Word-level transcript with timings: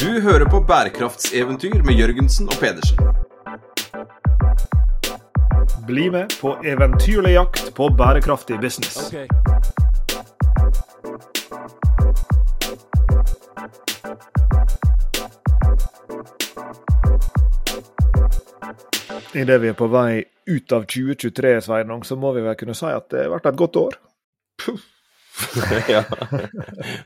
Du 0.00 0.20
hører 0.20 0.44
på 0.44 0.60
bærekraftseventyr 0.60 1.82
med 1.82 1.94
Jørgensen 1.98 2.46
og 2.46 2.54
Pedersen. 2.60 2.98
Bli 5.86 6.04
med 6.10 6.36
på 6.40 6.52
eventyrlig 6.64 7.32
jakt 7.32 7.74
på 7.74 7.88
bærekraftig 7.98 8.60
business. 8.60 9.14
Idet 19.34 19.62
vi 19.62 19.68
er 19.68 19.74
på 19.74 19.90
vei 19.90 20.22
ut 20.46 20.72
av 20.72 20.86
2023, 20.86 21.60
Sveinung, 21.66 22.06
så 22.06 22.16
må 22.16 22.32
vi 22.38 22.46
vel 22.46 22.54
kunne 22.60 22.78
si 22.78 22.86
at 22.86 23.10
det 23.10 23.26
har 23.26 23.34
vært 23.34 23.50
et 23.50 23.58
godt 23.58 23.82
år. 23.82 23.98
Puh. 24.62 24.78
ja. 25.94 26.02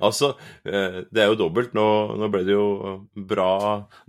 Altså, 0.02 0.32
eh, 0.66 1.02
det 1.12 1.24
er 1.24 1.32
jo 1.32 1.38
dobbelt. 1.44 1.74
Nå, 1.76 1.86
nå, 2.20 2.28
ble 2.32 2.44
det 2.46 2.54
jo 2.54 2.66
bra 3.28 3.52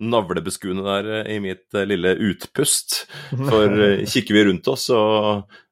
navlebeskuende 0.02 0.86
der 0.86 1.12
eh, 1.20 1.34
i 1.36 1.42
mitt 1.44 1.68
eh, 1.76 1.88
lille 1.90 2.16
utpust. 2.32 3.04
For 3.34 4.00
kikker 4.10 4.38
vi 4.38 4.48
rundt 4.50 4.70
oss, 4.72 4.88
så 4.92 5.02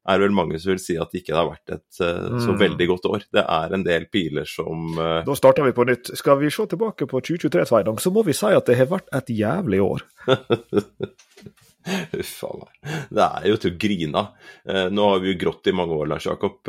er 0.02 0.18
det 0.18 0.26
vel 0.26 0.36
mange 0.36 0.60
som 0.60 0.74
vil 0.74 0.82
si 0.82 0.98
at 1.00 1.12
det 1.14 1.22
ikke 1.22 1.38
har 1.38 1.50
vært 1.52 1.76
et 1.76 2.00
så 2.00 2.54
mm. 2.56 2.60
veldig 2.60 2.88
godt 2.90 3.10
år. 3.12 3.26
Det 3.38 3.44
er 3.44 3.76
en 3.78 3.86
del 3.86 4.08
piler 4.12 4.50
som 4.50 4.98
Da 4.98 5.36
starter 5.38 5.68
vi 5.68 5.76
på 5.78 5.86
nytt. 5.88 6.14
Skal 6.18 6.42
vi 6.42 6.50
se 6.54 6.66
tilbake 6.72 7.06
på 7.10 7.22
2023, 7.22 7.68
Sveinung, 7.70 8.02
så 8.02 8.14
må 8.14 8.26
vi 8.28 8.36
si 8.38 8.50
at 8.50 8.66
det 8.70 8.80
har 8.82 8.90
vært 8.92 9.12
et 9.22 9.30
jævlig 9.38 9.84
år. 9.86 10.08
Uff 12.22 12.34
a 12.48 12.52
meg. 12.60 12.96
Det 13.10 13.28
er 13.28 13.48
jo 13.50 13.60
til 13.62 13.74
å 13.74 13.80
grine 13.82 14.22
av. 14.22 14.50
Nå 14.94 15.08
har 15.10 15.22
vi 15.24 15.32
jo 15.32 15.40
grått 15.46 15.70
i 15.72 15.76
mange 15.76 15.98
år, 15.98 16.12
Lars 16.12 16.28
Jakob. 16.30 16.60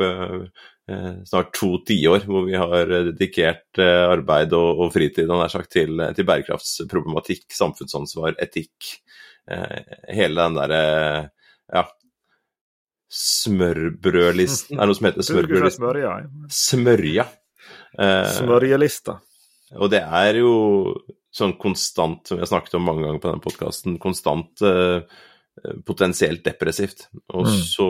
Eh, 0.83 1.23
snart 1.23 1.53
to 1.55 1.77
tiår 1.87 2.25
hvor 2.27 2.43
vi 2.43 2.57
har 2.59 2.89
dedikert 3.07 3.79
eh, 3.79 4.01
arbeid 4.03 4.51
og, 4.57 4.89
fritid 4.91 5.31
sagt, 5.47 5.71
til, 5.71 6.01
til, 6.11 6.27
bærekraftsproblematikk, 6.27 7.45
samfunnsansvar, 7.55 8.35
etikk. 8.43 8.89
Eh, 9.47 9.95
hele 10.11 10.43
den 10.43 10.57
derre 10.59 10.81
ja, 11.73 11.81
smørbrødlisten 13.11 14.77
Er 14.77 14.83
det 14.83 14.91
noe 14.91 14.99
som 14.99 15.07
heter 15.07 15.27
smørbrødlisten? 15.29 15.87
Smørja. 16.51 17.25
Smørjelista. 18.41 19.17
Og 19.79 19.91
det 19.93 20.03
er 20.03 20.39
jo 20.41 20.53
sånn 21.33 21.55
konstant, 21.61 22.27
som 22.27 22.37
vi 22.37 22.45
har 22.45 22.51
snakket 22.51 22.77
om 22.77 22.83
mange 22.85 23.05
ganger 23.05 23.21
på 23.21 23.31
denne 23.31 23.43
podkasten, 23.43 23.95
konstant 24.01 24.61
uh, 24.65 25.01
Eh, 25.53 25.75
potensielt 25.85 26.41
depressivt. 26.45 27.07
Og 27.29 27.45
mm. 27.45 27.57
så 27.69 27.87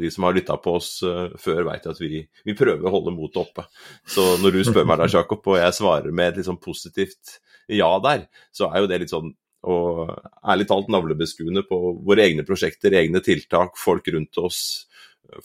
de 0.00 0.10
som 0.10 0.24
har 0.24 0.32
lytta 0.36 0.56
på 0.56 0.78
oss 0.78 0.94
eh, 1.04 1.34
før, 1.40 1.66
veit 1.68 1.84
at 1.90 2.00
vi, 2.00 2.22
vi, 2.24 2.54
prøver 2.56 2.88
å 2.88 2.92
holde 2.94 3.12
motet 3.12 3.42
oppe. 3.42 3.66
Så 4.08 4.24
når 4.40 4.56
du 4.56 4.62
spør 4.64 4.88
meg 4.88 5.02
da, 5.02 5.10
Jakob, 5.18 5.44
og 5.44 5.58
jeg 5.60 5.76
svarer 5.76 6.08
med 6.08 6.32
et 6.32 6.40
litt 6.40 6.48
sånn 6.48 6.60
positivt 6.62 7.36
ja 7.68 7.90
der, 8.02 8.24
så 8.48 8.70
er 8.70 8.80
jo 8.80 8.88
det 8.90 9.02
litt 9.04 9.12
sånn 9.12 9.34
og 9.62 10.08
ærlig 10.50 10.64
talt 10.66 10.88
navlebeskuende 10.90 11.62
på 11.68 11.76
våre 12.02 12.24
egne 12.24 12.42
prosjekter, 12.42 12.96
egne 12.98 13.20
tiltak, 13.22 13.76
folk 13.78 14.08
rundt 14.10 14.40
oss, 14.42 14.88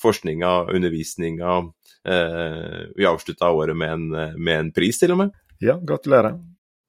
forskninga, 0.01 0.71
undervisninga. 0.73 1.59
Eh, 2.01 2.79
vi 2.95 3.05
avslutta 3.05 3.51
året 3.53 3.77
med 3.77 3.93
en, 3.93 4.07
med 4.39 4.55
en 4.55 4.71
pris, 4.73 4.97
til 5.03 5.13
og 5.13 5.21
med. 5.25 5.35
Ja, 5.61 5.77
gratulerer. 5.77 6.39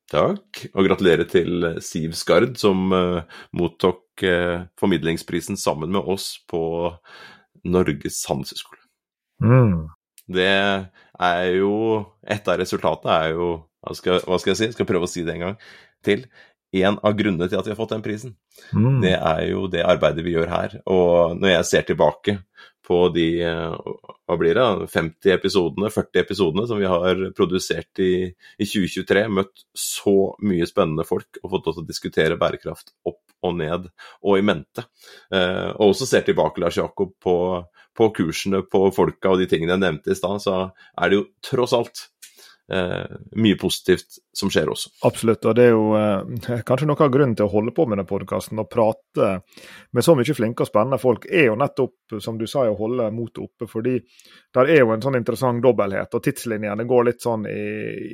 Takk, 0.08 0.62
og 0.72 0.86
gratulerer 0.86 1.28
til 1.28 1.66
Siv 1.84 2.14
Skard, 2.16 2.54
som 2.60 2.94
uh, 2.96 3.20
mottok 3.52 4.24
uh, 4.24 4.64
formidlingsprisen 4.80 5.58
sammen 5.60 5.92
med 5.92 6.08
oss 6.08 6.38
på 6.48 6.62
Norges 7.68 8.22
handelshøyskole. 8.30 8.80
Mm. 9.44 9.88
Det 10.28 10.48
er 10.48 11.44
jo 11.56 12.04
Et 12.28 12.48
av 12.48 12.58
resultatene 12.60 13.14
er 13.14 13.36
jo 13.36 13.50
hva 13.84 13.94
skal, 13.96 14.18
hva 14.26 14.36
skal, 14.40 14.52
jeg 14.52 14.58
si, 14.58 14.66
jeg 14.68 14.76
skal 14.76 14.88
prøve 14.88 15.06
å 15.06 15.10
si 15.10 15.22
det 15.24 15.36
en 15.36 15.44
gang 15.46 15.60
til. 16.04 16.24
En 16.76 16.98
av 17.00 17.14
grunnene 17.16 17.48
til 17.48 17.56
at 17.56 17.64
vi 17.64 17.72
har 17.72 17.78
fått 17.78 17.94
den 17.94 18.04
prisen, 18.04 18.34
mm. 18.76 18.98
det 19.00 19.14
er 19.16 19.44
jo 19.48 19.66
det 19.72 19.86
arbeidet 19.88 20.24
vi 20.26 20.34
gjør 20.34 20.50
her. 20.52 20.74
Og 20.90 21.38
når 21.38 21.54
jeg 21.54 21.68
ser 21.70 21.86
tilbake 21.88 22.34
på 22.88 22.98
de 23.12 23.28
hva 24.28 24.36
blir 24.40 24.56
det, 24.56 24.66
50 24.92 25.32
episodene, 25.32 25.90
40 25.92 26.20
episodene 26.22 26.66
som 26.68 26.80
vi 26.80 26.88
har 26.88 27.20
produsert 27.36 28.00
i, 28.04 28.28
i 28.28 28.68
2023. 28.68 29.24
Møtt 29.32 29.64
så 29.76 30.16
mye 30.44 30.68
spennende 30.68 31.06
folk 31.08 31.40
og 31.42 31.54
fått 31.54 31.68
lov 31.68 31.78
til 31.78 31.84
å 31.84 31.88
diskutere 31.88 32.38
bærekraft 32.40 32.92
opp 33.08 33.22
og 33.46 33.56
ned 33.60 33.88
og 34.24 34.38
i 34.38 34.44
mente. 34.44 34.84
Eh, 35.32 35.70
og 35.76 35.92
også 35.92 36.08
ser 36.10 36.26
tilbake, 36.26 36.60
Lars 36.60 36.76
Jakob, 36.80 37.14
på, 37.22 37.36
på 37.96 38.10
kursene, 38.16 38.64
på 38.66 38.88
folka 38.94 39.32
og 39.32 39.42
de 39.42 39.48
tingene 39.50 39.76
jeg 39.76 39.84
nevnte 39.84 40.12
i 40.12 40.18
stad, 40.18 40.42
så 40.44 40.58
er 40.68 41.08
det 41.08 41.20
jo 41.20 41.28
tross 41.44 41.76
alt 41.76 42.08
eh, 42.72 43.16
mye 43.36 43.56
positivt 43.60 44.18
som 44.36 44.50
skjer 44.52 44.70
også. 44.72 44.92
Absolutt, 45.08 45.46
og 45.48 45.56
det 45.58 45.66
er 45.68 45.72
jo 45.74 45.86
eh, 45.98 46.60
kanskje 46.66 46.88
noe 46.90 47.04
av 47.04 47.12
grunnen 47.14 47.36
til 47.38 47.48
å 47.48 47.52
holde 47.52 47.74
på 47.76 47.86
med 47.86 47.98
denne 47.98 48.08
podkasten 48.08 48.60
og 48.62 48.70
prate 48.72 49.30
med 49.96 50.06
så 50.06 50.14
mye 50.18 50.36
flinke 50.36 50.64
og 50.64 50.70
spennende 50.70 51.00
folk, 51.02 51.26
er 51.30 51.48
jo 51.50 51.58
nettopp, 51.60 52.18
som 52.24 52.38
du 52.40 52.46
sa, 52.50 52.66
å 52.68 52.78
holde 52.78 53.10
motet 53.14 53.44
oppe. 53.46 53.70
Fordi 53.70 53.96
der 54.54 54.74
er 54.74 54.82
jo 54.82 54.94
en 54.94 55.04
sånn 55.04 55.18
interessant 55.20 55.64
dobbelthet, 55.64 56.14
og 56.14 56.24
tidslinjene 56.24 56.88
går 56.88 57.10
litt 57.10 57.24
sånn 57.24 57.48
i, 57.50 57.60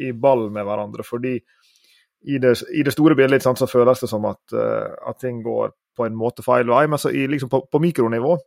i 0.08 0.14
ball 0.16 0.48
med 0.54 0.66
hverandre. 0.68 1.06
fordi 1.06 1.38
i 2.24 2.38
det, 2.40 2.54
i 2.72 2.82
det 2.82 2.92
store 2.94 3.16
bildet 3.18 3.44
sant, 3.44 3.60
så 3.60 3.68
føles 3.68 4.00
det 4.00 4.08
som 4.08 4.24
at, 4.24 4.40
uh, 4.56 4.94
at, 5.10 5.18
ting 5.20 5.42
går 5.44 5.74
på 5.96 6.06
en 6.06 6.14
måte 6.16 6.40
feil 6.42 6.70
vei. 6.70 6.86
Men 6.88 7.00
så 7.00 7.12
i, 7.12 7.26
liksom 7.28 7.50
på, 7.52 7.66
på 7.68 7.80
mikronivå 7.84 8.38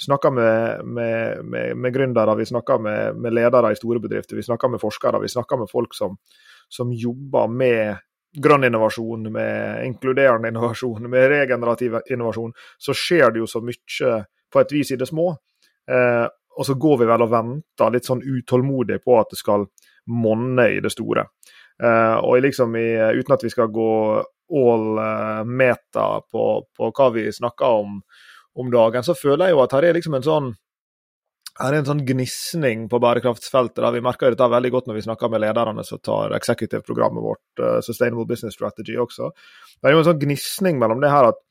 snakker 0.00 0.30
med, 0.30 0.84
med, 0.84 1.44
med, 1.44 1.76
med 1.76 1.94
gründere, 1.94 2.36
vi 2.36 2.46
snakker 2.46 2.78
med, 2.78 3.32
ledere 3.32 3.72
i 3.72 3.76
store 3.78 4.00
bedrifter, 4.00 4.36
vi 4.36 4.46
snakker 4.46 4.72
med 4.72 4.80
forskere, 4.80 5.20
vi 5.20 5.28
snakker 5.28 5.60
med 5.60 5.70
folk 5.70 5.94
som, 5.94 6.16
som 6.68 6.92
jobber 6.92 7.48
med 7.48 8.00
grønn 8.32 8.64
innovasjon, 8.64 9.32
med 9.32 9.84
inkluderende 9.86 10.48
innovasjon, 10.48 11.10
med 11.10 11.28
regenerativ 11.28 11.98
innovasjon, 12.10 12.52
så 12.78 12.94
skjer 12.94 13.34
det 13.34 13.42
jo 13.42 13.48
så 13.50 13.62
mye 13.64 14.12
på 14.52 14.60
et 14.60 14.72
vis 14.72 14.92
i 14.94 14.98
det 15.00 15.08
små. 15.10 15.32
Eh, 15.90 16.26
og 16.58 16.66
så 16.66 16.74
går 16.74 17.00
vi 17.00 17.08
vel 17.08 17.24
og 17.24 17.32
venter 17.32 17.94
litt 17.94 18.06
sånn 18.06 18.22
utålmodig 18.22 19.00
på 19.04 19.16
at 19.18 19.30
det 19.32 19.38
skal 19.40 19.66
monne 20.10 20.66
i 20.76 20.80
det 20.82 20.92
store. 20.92 21.26
Eh, 21.82 22.16
og 22.20 22.42
liksom 22.44 22.76
i, 22.78 22.88
uten 23.18 23.34
at 23.34 23.44
vi 23.44 23.52
skal 23.52 23.72
gå 23.72 23.90
all 24.50 24.98
uh, 24.98 25.44
meta 25.46 26.20
på, 26.30 26.44
på, 26.76 26.90
hva 26.90 27.08
vi 27.14 27.28
snakker 27.32 27.82
om 27.82 28.00
om 28.58 28.70
dagen, 28.72 29.04
så 29.06 29.14
føler 29.14 29.48
jeg 29.48 29.56
jo 29.56 29.62
at 29.64 29.76
her 29.76 29.86
er 29.86 29.96
liksom 29.98 30.16
en 30.18 30.26
sånn 30.26 30.50
her 31.60 31.74
er 31.74 31.82
en 31.82 31.88
sånn 31.88 32.04
gnisning 32.06 32.86
på 32.88 33.00
bærekraftsfeltet. 33.02 33.82
Da. 33.82 33.90
Vi 33.92 34.02
merker 34.04 34.32
dette 34.32 34.46
veldig 34.48 34.70
godt 34.72 34.86
når 34.88 34.96
vi 34.96 35.04
snakker 35.04 35.28
med 35.32 35.42
lederne 35.42 35.84
som 35.84 36.00
tar 36.00 36.32
executive-programmet 36.36 37.24
vårt, 37.24 37.42
uh, 37.60 37.80
Sustainable 37.84 38.24
Business 38.28 38.56
Strategy 38.56 38.96
også. 39.00 39.28
Det 39.76 39.90
er 39.90 39.96
jo 39.96 40.00
en 40.00 40.08
sånn 40.08 40.22
gnisning 40.22 40.80
mellom 40.80 41.02
det 41.02 41.10
her 41.12 41.32
at 41.32 41.42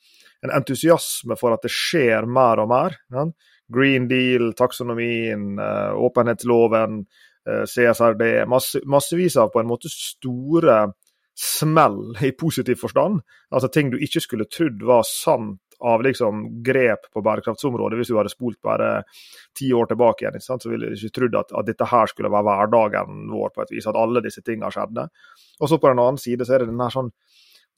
en 0.47 0.55
entusiasme 0.55 1.37
for 1.37 1.53
at 1.53 1.65
det 1.65 1.73
skjer 1.75 2.25
mer 2.25 2.63
og 2.63 2.71
mer. 2.71 2.95
Ja? 3.13 3.27
Green 3.69 4.07
Deal, 4.09 4.53
taksonomien, 4.57 5.51
uh, 5.61 5.93
åpenhetsloven, 5.99 7.03
uh, 7.45 7.63
CSRD. 7.69 8.31
Masse, 8.49 8.81
massevis 8.89 9.37
av 9.37 9.53
på 9.53 9.61
en 9.61 9.69
måte 9.69 9.91
store 9.93 10.87
smell 11.39 12.15
i 12.25 12.33
positiv 12.35 12.81
forstand. 12.81 13.21
Altså 13.53 13.69
ting 13.71 13.93
du 13.93 13.99
ikke 14.01 14.23
skulle 14.23 14.49
trodd 14.49 14.81
var 14.87 15.05
sant 15.07 15.68
av 15.79 16.03
liksom 16.03 16.41
grep 16.63 17.07
på 17.13 17.21
bærekraftsområdet 17.23 17.99
hvis 17.99 18.11
du 18.11 18.17
hadde 18.17 18.31
spolt 18.33 18.59
bare 18.65 19.03
ti 19.57 19.69
år 19.75 19.89
tilbake 19.91 20.25
igjen. 20.25 20.41
Så 20.43 20.71
ville 20.71 20.89
du 20.89 20.97
ikke 20.97 21.15
trodd 21.15 21.37
at, 21.39 21.53
at, 21.55 21.67
dette 21.69 21.87
her 21.87 22.11
skulle 22.11 22.31
være 22.33 22.47
hverdagen 22.49 23.29
vår 23.31 23.53
på 23.55 23.63
et 23.63 23.75
vis, 23.75 23.87
at 23.87 23.99
alle 23.99 24.23
disse 24.25 24.43
tingene 24.45 24.71
skjedde. 24.73 25.07
Og 25.59 25.71
så 25.71 25.79
på 25.79 25.91
den 25.91 26.03
annen 26.03 26.19
side 26.21 26.47
så 26.47 26.57
er 26.57 26.63
det 26.63 26.71
den 26.73 26.83
her 26.83 26.93
sånn 26.93 27.13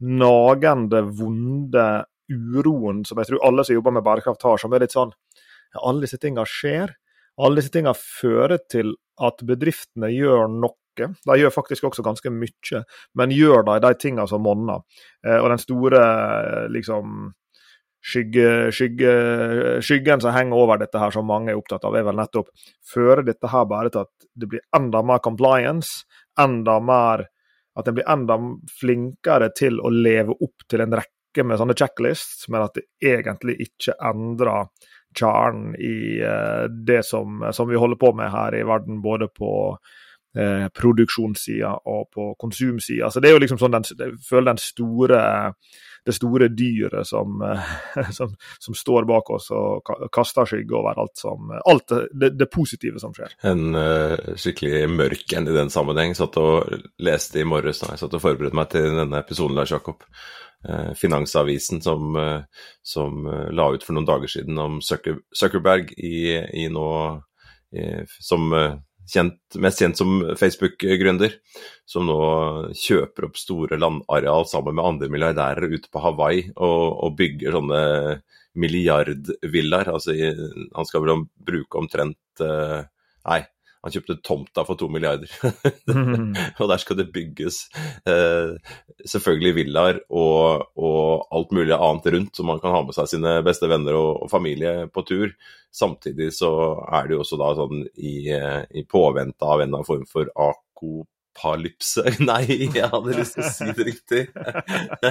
nagende, 0.01 1.03
vonde 1.13 1.88
uroen 2.31 3.03
som 3.06 3.19
jeg 3.19 3.29
tror 3.29 3.45
alle 3.45 3.66
som 3.67 3.75
jobber 3.75 3.94
med 3.97 4.06
bærekraft 4.06 4.45
har, 4.47 4.57
som 4.62 4.73
er 4.73 4.85
litt 4.85 4.95
sånn 4.95 5.12
ja, 5.12 5.81
Alle 5.83 6.03
disse 6.03 6.19
tingene 6.19 6.47
skjer. 6.47 6.95
Alle 7.41 7.62
disse 7.62 7.72
tingene 7.73 7.95
fører 7.97 8.59
til 8.71 8.95
at 9.21 9.44
bedriftene 9.47 10.09
gjør 10.12 10.50
noe 10.51 10.77
de 11.00 11.38
gjør 11.39 11.54
faktisk 11.56 11.86
også 11.88 12.04
ganske 12.04 12.31
mye, 12.33 12.81
men 13.15 13.31
gjør 13.31 13.63
de 13.63 13.77
de 13.86 13.94
tingene 14.00 14.27
som 14.27 14.44
monner. 14.44 14.81
Eh, 15.25 15.38
og 15.38 15.50
den 15.50 15.62
store 15.62 16.01
liksom 16.69 17.31
skygge, 18.01 18.71
skygge, 18.74 19.12
skyggen 19.86 20.21
som 20.24 20.33
henger 20.33 20.57
over 20.57 20.81
dette, 20.81 21.00
her 21.00 21.13
som 21.13 21.27
mange 21.30 21.53
er 21.53 21.59
opptatt 21.59 21.86
av, 21.86 21.95
er 21.95 22.07
vel 22.07 22.18
nettopp 22.18 22.50
fører 22.94 23.24
dette 23.27 23.51
her 23.51 23.68
bare 23.69 23.92
til 23.94 24.06
at 24.06 24.30
det 24.33 24.50
blir 24.50 24.63
enda 24.75 25.03
mer 25.06 25.21
compliance, 25.24 26.07
enda 26.39 26.80
mer 26.81 27.27
at 27.77 27.88
en 27.88 27.95
blir 27.95 28.09
enda 28.09 28.38
flinkere 28.80 29.51
til 29.56 29.80
å 29.80 29.92
leve 29.94 30.36
opp 30.44 30.65
til 30.69 30.83
en 30.83 30.98
rekke 31.00 31.45
med 31.48 31.62
sånne 31.62 31.77
checklists, 31.77 32.50
men 32.51 32.65
at 32.65 32.75
det 32.75 33.13
egentlig 33.13 33.59
ikke 33.68 33.95
endrer 34.09 34.68
kjernen 35.18 35.75
i 35.80 36.19
uh, 36.24 36.68
det 36.71 37.01
som, 37.07 37.44
som, 37.51 37.69
vi 37.69 37.80
holder 37.80 38.00
på 38.00 38.12
med 38.18 38.31
her 38.31 38.56
i 38.56 38.65
verden, 38.68 39.01
både 39.04 39.27
på 39.31 39.54
uh, 39.75 40.68
produksjonssida 40.75 41.74
og 41.92 42.09
på 42.15 42.33
konsumsida. 42.39 43.12
Så 43.12 43.24
det 43.24 43.31
er 43.31 43.38
jo 43.38 43.44
liksom 43.45 43.62
sånn 43.62 43.75
den, 43.77 43.88
jeg 43.88 44.19
føler 44.27 44.54
den 44.54 44.63
store 44.63 45.24
det 46.06 46.15
store 46.15 46.48
dyret 46.48 47.07
som, 47.07 47.42
som, 48.18 48.36
som, 48.59 48.75
står 48.77 49.06
bak 49.09 49.30
oss 49.30 49.51
og 49.56 49.92
kaster 50.13 50.50
skygge 50.50 50.75
over 50.77 51.00
alt, 51.01 51.15
som, 51.19 51.51
alt 51.65 51.95
det, 52.12 52.33
det, 52.39 52.50
positive 52.51 53.01
som 53.01 53.13
skjer. 53.15 53.36
En 53.48 53.77
uh, 53.77 54.36
skikkelig 54.39 54.86
mørk 54.92 55.36
en 55.38 55.50
i 55.50 55.56
den 55.56 55.74
sammenheng. 55.74 56.15
Satt 56.18 56.39
og 56.42 56.71
leste 57.01 57.42
i 57.42 57.48
morges 57.48 57.83
da 57.83 57.94
jeg 57.94 58.03
satt 58.03 58.18
og 58.18 58.24
forberedte 58.24 58.57
meg 58.57 58.71
til 58.74 58.89
denne 58.98 59.21
episoden, 59.21 59.57
Lars 59.57 59.74
Jakob. 59.74 60.06
Uh, 60.68 60.92
Finansavisen 60.98 61.81
som, 61.86 62.18
som 62.86 63.25
la 63.54 63.71
ut 63.74 63.86
for 63.86 63.97
noen 63.97 64.09
dager 64.09 64.31
siden 64.31 64.62
om 64.62 64.80
Zucker, 64.86 65.21
Zuckerberg 65.38 65.94
i, 65.97 66.38
i 66.65 66.69
nå 66.69 66.88
som 68.19 68.51
kjent, 69.13 69.40
mest 69.62 69.81
kjent 69.81 70.00
som 70.00 70.19
Facebook-gründer, 70.40 71.36
som 71.90 72.08
nå 72.08 72.19
kjøper 72.78 73.28
opp 73.28 73.40
store 73.40 73.80
landareal 73.81 74.48
sammen 74.50 74.78
med 74.78 74.88
andre 74.88 75.12
milliardærer 75.13 75.75
ute 75.75 75.92
på 75.92 76.04
Hawaii 76.04 76.48
og, 76.56 76.86
og 77.06 77.18
bygger 77.19 77.58
sånne 77.58 77.81
milliardvillaer. 78.62 79.92
Altså, 79.94 80.16
han 80.16 80.88
skal 80.88 81.06
vel 81.06 81.25
bruke 81.48 81.80
omtrent 81.80 82.44
uh, 82.44 82.81
Nei, 83.22 83.44
han 83.81 83.94
kjøpte 83.94 84.18
tomta 84.25 84.63
for 84.68 84.78
to 84.78 84.88
milliarder. 84.92 85.31
mm. 85.89 86.36
og 86.62 86.69
der 86.69 86.81
skal 86.81 87.00
det 87.00 87.10
bygges 87.13 87.63
eh, 88.10 88.54
selvfølgelig 89.01 89.56
villaer 89.57 90.01
og, 90.10 90.68
og, 90.78 91.25
alt 91.33 91.56
mulig 91.56 91.74
annet 91.78 92.12
rundt, 92.16 92.36
så 92.38 92.45
man 92.45 92.62
kan 92.62 92.75
ha 92.75 92.83
med 92.86 92.98
seg 92.98 93.10
sine 93.10 93.39
beste 93.45 93.69
venner 93.72 93.98
og, 93.98 94.25
og 94.25 94.31
familie 94.33 94.86
på 94.94 95.06
tur. 95.07 95.33
Samtidig 95.74 96.30
så 96.36 96.51
er 96.92 97.07
det 97.07 97.18
jo 97.18 97.24
også 97.24 97.39
da 97.42 97.54
sånn 97.57 97.86
i, 97.95 98.16
eh, 98.36 98.62
i 98.78 98.86
påvente 98.86 99.48
av 99.48 99.60
en 99.60 99.69
eller 99.69 99.81
annen 99.81 99.89
form 99.89 100.06
for 100.10 100.30
akop 100.36 101.10
apokalypse 101.31 102.04
Nei, 102.30 102.69
jeg 102.75 102.89
hadde 102.92 103.16
lyst 103.16 103.36
til 103.36 103.44
å 103.44 103.51
si 103.51 103.66
det 103.75 103.86
riktig. 103.88 104.22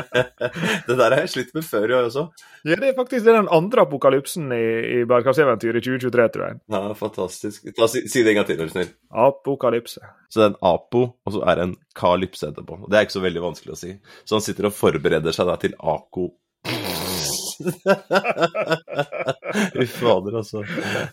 det 0.86 0.96
der 0.96 1.10
har 1.10 1.20
jeg 1.22 1.32
slitt 1.32 1.54
med 1.54 1.64
før, 1.64 1.88
jeg 1.88 2.10
også. 2.10 2.26
Ja, 2.64 2.76
det 2.76 2.90
er 2.90 2.96
faktisk 2.96 3.26
den 3.26 3.48
andre 3.50 3.84
apokalypsen 3.86 4.52
i, 4.52 4.64
i 5.00 5.04
Bærekraftseventyret 5.08 5.80
i 5.80 5.86
2023, 5.86 6.28
tror 6.34 6.46
jeg. 6.46 6.60
Ja, 6.72 6.82
fantastisk. 6.98 7.70
Ta, 7.76 7.88
si, 7.90 8.04
si, 8.08 8.24
det 8.24 8.34
en 8.34 8.40
gang 8.40 8.48
til, 8.48 8.60
er 8.60 8.68
du 8.68 8.74
snill. 8.74 8.92
Apokalypse. 9.10 10.12
Så 10.30 10.40
det 10.40 10.46
er 10.46 10.52
en 10.52 10.60
apo, 10.72 11.06
og 11.24 11.34
så 11.34 11.44
er 11.46 11.58
det 11.58 11.68
en 11.68 11.78
kalypse 11.98 12.50
etterpå. 12.50 12.82
Det 12.86 12.98
er 12.98 13.08
ikke 13.08 13.18
så 13.18 13.26
veldig 13.26 13.46
vanskelig 13.48 13.74
å 13.74 13.80
si. 13.80 13.96
Så 14.24 14.38
han 14.38 14.44
sitter 14.44 14.70
og 14.70 14.76
forbereder 14.76 15.36
seg 15.36 15.50
da 15.50 15.58
til 15.60 15.76
ako 15.80 16.30
Fy 19.76 19.86
fader, 19.92 20.40
altså. 20.40 20.64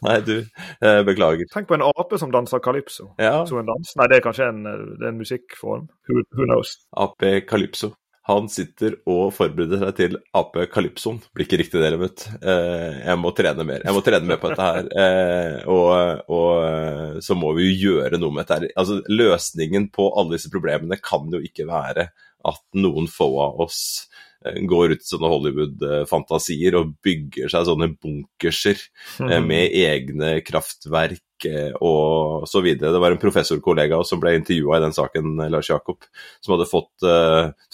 Nei, 0.05 0.17
du, 0.25 0.35
eh, 0.81 1.03
beklager. 1.07 1.47
Tenk 1.53 1.69
på 1.69 1.77
en 1.77 1.85
ape 1.85 2.19
som 2.21 2.33
danser 2.33 2.63
calypso. 2.63 3.11
Ja. 3.21 3.45
Som 3.49 3.61
en 3.61 3.69
dans. 3.69 3.94
Nei, 3.99 4.09
det 4.11 4.19
er 4.19 4.25
kanskje 4.25 4.49
en, 4.51 4.65
det 4.65 5.05
er 5.05 5.13
en 5.13 5.21
musikkform. 5.21 5.88
Who, 6.09 6.25
who 6.38 6.49
knows? 6.49 6.77
Ape 6.97 7.39
calypso. 7.49 7.94
Han 8.27 8.49
sitter 8.51 8.97
og 9.07 9.29
forbereder 9.38 9.79
seg 9.79 9.94
til 9.95 10.17
ape 10.35 10.65
calypsoen. 10.67 11.21
Blir 11.31 11.47
ikke 11.47 11.61
riktig 11.61 11.79
det, 11.79 11.94
Lemut. 11.94 12.25
Eh, 12.41 12.97
jeg 13.05 13.19
må 13.21 13.31
trene 13.35 13.63
mer. 13.67 13.85
Jeg 13.88 13.95
må 13.95 14.01
trene 14.03 14.27
mer 14.27 14.41
på 14.41 14.51
dette 14.51 14.67
her. 14.67 14.89
Eh, 14.91 15.61
og, 15.71 16.25
og, 16.35 17.21
så 17.23 17.38
må 17.39 17.53
vi 17.55 17.69
jo 17.69 17.94
gjøre 17.94 18.19
noe 18.19 18.35
med 18.35 18.44
dette. 18.44 18.59
her. 18.59 18.75
Altså, 18.83 18.99
løsningen 19.07 19.88
på 19.95 20.09
alle 20.11 20.35
disse 20.35 20.51
problemene 20.51 20.99
kan 20.99 21.31
jo 21.31 21.39
ikke 21.39 21.69
være 21.69 22.09
at 22.47 22.63
noen 22.75 23.07
få 23.11 23.31
av 23.47 23.63
oss 23.63 23.79
Eh, 24.07 24.26
går 24.69 24.95
ut 24.95 25.04
i 25.04 25.10
sånne 25.10 25.31
Hollywood-fantasier 25.31 26.78
og 26.80 26.95
bygger 27.06 27.51
seg 27.51 27.69
sånne 27.69 27.92
bunkerser 27.95 28.81
mm. 29.22 29.34
med 29.48 29.78
egne 29.81 30.36
kraftverk 30.45 31.24
Eh, 31.45 31.74
og 31.86 32.48
så 32.50 32.62
videre. 32.66 32.92
Det 32.94 33.01
var 33.01 33.13
en 33.13 33.22
professorkollega 33.22 34.00
som 34.07 34.22
ble 34.22 34.34
intervjua 34.39 34.80
i 34.80 34.84
den 34.88 34.95
saken, 34.95 35.36
Lars 35.54 35.69
Jakob, 35.69 36.07
som 36.42 36.56
hadde 36.56 36.69
fått 36.69 37.06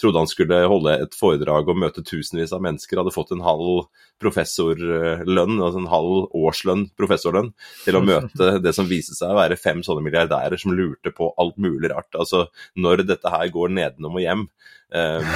Trodde 0.00 0.20
han 0.20 0.28
skulle 0.28 0.58
holde 0.68 0.96
et 1.00 1.14
foredrag 1.16 1.68
og 1.70 1.78
møte 1.80 2.04
tusenvis 2.04 2.52
av 2.52 2.62
mennesker, 2.64 2.98
hadde 3.00 3.14
fått 3.14 3.32
en 3.32 3.44
halv 3.44 3.86
professorlønn, 4.22 5.56
altså 5.58 5.80
en 5.80 5.90
halv 5.90 6.34
årslønn, 6.36 6.86
professorlønn, 6.98 7.52
til 7.86 7.98
å 7.98 8.04
møte 8.04 8.58
det 8.64 8.74
som 8.76 8.88
viste 8.90 9.16
seg 9.16 9.32
å 9.32 9.38
være 9.38 9.58
fem 9.60 9.82
sånne 9.86 10.04
milliardærer 10.04 10.60
som 10.60 10.74
lurte 10.76 11.14
på 11.14 11.30
alt 11.40 11.56
mulig 11.60 11.90
rart. 11.94 12.10
Altså 12.18 12.46
når 12.76 13.06
dette 13.08 13.32
her 13.32 13.50
går 13.54 13.74
nedenom 13.74 14.20
og 14.20 14.24
hjem. 14.24 14.46
Um, 14.94 15.26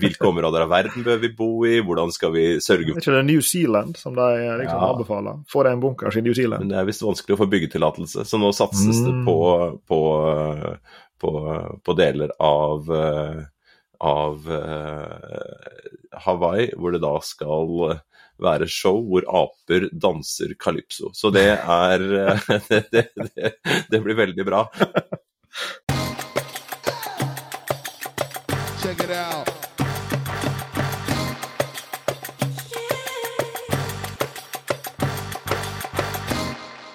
hvilke 0.00 0.24
områder 0.24 0.64
av 0.64 0.70
verden 0.72 1.04
bør 1.04 1.18
vi 1.20 1.28
bo 1.36 1.50
i, 1.68 1.74
hvordan 1.84 2.08
skal 2.14 2.30
vi 2.32 2.44
sørge 2.64 2.94
for 2.94 3.02
ikke 3.02 3.12
det 3.12 3.24
New 3.28 3.42
Zealand 3.44 3.98
som 4.00 4.14
de 4.16 4.28
liksom 4.62 4.78
ja. 4.78 4.86
anbefaler? 4.88 5.42
Få 5.52 5.64
deg 5.66 5.76
en 5.76 5.82
bunkers 5.82 6.16
i 6.16 6.22
New 6.24 6.36
Zealand. 6.36 6.64
Men 6.64 6.72
det 6.72 6.78
er 6.80 6.88
visst 6.88 7.04
vanskelig 7.04 7.36
å 7.36 7.40
få 7.42 7.48
byggetillatelse. 7.52 8.24
Så 8.24 8.40
nå 8.40 8.48
satses 8.56 9.02
mm. 9.02 9.04
det 9.04 9.14
på, 9.26 9.36
på, 9.92 10.00
på, 11.20 11.32
på, 11.84 11.96
deler 11.98 12.32
av, 12.40 12.88
av 14.08 14.48
uh, 14.48 16.16
Hawaii, 16.24 16.70
hvor 16.80 16.96
det 16.96 17.02
da 17.04 17.12
skal 17.26 17.76
være 18.42 18.70
show 18.72 18.96
hvor 19.10 19.28
aper 19.28 19.90
danser 19.92 20.56
calypso. 20.56 21.12
Så 21.12 21.28
det 21.36 21.50
er 21.52 22.08
det, 22.72 23.04
det, 23.12 23.50
det 23.92 24.00
blir 24.00 24.22
veldig 24.24 24.48
bra. 24.48 24.64
it 29.02 29.10
out. 29.10 29.48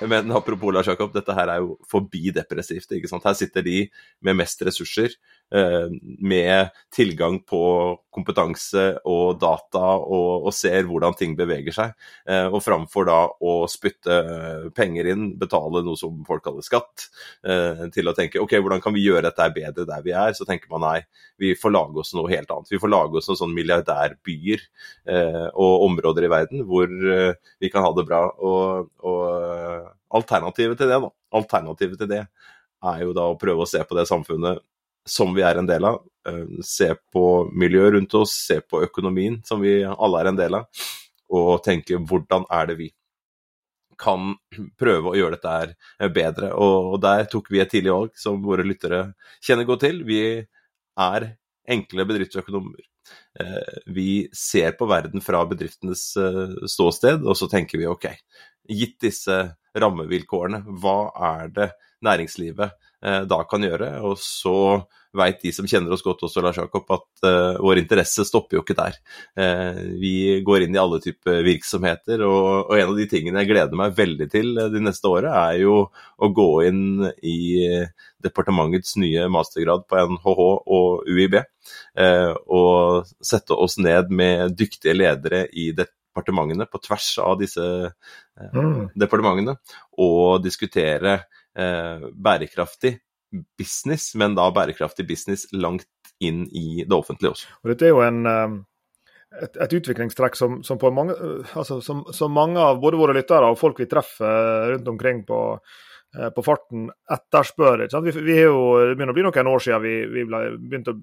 Men 0.08 0.32
apropos 0.32 0.72
Lars 0.72 0.88
Jakob, 0.88 1.12
dette 1.12 1.34
her 1.36 1.50
er 1.52 1.58
jo 1.60 1.74
forbi 1.90 2.30
depressivt. 2.32 2.92
ikke 2.96 3.10
sant? 3.12 3.26
Her 3.28 3.36
sitter 3.36 3.66
de 3.66 3.90
med 4.24 4.38
mest 4.40 4.62
ressurser, 4.64 5.18
med 5.50 6.70
tilgang 6.94 7.40
på 7.48 7.62
kompetanse 8.18 8.84
og 9.08 9.38
data, 9.40 9.94
og, 10.02 10.48
og 10.48 10.56
ser 10.56 10.88
hvordan 10.88 11.16
ting 11.18 11.36
beveger 11.38 11.76
seg. 11.76 11.94
Eh, 12.28 12.48
og 12.48 12.60
framfor 12.66 13.08
da 13.08 13.20
å 13.30 13.54
spytte 13.70 14.18
penger 14.76 15.12
inn, 15.14 15.28
betale 15.40 15.84
noe 15.86 16.00
som 16.00 16.24
folk 16.28 16.44
kaller 16.48 16.66
skatt, 16.66 17.08
eh, 17.48 17.86
til 17.94 18.10
å 18.10 18.16
tenke 18.18 18.42
ok, 18.44 18.58
hvordan 18.60 18.84
kan 18.84 18.96
vi 18.96 19.06
gjøre 19.06 19.28
dette 19.30 19.50
bedre 19.56 19.88
der 19.88 20.06
vi 20.06 20.16
er, 20.18 20.34
så 20.38 20.48
tenker 20.48 20.72
man 20.74 20.84
nei, 20.88 20.98
vi 21.40 21.54
får 21.58 21.76
lage 21.76 22.02
oss 22.04 22.16
noe 22.18 22.32
helt 22.34 22.52
annet. 22.52 22.74
Vi 22.74 22.82
får 22.82 22.92
lage 22.92 23.20
oss 23.20 23.30
noen 23.30 23.42
sånne 23.44 23.58
milliardærbyer 23.60 24.64
og 25.54 25.84
områder 25.86 26.26
i 26.26 26.32
verden 26.32 26.64
hvor 26.68 26.90
vi 26.90 27.70
kan 27.72 27.86
ha 27.86 27.92
det 27.94 28.06
bra. 28.08 28.24
og, 28.42 28.90
og 29.06 29.94
alternativet 30.18 30.80
til 30.80 30.90
det, 30.90 31.00
da. 31.04 31.12
Alternativet 31.38 32.02
til 32.02 32.10
det 32.10 32.24
er 32.88 33.04
jo 33.04 33.14
da 33.16 33.28
å 33.30 33.38
prøve 33.40 33.66
å 33.66 33.70
se 33.70 33.82
på 33.86 33.98
det 33.98 34.08
samfunnet 34.10 34.64
som 35.10 35.34
vi 35.36 35.44
er 35.46 35.60
en 35.60 35.70
del 35.70 35.88
av. 35.88 36.02
Eh, 36.28 36.62
se 36.66 36.92
på 37.14 37.26
miljøet 37.56 37.96
rundt 37.98 38.16
oss, 38.20 38.36
se 38.48 38.60
på 38.62 38.84
økonomien 38.86 39.40
som 39.48 39.64
vi 39.64 39.80
alle 39.88 40.22
er 40.22 40.32
en 40.32 40.40
del 40.40 40.60
av, 40.60 40.86
og 41.34 41.64
tenke 41.66 42.00
hvordan 42.00 42.48
er 42.54 42.72
det 42.72 42.78
vi 42.82 42.92
kan 43.98 44.36
prøve 44.78 45.12
å 45.12 45.18
gjøre 45.18 45.38
dette 45.38 45.56
her 45.56 46.12
bedre. 46.14 46.52
Og 46.54 47.00
der 47.02 47.26
tok 47.32 47.50
vi 47.54 47.64
et 47.64 47.72
tidlig 47.74 47.96
valg 47.96 48.20
som 48.20 48.44
våre 48.46 48.66
lyttere 48.68 49.08
kjenner 49.42 49.66
godt 49.66 49.88
til. 49.88 50.04
Vi 50.06 50.22
er 50.38 51.32
enkle 51.68 52.06
bedriftsøkonomer. 52.08 52.86
Eh, 53.40 53.80
vi 53.96 54.28
ser 54.36 54.76
på 54.78 54.88
verden 54.90 55.24
fra 55.24 55.44
bedriftenes 55.50 56.10
eh, 56.20 56.56
ståsted, 56.70 57.26
og 57.26 57.38
så 57.40 57.50
tenker 57.52 57.82
vi 57.82 57.90
ok, 57.90 58.10
gitt 58.68 58.98
disse 59.04 59.38
rammevilkårene, 59.78 60.64
hva 60.82 60.98
er 61.34 61.54
det 61.54 61.70
næringslivet 62.06 62.70
eh, 63.06 63.24
da 63.30 63.42
kan 63.50 63.66
gjøre? 63.66 63.98
Og 64.08 64.20
så 64.22 64.84
veit 65.18 65.40
de 65.42 65.52
som 65.56 65.66
kjenner 65.70 65.94
oss 65.96 66.04
godt 66.06 66.22
også, 66.28 66.44
Lars 66.44 66.60
Jakob, 66.60 66.86
at 66.94 67.24
uh, 67.26 67.56
vår 67.64 67.80
interesse 67.82 68.22
stopper 68.28 68.60
jo 68.60 68.62
ikke 68.62 68.76
der. 68.78 68.98
Uh, 69.40 69.80
vi 69.98 70.12
går 70.46 70.66
inn 70.66 70.76
i 70.76 70.82
alle 70.82 71.00
typer 71.02 71.40
virksomheter, 71.48 72.22
og, 72.28 72.68
og, 72.68 72.76
en 72.78 72.92
av 72.92 73.00
de 73.00 73.08
tingene 73.10 73.42
jeg 73.42 73.50
gleder 73.50 73.80
meg 73.80 73.96
veldig 73.98 74.28
til 74.30 74.52
de 74.76 74.84
neste 74.84 75.10
året, 75.10 75.32
er 75.32 75.64
jo 75.64 75.80
å 75.88 76.30
gå 76.38 76.48
inn 76.68 77.08
i 77.26 77.40
departementets 78.22 78.94
nye 79.02 79.26
mastergrad 79.34 79.88
på 79.90 80.06
NHH 80.14 80.46
og 80.78 81.10
UiB. 81.10 81.40
Uh, 81.98 82.36
og 82.54 83.10
sette 83.26 83.58
oss 83.58 83.80
ned 83.82 84.14
med 84.14 84.54
dyktige 84.60 84.94
ledere 85.00 85.48
i 85.50 85.72
det 85.74 85.90
departementene, 86.18 86.66
på 86.66 86.80
tvers 86.82 87.18
av 87.22 87.38
disse 87.40 87.64
eh, 87.86 88.54
mm. 88.54 88.94
departementene, 88.98 89.58
og 90.02 90.44
diskutere 90.44 91.20
bærekraftig 91.58 92.98
business, 93.58 94.16
men 94.16 94.36
da 94.38 94.48
bærekraftig 94.54 95.08
business 95.08 95.48
langt 95.52 95.88
inn 96.24 96.46
i 96.56 96.84
det 96.88 96.96
offentlige 96.96 97.34
også. 97.34 97.52
Og 97.64 97.72
dette 97.72 97.88
er 97.88 97.94
jo 97.94 98.02
en, 98.06 98.22
eh, 98.32 98.56
et, 99.44 99.60
et 99.66 99.76
utviklingstrekk 99.80 100.38
som, 100.40 100.62
som, 100.66 100.80
mange, 100.96 101.14
eh, 101.18 101.54
altså, 101.60 101.80
som, 101.84 102.06
som, 102.16 102.34
mange 102.34 102.62
av 102.64 102.82
både 102.84 103.00
våre 103.00 103.18
lyttere 103.18 103.52
og 103.52 103.60
folk 103.60 103.80
vi 103.82 103.90
treffer 103.92 104.74
rundt 104.74 104.92
omkring 104.94 105.24
på, 105.28 105.42
på 106.36 106.44
farten, 106.46 106.88
etterspør. 107.14 107.88
Vi, 108.04 108.16
vi 108.24 108.42
jo, 108.42 108.60
det 108.88 108.96
begynner 108.96 109.14
å 109.14 109.18
bli 109.18 109.28
noen 109.28 109.54
år 109.54 109.66
siden 109.66 109.84
vi, 109.84 109.96
vi 110.14 110.28
ble, 110.30 110.44
begynte 110.58 110.96
å 110.96 111.02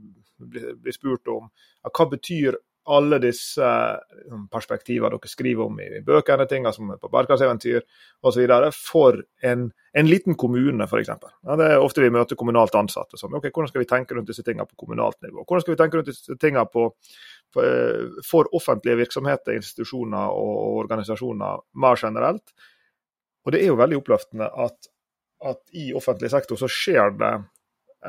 bli, 0.48 0.76
bli 0.80 0.94
spurt 0.96 1.34
om 1.34 1.50
hva 1.84 2.08
betyr 2.10 2.56
alle 2.84 3.18
disse 3.22 3.64
perspektiver 3.64 4.50
perspektivene 4.52 5.10
dere 5.14 5.30
skriver 5.30 5.64
om 5.64 5.78
i 5.80 6.02
bøkene, 6.04 6.46
ting 6.48 6.66
som 6.72 6.90
er 6.92 6.98
på 7.00 7.08
bergkasseventyr 7.12 7.80
osv. 8.22 8.50
for 8.76 9.22
en, 9.42 9.70
en, 9.92 10.06
liten 10.08 10.34
kommune, 10.34 10.84
f.eks. 10.84 11.08
Ja, 11.08 11.56
det 11.56 11.70
er 11.70 11.80
ofte 11.80 12.04
vi 12.04 12.12
møter 12.12 12.36
kommunalt 12.36 12.74
ansatte 12.74 13.16
som 13.20 13.34
ok, 13.34 13.48
hvordan 13.48 13.72
skal 13.72 13.84
vi 13.84 13.88
tenke 13.88 14.14
rundt 14.14 14.28
disse 14.28 14.44
tingene 14.44 14.68
på 14.68 14.84
kommunalt 14.84 15.16
nivå? 15.22 15.44
Hvordan 15.44 15.64
skal 15.64 15.74
vi 15.74 15.80
tenke 15.80 15.98
rundt 15.98 16.10
disse 16.12 16.36
tingene 16.40 16.66
på, 16.68 16.90
for 17.54 18.50
offentlige 18.56 18.98
virksomheter, 19.04 19.54
institusjoner 19.56 20.34
og 20.34 20.84
organisasjoner 20.84 21.62
mer 21.80 22.00
generelt. 22.00 22.54
Og 23.44 23.52
det 23.52 23.62
er 23.62 23.70
jo 23.70 23.78
veldig 23.78 24.00
oppløftende 24.00 24.48
at, 24.64 24.88
at 25.44 25.60
i 25.76 25.92
offentlig 25.94 26.32
sektor 26.32 26.58
så 26.58 26.70
skjer 26.70 27.14
det 27.20 27.34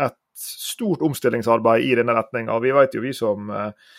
et 0.06 0.18
stort 0.36 1.04
omstillingsarbeid 1.06 1.86
i 1.86 1.94
denne 1.96 2.16
retninga. 2.16 2.58
Vi 2.64 2.74
vet 2.76 2.96
jo, 2.96 3.04
vi 3.04 3.14
som 3.16 3.52
eh, 3.52 3.94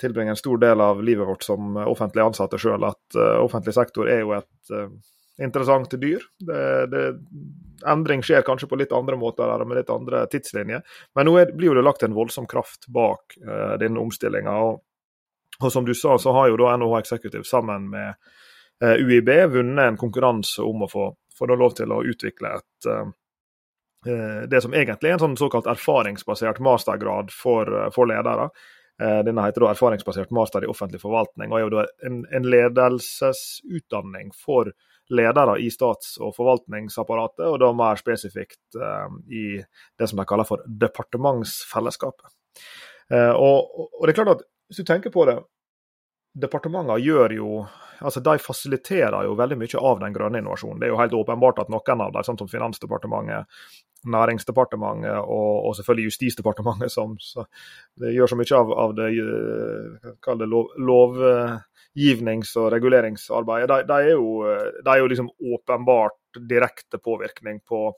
tilbringer 0.00 0.30
en 0.30 0.36
stor 0.36 0.58
del 0.58 0.80
av 0.80 1.02
livet 1.04 1.26
vårt 1.26 1.42
som 1.42 1.76
offentlig 1.76 2.22
ansatte 2.22 2.58
sjøl, 2.58 2.84
at 2.86 3.18
uh, 3.18 3.38
offentlig 3.42 3.74
sektor 3.74 4.10
er 4.10 4.22
jo 4.22 4.34
et 4.36 4.72
uh, 4.74 4.88
interessant 5.42 5.94
dyr. 6.00 6.24
Det, 6.38 6.86
det, 6.92 7.04
endring 7.86 8.24
skjer 8.26 8.42
kanskje 8.46 8.68
på 8.70 8.78
litt 8.78 8.94
andre 8.94 9.18
måter 9.18 9.46
eller 9.46 9.66
med 9.68 9.80
litt 9.80 9.92
andre 9.94 10.24
tidslinjer, 10.30 10.82
men 11.14 11.28
nå 11.28 11.36
er, 11.42 11.54
blir 11.54 11.72
jo 11.72 11.78
det 11.78 11.86
lagt 11.86 12.02
en 12.06 12.16
voldsom 12.16 12.48
kraft 12.50 12.88
bak 12.94 13.38
uh, 13.44 13.74
denne 13.80 14.02
omstillinga. 14.02 14.56
Og, 14.70 14.82
og, 15.60 15.70
som 15.74 15.86
du 15.86 15.94
sa, 15.94 16.18
så 16.18 16.34
har 16.36 16.50
jo 16.50 16.58
da 16.62 16.76
NHH 16.78 17.04
Executive 17.04 17.46
sammen 17.46 17.90
med 17.94 18.14
UiB 18.78 19.26
vunnet 19.50 19.88
en 19.90 19.96
konkurranse 19.98 20.62
om 20.62 20.84
å 20.84 20.86
få, 20.86 21.08
få 21.34 21.48
lov 21.50 21.72
til 21.74 21.90
å 21.90 22.04
utvikle 22.06 22.52
et 22.60 22.86
det 24.46 24.60
som 24.62 24.76
egentlig 24.78 25.10
er 25.10 25.16
en 25.16 25.22
sånn 25.24 25.34
såkalt 25.40 25.66
erfaringsbasert 25.66 26.60
mastergrad 26.62 27.32
for, 27.34 27.66
for 27.90 28.06
ledere. 28.06 28.46
Eh, 29.02 29.20
denne 29.22 29.44
heter 29.46 29.62
da 29.62 29.70
erfaringsbasert 29.70 30.32
master 30.34 30.64
i 30.66 30.70
offentlig 30.70 30.98
forvaltning, 31.02 31.52
og 31.52 31.58
er 31.58 31.64
jo 31.66 31.74
da 31.76 31.84
en, 32.06 32.22
en 32.34 32.46
ledelsesutdanning 32.50 34.32
for 34.34 34.72
ledere 35.14 35.54
i 35.62 35.68
stats- 35.72 36.16
og 36.20 36.34
forvaltningsapparatet, 36.36 37.44
og 37.46 37.60
da 37.62 37.70
mer 37.72 38.00
spesifikt 38.00 38.76
uh, 38.76 39.06
i 39.32 39.62
det 39.96 40.08
som 40.10 40.20
de 40.20 40.26
kaller 40.28 40.44
for 40.44 40.64
departementsfellesskapet. 40.82 42.34
Uh, 43.08 43.32
og, 43.32 43.70
og, 43.78 44.02
det 44.04 44.12
er 44.12 44.18
klart 44.18 44.34
at 44.34 44.44
hvis 44.68 44.82
du 44.82 44.90
tenker 44.90 45.14
på 45.14 45.24
det, 45.30 45.38
departementene 46.40 47.00
gjør 47.02 47.36
jo 47.38 47.66
altså 47.98 48.20
De 48.22 48.38
fasiliterer 48.38 49.26
jo 49.26 49.34
veldig 49.34 49.56
mye 49.58 49.80
av 49.82 49.98
den 49.98 50.14
grønne 50.14 50.38
innovasjonen. 50.38 50.78
Det 50.78 50.86
er 50.86 50.92
jo 50.92 51.00
helt 51.00 51.16
åpenbart 51.18 51.58
at 51.64 51.70
noen 51.72 52.04
av 52.04 52.12
dem, 52.14 52.26
sånn 52.26 52.38
som 52.38 52.50
Finansdepartementet, 52.50 53.48
Næringsdepartementet 54.06 55.16
og, 55.18 55.54
og 55.66 55.72
selvfølgelig 55.74 56.12
Justisdepartementet, 56.12 56.92
som 56.94 57.16
gjør 57.98 58.30
så 58.30 58.38
mye 58.38 58.60
av, 58.60 58.70
av 58.84 58.94
det, 58.94 59.08
eh, 59.18 60.36
det 60.38 60.46
lov, 60.46 60.70
lovgivnings- 60.78 62.54
og 62.62 62.70
reguleringsarbeidet. 62.76 63.72
De, 63.72 63.88
de, 63.90 63.98
er 63.98 64.14
jo, 64.14 64.46
de, 64.78 64.86
er 64.94 65.02
jo, 65.02 65.10
liksom 65.10 65.32
åpenbart 65.56 66.38
direkte 66.38 67.02
påvirkning 67.02 67.58
på, 67.66 67.88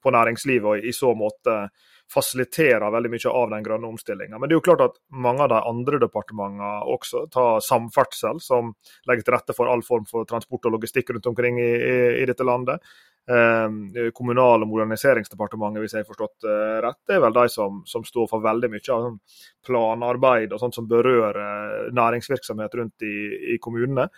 på 0.00 0.16
næringslivet, 0.16 0.70
og 0.70 0.88
i 0.88 0.96
så 0.96 1.12
måte 1.12 1.66
fasiliterer 2.10 2.90
veldig 2.90 3.10
mye 3.12 3.32
av 3.32 3.52
den 3.52 3.66
grønne 3.66 3.90
omstillinga. 3.92 4.38
Men 4.38 4.48
det 4.48 4.56
er 4.56 4.58
jo 4.58 4.66
klart 4.66 4.86
at 4.86 4.98
mange 5.26 5.44
av 5.44 5.52
de 5.52 5.60
andre 5.70 6.00
departementene 6.02 6.70
også 6.94 7.26
tar 7.32 7.62
samferdsel, 7.64 8.40
som 8.42 8.72
legger 9.08 9.26
til 9.26 9.36
rette 9.36 9.56
for 9.56 9.70
all 9.70 9.84
form 9.86 10.08
for 10.10 10.26
transport 10.28 10.66
og 10.66 10.76
logistikk 10.78 11.14
rundt 11.14 11.30
omkring 11.30 11.60
i, 11.62 11.70
i, 11.70 11.94
i 12.22 12.26
dette 12.28 12.46
landet. 12.46 12.82
Eh, 13.30 14.10
Kommunal- 14.16 14.64
og 14.64 14.72
moderniseringsdepartementet, 14.72 15.84
hvis 15.84 15.94
jeg 15.94 16.02
har 16.02 16.10
forstått 16.10 16.48
eh, 16.50 16.76
rett, 16.86 17.00
det 17.06 17.18
er 17.18 17.24
vel 17.26 17.36
de 17.36 17.46
som, 17.52 17.78
som 17.86 18.04
står 18.06 18.26
for 18.32 18.42
veldig 18.42 18.72
mye 18.72 18.82
av 18.90 19.06
sånn 19.06 19.20
planarbeid 19.66 20.50
og 20.50 20.62
sånt 20.64 20.78
som 20.80 20.90
berører 20.90 21.38
eh, 21.44 21.88
næringsvirksomhet 21.94 22.74
rundt 22.80 23.06
i, 23.06 23.16
i 23.54 23.60
kommunene. 23.62 24.08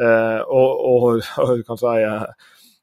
Eh, 0.00 0.40
og, 0.48 0.84
og, 0.88 1.08
og 1.44 1.64
kan 1.68 1.80
si 1.80 1.96
eh, 2.00 2.24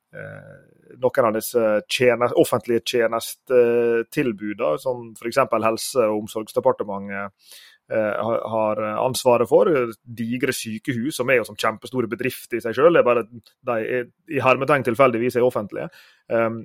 noen 0.09 1.27
av 1.27 1.35
disse 1.35 1.65
tjenest, 1.91 2.37
offentlige 2.41 2.81
tjenestetilbudene, 2.93 4.79
som 4.81 5.11
f.eks. 5.13 5.41
Helse- 5.53 6.07
og 6.07 6.23
omsorgsdepartementet 6.23 7.51
eh, 7.93 8.31
har 8.55 8.81
ansvaret 8.95 9.49
for. 9.49 9.69
Digre 10.03 10.55
sykehus, 10.55 11.19
som 11.19 11.29
er 11.29 11.41
jo 11.41 11.47
som 11.49 11.59
kjempestore 11.59 12.09
bedrifter 12.09 12.57
i 12.57 12.63
seg 12.65 12.77
selv, 12.77 12.93
det 12.97 13.03
er 13.03 13.09
bare 13.09 13.25
de 13.29 13.79
er, 13.99 14.09
i 14.33 14.41
hermetegn 14.43 14.87
tilfeldigvis 14.87 15.37
er 15.37 15.45
offentlige. 15.45 15.89
Um, 16.29 16.63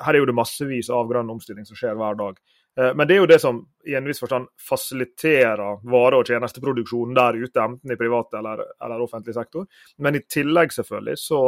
her 0.00 0.16
er 0.16 0.22
jo 0.22 0.30
det 0.30 0.38
massevis 0.38 0.90
av 0.94 1.08
grønn 1.10 1.30
omstilling 1.32 1.66
som 1.68 1.78
skjer 1.78 1.98
hver 1.98 2.18
dag. 2.18 2.38
Eh, 2.78 2.94
men 2.94 3.08
det 3.08 3.14
er 3.14 3.22
jo 3.22 3.28
det 3.30 3.38
som 3.42 3.60
i 3.86 3.94
en 3.96 4.06
viss 4.06 4.20
forstand 4.20 4.46
fasiliterer 4.68 5.80
vare- 5.90 6.20
og 6.20 6.28
tjenesteproduksjonen 6.28 7.16
der 7.16 7.38
ute, 7.40 7.62
enten 7.62 7.92
i 7.92 7.96
privat 7.98 8.34
eller, 8.38 8.62
eller, 8.84 9.02
offentlig 9.02 9.34
sektor. 9.34 9.66
Men 9.98 10.16
i 10.16 10.22
tillegg 10.28 10.72
selvfølgelig 10.74 11.16
så 11.18 11.40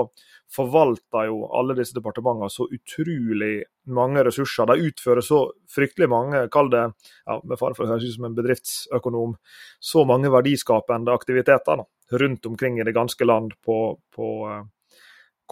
forvalter 0.52 1.28
jo 1.28 1.44
alle 1.58 1.76
disse 1.78 1.96
departementene 1.96 2.50
så 2.50 2.66
utrolig 2.66 3.54
mange 3.92 4.24
ressurser. 4.24 4.72
De 4.72 4.88
utfører 4.88 5.24
så 5.24 5.44
fryktelig 5.70 6.08
mange, 6.10 6.46
kall 6.52 6.70
det 6.72 6.84
ja, 6.88 7.38
med 7.44 7.58
fare 7.60 7.76
for 7.78 7.86
å 7.86 7.94
høres 7.94 8.08
ut 8.08 8.16
som 8.16 8.28
en 8.30 8.38
bedriftsøkonom, 8.38 9.36
så 9.80 10.06
mange 10.08 10.32
verdiskapende 10.32 11.14
aktiviteter 11.14 11.82
da, 11.84 11.88
rundt 12.22 12.46
omkring 12.46 12.80
i 12.80 12.86
det 12.88 12.96
ganske 12.96 13.28
land 13.28 13.54
på, 13.64 13.78
på 14.14 14.32
eh, 14.50 14.62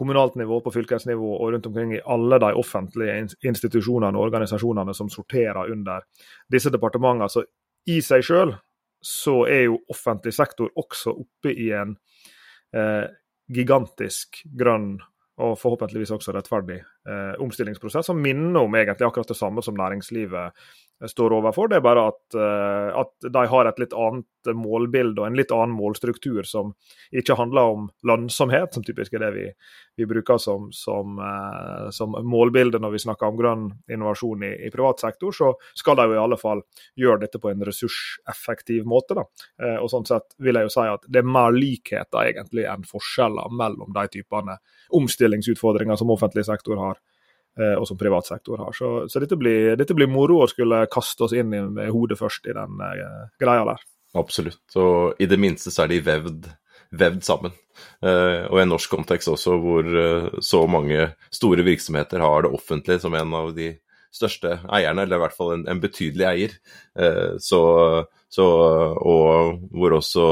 kommunalt 0.00 0.38
nivå, 0.40 0.62
på 0.64 0.72
fylkesnivå 0.72 1.34
og 1.36 1.52
rundt 1.52 1.68
omkring 1.68 1.94
i 1.94 2.02
alle 2.08 2.40
de 2.40 2.50
offentlige 2.56 3.18
institusjonene 3.44 4.16
og 4.16 4.30
organisasjonene 4.30 4.94
som 4.96 5.12
sorterer 5.12 5.72
under 5.74 6.06
disse 6.52 6.72
departementene. 6.72 7.28
Så 7.28 7.44
i 7.92 8.00
seg 8.04 8.24
selv 8.24 8.56
så 9.04 9.42
er 9.48 9.66
jo 9.68 9.78
offentlig 9.92 10.32
sektor 10.36 10.72
også 10.80 11.12
oppe 11.22 11.52
i 11.52 11.70
en 11.76 11.94
eh, 12.76 13.06
gigantisk 13.50 14.42
grønn 14.56 14.94
og 15.40 15.56
forhåpentligvis 15.56 16.12
også 16.12 16.34
rettferdig 16.36 16.78
eh, 16.80 17.34
omstillingsprosess, 17.40 18.10
som 18.10 18.20
minner 18.20 18.60
om 18.60 18.76
egentlig 18.76 19.06
akkurat 19.06 19.30
det 19.32 19.38
samme 19.38 19.64
som 19.64 19.78
næringslivet 19.78 20.52
står 21.08 21.32
overfor. 21.32 21.68
Det 21.68 21.76
er 21.76 21.84
bare 21.84 22.02
at, 22.10 22.20
uh, 22.36 23.00
at, 23.00 23.12
de 23.32 23.44
har 23.48 23.68
et 23.68 23.78
litt 23.80 23.94
annet 23.96 24.50
målbilde 24.56 25.20
og 25.20 25.26
en 25.26 25.36
litt 25.36 25.52
annen 25.52 25.72
målstruktur 25.76 26.46
som 26.48 26.72
ikke 27.12 27.36
handler 27.36 27.72
om 27.74 27.86
lønnsomhet, 28.08 28.74
som 28.74 28.84
typisk 28.84 29.16
er 29.16 29.24
det 29.24 29.30
vi, 29.34 29.46
vi 30.00 30.08
bruker 30.08 30.40
som, 30.40 30.68
som, 30.76 31.18
uh, 31.20 31.88
som, 31.94 32.16
målbilde 32.24 32.80
når 32.82 32.94
vi 32.96 33.02
snakker 33.04 33.30
om 33.30 33.40
grønn 33.40 33.66
innovasjon 33.92 34.44
i, 34.44 34.52
i, 34.66 34.72
privat 34.72 35.00
sektor. 35.00 35.32
Så 35.36 35.52
skal 35.76 36.00
de 36.00 36.10
jo 36.10 36.18
i 36.18 36.22
alle 36.22 36.40
fall 36.40 36.64
gjøre 37.00 37.24
dette 37.24 37.40
på 37.40 37.52
en 37.52 37.64
ressurseffektiv 37.68 38.88
måte. 38.88 39.16
Da. 39.16 39.26
Uh, 39.62 39.78
og 39.80 39.88
sånn 39.92 40.08
sett 40.08 40.36
vil 40.38 40.60
jeg 40.60 40.68
jo 40.68 40.74
si 40.76 40.88
at 40.88 41.06
det 41.08 41.22
er 41.22 41.32
mer 41.38 41.56
likheter 41.56 42.32
egentlig 42.32 42.68
enn 42.68 42.84
forskjeller 42.88 43.56
mellom 43.56 43.96
de 43.96 44.08
typene 44.18 44.60
omstillingsutfordringer 44.96 45.96
som 45.96 46.12
offentlig 46.12 46.44
sektor 46.48 46.80
har 46.80 47.00
Eh, 47.00 47.09
og 47.58 47.86
som 47.88 47.98
privat 47.98 48.26
sektor 48.26 48.60
har. 48.62 48.72
Så, 48.76 49.08
så 49.10 49.20
dette, 49.22 49.36
blir, 49.36 49.74
dette, 49.76 49.94
blir, 49.96 50.08
moro 50.10 50.40
å 50.44 50.48
skulle 50.50 50.84
kaste 50.92 51.26
oss 51.26 51.34
inn 51.36 51.52
i, 51.52 51.88
hodet 51.92 52.18
først 52.20 52.46
i 52.48 52.54
den 52.56 52.78
uh, 52.80 53.26
greia 53.40 53.66
der. 53.68 53.82
Absolutt. 54.20 54.62
Og 54.80 55.20
i 55.20 55.28
det 55.30 55.38
minste 55.40 55.72
så 55.74 55.84
er 55.84 55.92
de 55.92 56.00
vevd, 56.06 56.48
vevd 57.02 57.26
sammen. 57.26 57.54
Uh, 58.04 58.46
og 58.48 58.56
i 58.58 58.62
en 58.64 58.72
norsk 58.74 58.94
kontekst 58.94 59.32
også, 59.32 59.58
hvor 59.60 59.90
uh, 59.90 60.30
så 60.44 60.62
mange 60.70 61.10
store 61.34 61.66
virksomheter 61.66 62.22
har 62.24 62.46
det 62.46 62.54
offentlige 62.56 63.02
som 63.02 63.18
en 63.18 63.36
av 63.42 63.52
de 63.56 63.74
største 64.14 64.56
eierne, 64.66 65.04
eller 65.04 65.18
i 65.18 65.24
hvert 65.24 65.36
fall 65.36 65.52
en, 65.54 65.66
en 65.70 65.82
betydelig 65.82 66.24
eier. 66.26 66.54
Så, 67.38 67.60
så, 68.26 68.46
og 69.06 69.60
hvor 69.70 69.94
også 70.00 70.24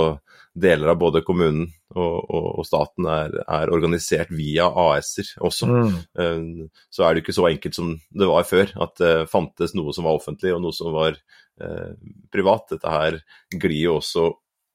deler 0.58 0.90
av 0.90 0.98
både 0.98 1.22
kommunen 1.22 1.68
og, 1.98 2.50
og, 2.58 2.66
staten 2.66 3.08
er, 3.10 3.34
er, 3.44 3.72
organisert 3.74 4.32
via 4.34 4.68
AS-er 4.68 5.34
også. 5.44 5.68
Mm. 5.68 5.98
Uh, 6.18 6.82
så 6.94 7.04
er 7.04 7.14
det 7.14 7.24
ikke 7.24 7.36
så 7.36 7.48
enkelt 7.50 7.78
som 7.78 7.94
det 7.96 8.30
var 8.30 8.48
før, 8.48 8.72
at 8.86 8.96
det 9.02 9.14
fantes 9.32 9.74
noe 9.76 9.94
som 9.96 10.08
var 10.08 10.18
offentlig 10.18 10.54
og 10.54 10.62
noe 10.64 10.74
som 10.74 10.94
var 10.94 11.16
eh, 11.62 11.94
privat. 12.32 12.68
Dette 12.72 12.92
her 12.92 13.18
glir 13.52 13.82
jo 13.82 13.96
også 13.98 14.28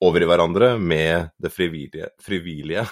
over 0.03 0.23
i 0.23 0.27
hverandre 0.27 0.73
med 0.81 1.29
det 1.41 1.51
frivillige, 1.53 2.09
frivillige, 2.21 2.83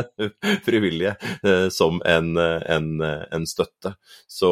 frivillige 0.66 1.12
eh, 1.44 1.66
som 1.72 2.00
en, 2.06 2.36
en, 2.38 2.88
en, 3.04 3.46
støtte. 3.48 3.92
Så 4.28 4.50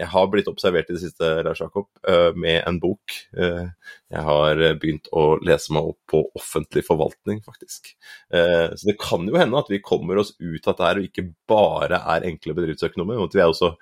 jeg 0.00 0.10
har 0.10 0.30
blitt 0.32 0.50
observert 0.50 0.90
i 0.90 0.96
det 0.96 1.04
siste, 1.04 1.30
Lars 1.46 1.62
Jakob, 1.62 1.88
eh, 2.08 2.32
med 2.34 2.62
en 2.66 2.80
bok. 2.82 3.18
Eh, 3.38 3.68
jeg 4.14 4.24
har 4.28 4.62
begynt 4.80 5.10
å 5.12 5.24
lese 5.44 5.74
meg 5.74 5.90
opp 5.90 6.00
på 6.10 6.22
offentlig 6.38 6.84
forvaltning, 6.86 7.42
faktisk. 7.44 7.92
Så 8.30 8.86
det 8.86 8.94
kan 9.02 9.26
jo 9.26 9.38
hende 9.38 9.58
at 9.58 9.70
vi 9.72 9.82
kommer 9.84 10.20
oss 10.22 10.32
ut 10.38 10.62
av 10.62 10.74
dette 10.74 10.86
her 10.86 11.00
og 11.00 11.08
ikke 11.08 11.26
bare 11.50 12.00
er 12.14 12.26
enkle 12.30 12.54
bedriftsøkonomer, 12.56 13.18
men 13.18 13.28
at 13.28 13.36
vi 13.36 13.42
er 13.42 13.50
også 13.50 13.72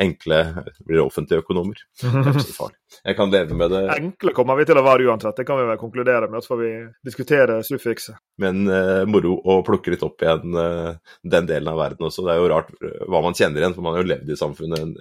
enkle 0.00 0.38
blir 0.86 1.02
offentlige 1.02 1.42
økonomer. 1.42 1.80
Det 2.00 2.08
er 2.30 2.38
så 2.40 2.54
farlig. 2.54 2.78
Jeg 3.02 3.16
kan 3.16 3.32
leve 3.32 3.56
med 3.56 3.72
det. 3.72 3.80
Enkle 3.94 4.32
kommer 4.36 4.56
vi 4.58 4.66
til 4.68 4.78
å 4.78 4.84
være 4.84 5.06
uansett, 5.08 5.36
det 5.36 5.46
kan 5.48 5.58
vi 5.60 5.66
vel 5.68 5.80
konkludere 5.80 6.28
med. 6.32 6.44
Så 6.44 6.52
får 6.52 6.60
vi 6.60 6.70
diskutere 7.04 7.58
suffikset. 7.66 8.16
Men 8.42 8.64
uh, 8.68 9.04
moro 9.08 9.36
å 9.48 9.58
plukke 9.66 9.92
litt 9.94 10.04
opp 10.04 10.24
igjen 10.24 10.56
uh, 10.56 10.92
den 11.34 11.48
delen 11.48 11.72
av 11.72 11.80
verden 11.80 12.08
også. 12.08 12.24
Det 12.26 12.34
er 12.34 12.40
jo 12.40 12.50
rart 12.52 12.72
hva 12.80 13.22
man 13.24 13.36
kjenner 13.36 13.62
igjen, 13.62 13.76
for 13.76 13.84
man 13.84 13.96
har 13.96 14.04
jo 14.04 14.10
levd 14.12 14.32
i 14.32 14.38
samfunnet 14.40 14.84
en, 14.84 14.94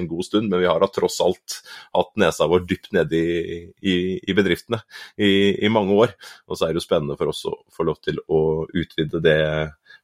en 0.00 0.08
god 0.10 0.28
stund. 0.28 0.48
Men 0.52 0.62
vi 0.64 0.70
har 0.70 0.80
da 0.80 0.88
tross 0.92 1.20
alt 1.24 1.58
hatt 1.96 2.12
nesa 2.20 2.48
vår 2.50 2.66
dypt 2.68 2.92
nede 2.96 3.20
i, 3.20 3.60
i, 3.80 3.96
i 4.22 4.34
bedriftene 4.36 4.80
i, 5.16 5.30
i, 5.64 5.70
mange 5.72 5.96
år. 5.96 6.14
Og 6.48 6.58
så 6.58 6.66
er 6.66 6.72
det 6.72 6.82
jo 6.82 6.86
spennende 6.86 7.16
for 7.20 7.32
oss 7.32 7.44
å 7.48 7.56
få 7.72 7.86
lov 7.88 8.00
til 8.04 8.20
å 8.28 8.42
utvide 8.68 9.22
det 9.24 9.40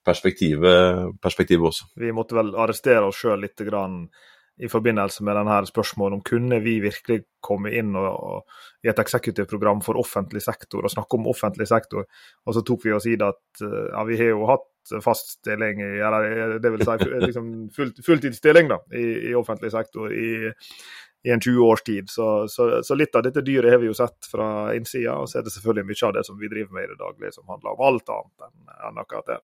perspektivet, 0.06 1.14
perspektivet 1.22 1.70
også. 1.70 1.92
Vi 2.00 2.14
måtte 2.16 2.38
vel 2.38 2.54
arrestere 2.58 3.06
oss 3.08 3.20
sjøl 3.22 3.40
litt 3.44 3.66
grann 3.68 4.06
i 4.58 4.68
forbindelse 4.68 5.22
med 5.22 5.36
denne 5.38 5.58
spørsmålet 5.68 6.18
om 6.18 6.22
kunne 6.26 6.58
vi 6.64 6.78
virkelig 6.82 7.20
komme 7.44 7.70
inn 7.78 7.92
og, 7.98 8.08
og, 8.10 8.64
i 8.82 8.90
et 8.90 8.98
eksekutivprogram 8.98 9.84
for 9.86 10.00
offentlig 10.00 10.42
sektor 10.42 10.82
og 10.82 10.90
snakke 10.90 11.18
om 11.18 11.28
offentlig 11.30 11.68
sektor. 11.70 12.08
Og 12.46 12.56
så 12.56 12.64
tok 12.66 12.88
vi 12.88 12.96
oss 12.96 13.06
i 13.06 13.14
det 13.20 13.28
at 13.28 13.62
ja, 13.62 14.02
vi 14.08 14.18
har 14.18 14.32
jo 14.32 14.48
hatt 14.50 14.66
fast 15.04 15.36
stilling, 15.36 15.82
eller 15.82 16.58
det 16.62 16.72
vil 16.72 16.84
si 16.86 17.08
liksom 17.26 17.48
full, 17.74 17.92
fulltidsstilling 18.04 18.70
da, 18.72 18.80
i, 18.96 19.06
i, 19.30 19.34
offentlig 19.38 19.70
sektor 19.74 20.12
i, 20.14 20.48
i 21.28 21.30
en 21.30 21.40
20 21.40 21.60
års 21.60 21.82
tid. 21.82 22.10
Så, 22.10 22.48
så, 22.48 22.82
så, 22.82 22.94
litt 22.94 23.14
av 23.14 23.22
dette 23.26 23.44
dyret 23.44 23.72
har 23.72 23.82
vi 23.82 23.90
jo 23.90 23.96
sett 23.96 24.30
fra 24.32 24.74
innsida. 24.76 25.18
Og 25.20 25.28
så 25.28 25.38
er 25.38 25.44
det 25.44 25.52
selvfølgelig 25.52 25.88
mye 25.90 26.06
av 26.08 26.14
det 26.16 26.24
som 26.24 26.38
vi 26.40 26.48
driver 26.48 26.72
med 26.72 26.86
i 26.86 26.92
det 26.94 27.00
daglige 27.02 27.34
som 27.36 27.52
handler 27.52 27.74
om 27.74 27.84
alt 27.90 28.14
annet 28.16 28.46
enn, 28.48 28.56
enn 28.88 29.02
akkurat 29.04 29.28
det. 29.28 29.40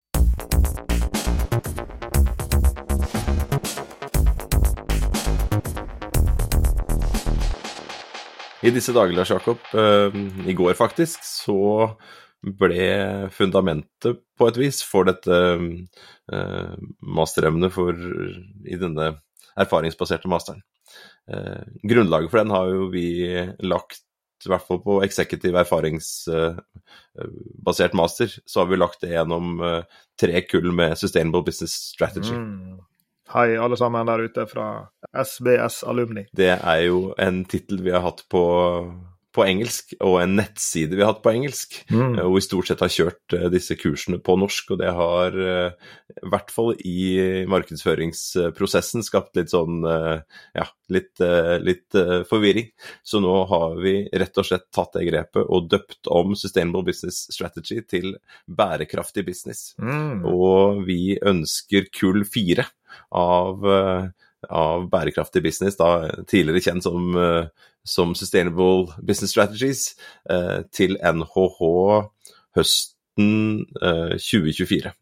I 8.60 8.74
disse 8.76 8.92
dager, 8.92 9.16
Lars 9.16 9.32
Jakob, 9.32 9.64
uh, 9.72 10.12
i 10.44 10.54
går 10.58 10.76
faktisk, 10.76 11.24
så 11.24 11.96
ble 12.44 13.30
fundamentet 13.32 14.20
på 14.36 14.48
et 14.52 14.60
vis 14.60 14.84
for 14.84 15.08
dette 15.08 15.32
uh, 15.32 16.76
masteremnet 17.00 17.72
for, 17.72 17.96
i 18.68 18.76
denne 18.80 19.14
erfaringsbaserte 19.60 20.28
masteren. 20.32 20.62
Uh, 21.32 21.64
grunnlaget 21.84 22.32
for 22.32 22.38
den 22.42 22.56
har 22.56 22.66
jo 22.74 22.82
vi 22.94 23.08
lagt 23.60 24.02
i 24.46 24.48
hvert 24.48 24.64
fall 24.64 24.80
på 24.80 25.04
eksekutiv 25.04 25.56
erfaringsbasert 25.60 27.94
master, 28.00 28.32
så 28.48 28.60
har 28.62 28.68
vi 28.70 28.80
lagt 28.80 29.02
det 29.04 29.12
gjennom 29.12 29.60
tre 30.16 30.42
kull 30.48 30.72
med 30.72 30.96
Sustainable 30.96 31.44
Business 31.44 31.92
Strategy. 31.92 32.32
Mm. 32.32 32.80
Hei, 33.30 33.58
alle 33.62 33.78
sammen 33.78 34.08
der 34.08 34.24
ute 34.26 34.46
fra 34.50 34.88
SBS 35.14 35.84
Alumni. 35.84 36.24
Det 36.34 36.50
er 36.56 36.80
jo 36.88 37.12
en 37.22 37.44
tittel 37.46 37.84
vi 37.86 37.92
har 37.94 38.02
hatt 38.02 38.24
på, 38.32 38.42
på, 39.36 39.44
engelsk, 39.46 39.94
og 40.04 40.20
en 40.22 40.36
nettside 40.40 40.96
vi 40.96 41.04
har 41.04 41.14
hatt 41.14 41.24
på 41.26 41.34
engelsk. 41.34 41.78
Mm. 41.92 42.18
Og 42.26 42.38
vi 42.38 42.44
stort 42.46 42.70
sett 42.70 42.84
har 42.84 42.94
kjørt 42.94 43.36
uh, 43.38 43.48
disse 43.54 43.78
kursene 43.80 44.20
på 44.24 44.36
norsk, 44.42 44.74
og 44.74 44.82
det 44.82 44.94
har 44.98 45.38
uh, 45.38 45.92
i 46.16 46.32
hvert 46.34 46.54
fall 46.54 46.74
i 46.86 47.00
markedsføringsprosessen 47.50 49.06
skapt 49.06 49.38
litt 49.38 49.52
sånn 49.54 49.86
ja, 49.86 50.66
litt, 50.92 51.22
litt 51.64 51.98
forvirring. 52.28 52.70
Så 53.06 53.22
nå 53.24 53.34
har 53.50 53.78
vi 53.82 53.94
rett 54.10 54.42
og 54.42 54.48
slett 54.48 54.68
tatt 54.76 54.98
det 54.98 55.06
grepet 55.08 55.46
og 55.46 55.70
døpt 55.72 56.10
om 56.12 56.34
Sustainable 56.38 56.84
Business 56.88 57.28
Strategy 57.34 57.80
til 57.88 58.18
bærekraftig 58.50 59.26
business. 59.30 59.74
Mm. 59.80 60.26
Og 60.28 60.84
vi 60.90 61.16
ønsker 61.22 61.90
kull 61.96 62.26
fire 62.28 62.68
av, 63.16 63.66
eh, 63.66 64.10
av 64.50 64.88
bærekraftig 64.92 65.44
business, 65.44 65.78
da 65.80 66.10
tidligere 66.30 66.64
kjent 66.64 66.86
som, 66.86 67.16
eh, 67.18 67.48
som 67.86 68.16
Sustainable 68.16 68.88
Business 69.02 69.32
Strategies, 69.32 69.96
eh, 70.30 70.64
til 70.72 70.98
NHH 71.04 72.10
høsten 72.56 73.66
2024. 74.16 74.94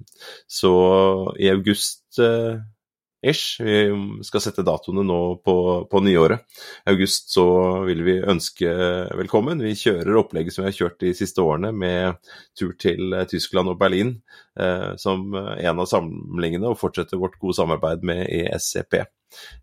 Så 0.49 0.71
i 1.39 1.49
august 1.51 2.17
ish. 3.21 3.61
Vi 3.61 4.23
skal 4.23 4.43
sette 4.43 4.65
datoene 4.65 5.03
nå 5.05 5.19
på, 5.45 5.57
på 5.89 6.01
nyåret. 6.05 6.45
I 6.85 6.93
august 6.93 7.33
så 7.33 7.47
vil 7.87 8.03
vi 8.05 8.17
ønske 8.21 8.69
velkommen. 9.17 9.63
Vi 9.63 9.75
kjører 9.77 10.19
opplegget 10.21 10.55
som 10.55 10.65
vi 10.65 10.71
har 10.71 10.77
kjørt 10.77 10.99
de 11.03 11.13
siste 11.17 11.43
årene, 11.43 11.73
med 11.73 12.17
tur 12.57 12.75
til 12.79 13.15
Tyskland 13.29 13.73
og 13.73 13.79
Berlin 13.81 14.15
eh, 14.59 14.93
som 15.01 15.33
en 15.35 15.83
av 15.83 15.89
samlingene, 15.89 16.71
og 16.71 16.79
fortsetter 16.79 17.21
vårt 17.21 17.39
gode 17.41 17.57
samarbeid 17.57 18.05
med 18.07 18.25
ESCP 18.27 19.01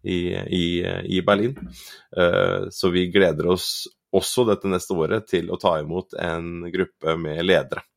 i, 0.02 0.20
i, 0.34 0.66
i 1.16 1.22
Berlin. 1.26 1.56
Eh, 2.16 2.70
så 2.74 2.92
vi 2.94 3.08
gleder 3.14 3.54
oss 3.54 3.86
også 4.14 4.44
dette 4.46 4.70
neste 4.70 4.94
året 4.94 5.26
til 5.30 5.50
å 5.50 5.58
ta 5.58 5.78
imot 5.80 6.14
en 6.22 6.68
gruppe 6.70 7.16
med 7.18 7.42
ledere 7.46 7.82
Eh, 7.82 7.93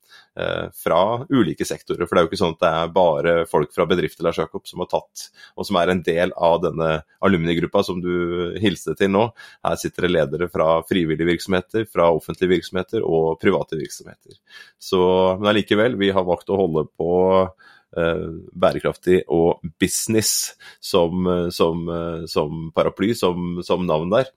fra 0.77 1.01
ulike 1.33 1.65
sektorer. 1.65 2.05
For 2.05 2.13
det 2.13 2.21
er 2.21 2.25
jo 2.25 2.29
ikke 2.31 2.39
sånn 2.41 2.55
at 2.57 2.63
det 2.63 2.71
er 2.71 2.91
bare 2.95 3.35
folk 3.49 3.71
fra 3.73 3.87
bedrifter 3.89 4.27
Lars 4.27 4.39
Jakob, 4.41 4.65
som 4.69 4.83
har 4.83 4.89
tatt, 4.91 5.27
og 5.57 5.67
som 5.67 5.79
er 5.81 5.93
en 5.93 6.03
del 6.05 6.33
av 6.37 6.59
denne 6.65 6.89
alumnigruppa 7.25 7.83
som 7.85 8.01
du 8.03 8.57
hilste 8.61 8.93
til 8.99 9.13
nå. 9.13 9.27
Her 9.65 9.79
sitter 9.81 10.07
det 10.07 10.13
ledere 10.13 10.49
fra 10.53 10.81
frivillige 10.87 11.31
virksomheter, 11.31 11.87
fra 11.89 12.11
offentlige 12.13 12.57
virksomheter 12.57 13.05
og 13.05 13.39
private 13.41 13.79
virksomheter. 13.79 14.37
Så, 14.77 15.01
men 15.39 15.51
allikevel, 15.53 15.97
vi 15.97 16.13
har 16.13 16.27
valgt 16.27 16.53
å 16.53 16.61
holde 16.61 16.85
på 16.97 17.15
Eh, 17.47 17.76
bærekraftig 17.97 19.21
og 19.33 19.61
business 19.79 20.53
som, 20.79 21.27
eh, 21.27 21.49
som, 21.49 21.87
eh, 21.89 22.25
som 22.29 22.71
paraply, 22.75 23.13
som, 23.15 23.61
som, 23.63 23.85
navn 23.87 24.11
der. 24.11 24.27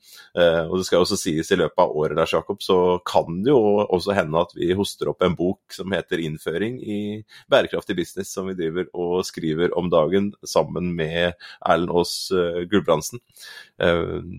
og 0.70 0.76
det 0.78 0.84
skal 0.86 1.02
også 1.02 1.16
sies 1.18 1.48
i 1.50 1.56
løpet 1.58 1.80
av 1.82 1.90
året 1.96 2.14
der, 2.14 2.28
Jakob, 2.30 2.60
så 2.62 3.00
kan 3.06 3.40
det 3.42 3.50
jo 3.50 3.82
også 3.82 4.14
hende 4.14 4.38
at 4.38 4.52
vi 4.54 4.68
hoster 4.78 5.10
opp 5.10 5.24
en 5.26 5.34
bok 5.34 5.74
som 5.74 5.90
heter 5.90 6.22
'Innføring 6.22 6.78
i 6.82 7.24
bærekraftig 7.50 7.96
business', 7.98 8.30
som 8.30 8.46
vi 8.46 8.54
driver 8.54 8.86
og 8.94 9.24
skriver 9.26 9.76
om 9.76 9.90
dagen 9.90 10.32
sammen 10.44 10.94
med 10.94 11.34
Erlend 11.66 11.90
Aas 11.90 12.30
Gulbrandsen. 12.70 13.18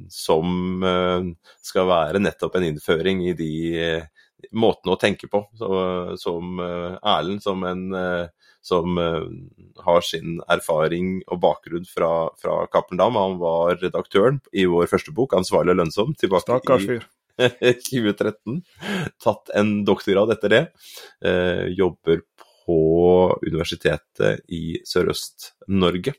som 0.09 0.83
skal 1.61 1.87
være 1.87 2.19
nettopp 2.19 2.55
en 2.55 2.63
innføring 2.63 3.27
i 3.27 3.33
de 3.33 4.07
måtene 4.53 4.93
å 4.93 4.99
tenke 4.99 5.27
på. 5.27 5.43
Så, 5.57 5.67
som 6.21 6.59
Erlend 6.59 7.43
som 7.43 7.63
en 7.63 7.91
som 8.61 8.97
uh, 9.01 9.25
har 9.85 10.05
sin 10.05 10.39
erfaring 10.51 11.19
og 11.27 11.41
bakgrunn 11.43 11.87
fra, 11.89 12.29
fra 12.41 12.61
Cappelen 12.71 13.17
Han 13.17 13.39
var 13.41 13.79
redaktøren 13.81 14.41
i 14.53 14.67
vår 14.69 14.89
første 14.91 15.13
bok, 15.15 15.33
'Ansvarlig 15.33 15.75
og 15.75 15.81
lønnsom', 15.81 16.15
tilbake 16.19 16.61
i 16.77 16.99
2013. 17.89 18.61
Tatt 19.23 19.51
en 19.57 19.71
doktorgrad 19.87 20.33
etter 20.35 20.53
det. 20.53 20.63
Uh, 21.25 21.65
jobber 21.73 22.21
på 22.65 23.39
Universitetet 23.47 24.41
i 24.47 24.79
Sørøst-Norge 24.85 26.13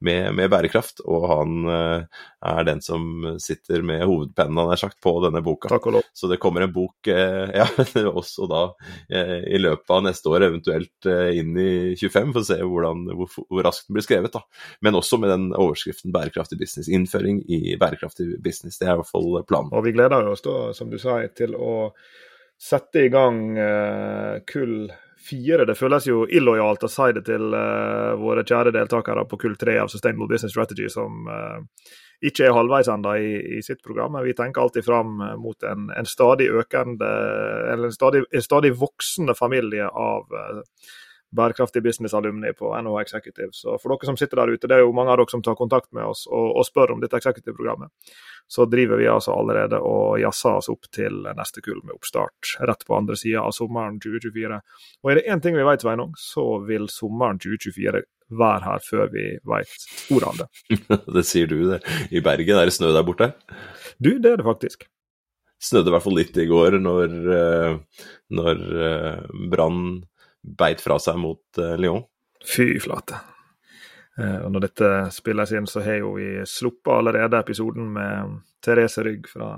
med, 0.00 0.34
med, 0.34 0.50
bærekraft. 0.50 1.02
Og 1.08 1.26
han 1.30 1.68
uh, 1.68 2.22
er 2.44 2.66
den 2.66 2.82
som 2.84 3.04
sitter 3.42 3.84
med 3.86 4.04
hovedpennen, 4.04 4.58
han 4.60 4.72
er 4.74 4.80
sagt, 4.80 4.98
på 5.04 5.14
denne 5.24 5.42
boka. 5.44 5.70
Takk 5.72 5.88
og 5.90 5.96
lov. 5.98 6.08
Så 6.16 6.30
det 6.30 6.40
kommer 6.42 6.64
en 6.64 6.74
bok 6.74 7.10
uh, 7.10 7.52
ja, 7.60 7.66
også 8.10 8.48
da 8.50 8.64
uh, 8.74 9.38
i 9.46 9.60
løpet 9.60 9.94
av 9.96 10.02
neste 10.08 10.32
år, 10.32 10.48
eventuelt 10.48 11.10
inn 11.34 11.54
i 11.60 11.94
25, 12.00 12.34
for 12.34 12.42
å 12.42 12.48
se 12.48 12.58
hvordan, 12.60 13.06
hvor, 13.14 13.30
hvor, 13.46 13.62
raskt 13.68 13.88
den 13.88 13.98
blir 13.98 14.08
skrevet. 14.08 14.34
da. 14.34 14.42
Men 14.84 14.98
også 15.00 15.20
med 15.22 15.32
den 15.34 15.48
overskriften 15.52 16.14
'bærekraftig 16.14 16.60
business'. 16.60 16.90
Innføring 16.90 17.42
i 17.48 17.78
bærekraftig 17.80 18.34
business. 18.42 18.80
Det 18.80 18.88
er 18.88 18.96
i 18.96 19.02
hvert 19.02 19.10
fall 19.10 19.40
planen. 19.48 19.72
Og 19.72 19.86
vi 19.86 19.94
gleder 19.96 20.28
oss 20.30 20.44
da, 20.44 20.72
som 20.76 20.90
du 20.90 20.98
sa, 21.00 21.20
til 21.36 21.56
å 21.56 21.74
sette 22.60 23.02
i 23.02 23.10
gang 23.12 23.40
kull 24.46 24.76
fire. 25.24 25.66
Det 25.66 25.76
føles 25.78 26.06
jo 26.08 26.24
illojalt 26.28 26.84
å 26.84 26.90
si 26.90 27.10
det 27.16 27.24
til 27.28 27.54
uh, 27.56 28.14
våre 28.20 28.44
kjære 28.46 28.74
deltakere 28.74 29.26
på 29.28 29.38
kull 29.44 29.56
tre 29.60 29.78
av 29.82 29.92
Sustainable 29.92 30.28
Business 30.30 30.54
Strategy, 30.54 30.88
som 30.92 31.28
uh, 31.28 31.60
ikke 32.24 32.46
er 32.48 32.56
halvveis 32.56 32.88
ennå 32.92 33.14
i, 33.20 33.32
i, 33.58 33.62
sitt 33.64 33.82
program. 33.84 34.14
Men 34.16 34.24
vi 34.26 34.36
tenker 34.36 34.62
alltid 34.62 34.86
fram 34.86 35.18
eh, 35.20 35.34
mot 35.40 35.66
en, 35.68 35.90
en 35.92 36.06
stadig 36.08 36.46
økende, 36.56 37.08
eller 37.72 37.90
en 37.90 37.96
stadig, 37.96 38.22
en 38.32 38.44
stadig 38.44 38.72
voksende 38.80 39.36
familie 39.36 39.88
av 39.88 40.32
uh, 40.32 40.62
bærekraftig 41.36 41.82
business-alumni 41.82 42.52
på 42.58 42.70
NHO 42.82 43.00
Executive. 43.00 43.50
Så 43.52 43.76
for 43.82 43.94
dere 43.94 44.08
som 44.08 44.18
sitter 44.20 44.40
der 44.40 44.54
ute, 44.54 44.70
det 44.70 44.78
er 44.78 44.84
jo 44.84 44.94
mange 44.96 45.12
av 45.12 45.20
dere 45.20 45.32
som 45.32 45.42
tar 45.44 45.58
kontakt 45.58 45.90
med 45.96 46.06
oss 46.06 46.24
og, 46.30 46.54
og 46.60 46.66
spør 46.68 46.94
om 46.94 47.02
dette 47.02 47.18
executive-programmet. 47.18 47.90
Så 48.50 48.66
driver 48.70 49.00
vi 49.00 49.08
altså 49.08 49.34
allerede 49.34 49.80
og 49.80 50.18
jazzer 50.20 50.60
oss 50.60 50.70
opp 50.72 50.88
til 50.92 51.22
neste 51.34 51.64
kull 51.64 51.80
med 51.82 51.96
oppstart 51.96 52.56
rett 52.68 52.86
på 52.86 52.96
andre 52.96 53.16
sida 53.18 53.44
av 53.44 53.54
sommeren 53.56 54.00
2024. 54.02 54.60
Og 55.02 55.12
er 55.12 55.20
det 55.20 55.28
én 55.32 55.44
ting 55.44 55.56
vi 55.56 55.66
vet, 55.66 55.84
Sveinung, 55.84 56.12
så 56.20 56.46
vil 56.68 56.88
sommeren 56.92 57.40
2024 57.42 58.04
være 58.34 58.64
her 58.64 58.84
før 58.84 59.12
vi 59.12 59.28
vet 59.44 59.88
ordet 60.14 60.30
av 60.30 60.42
det. 60.42 60.80
det 61.18 61.24
sier 61.28 61.48
du, 61.50 61.58
det. 61.72 61.80
I 62.12 62.24
Bergen 62.24 62.60
er 62.60 62.68
det 62.68 62.76
snø 62.76 62.92
der 62.94 63.06
borte? 63.06 63.32
Du, 63.98 64.16
det 64.18 64.34
er 64.34 64.42
det 64.42 64.48
faktisk 64.48 64.88
snødde 65.64 65.90
i 65.90 65.94
hvert 65.94 66.04
fall 66.04 66.18
litt 66.18 66.38
i 66.40 66.48
går 66.48 66.78
når, 66.82 67.14
eh, 67.38 68.02
når 68.36 68.64
eh, 68.88 69.38
Brann 69.52 69.84
beit 70.44 70.82
fra 70.84 70.98
seg 71.00 71.18
mot 71.20 71.60
uh, 71.60 71.74
Lyon. 71.80 72.04
Fy 72.44 72.74
flate. 72.82 73.20
Uh, 74.18 74.44
og 74.44 74.52
når 74.54 74.68
dette 74.68 74.90
spilles 75.14 75.54
inn, 75.56 75.68
så 75.70 75.82
har 75.84 76.02
jo 76.02 76.14
vi 76.18 76.28
sluppet 76.48 76.92
allerede 76.94 77.40
episoden 77.40 77.92
med 77.96 78.36
Therese 78.64 79.02
Rygg 79.06 79.28
fra, 79.30 79.50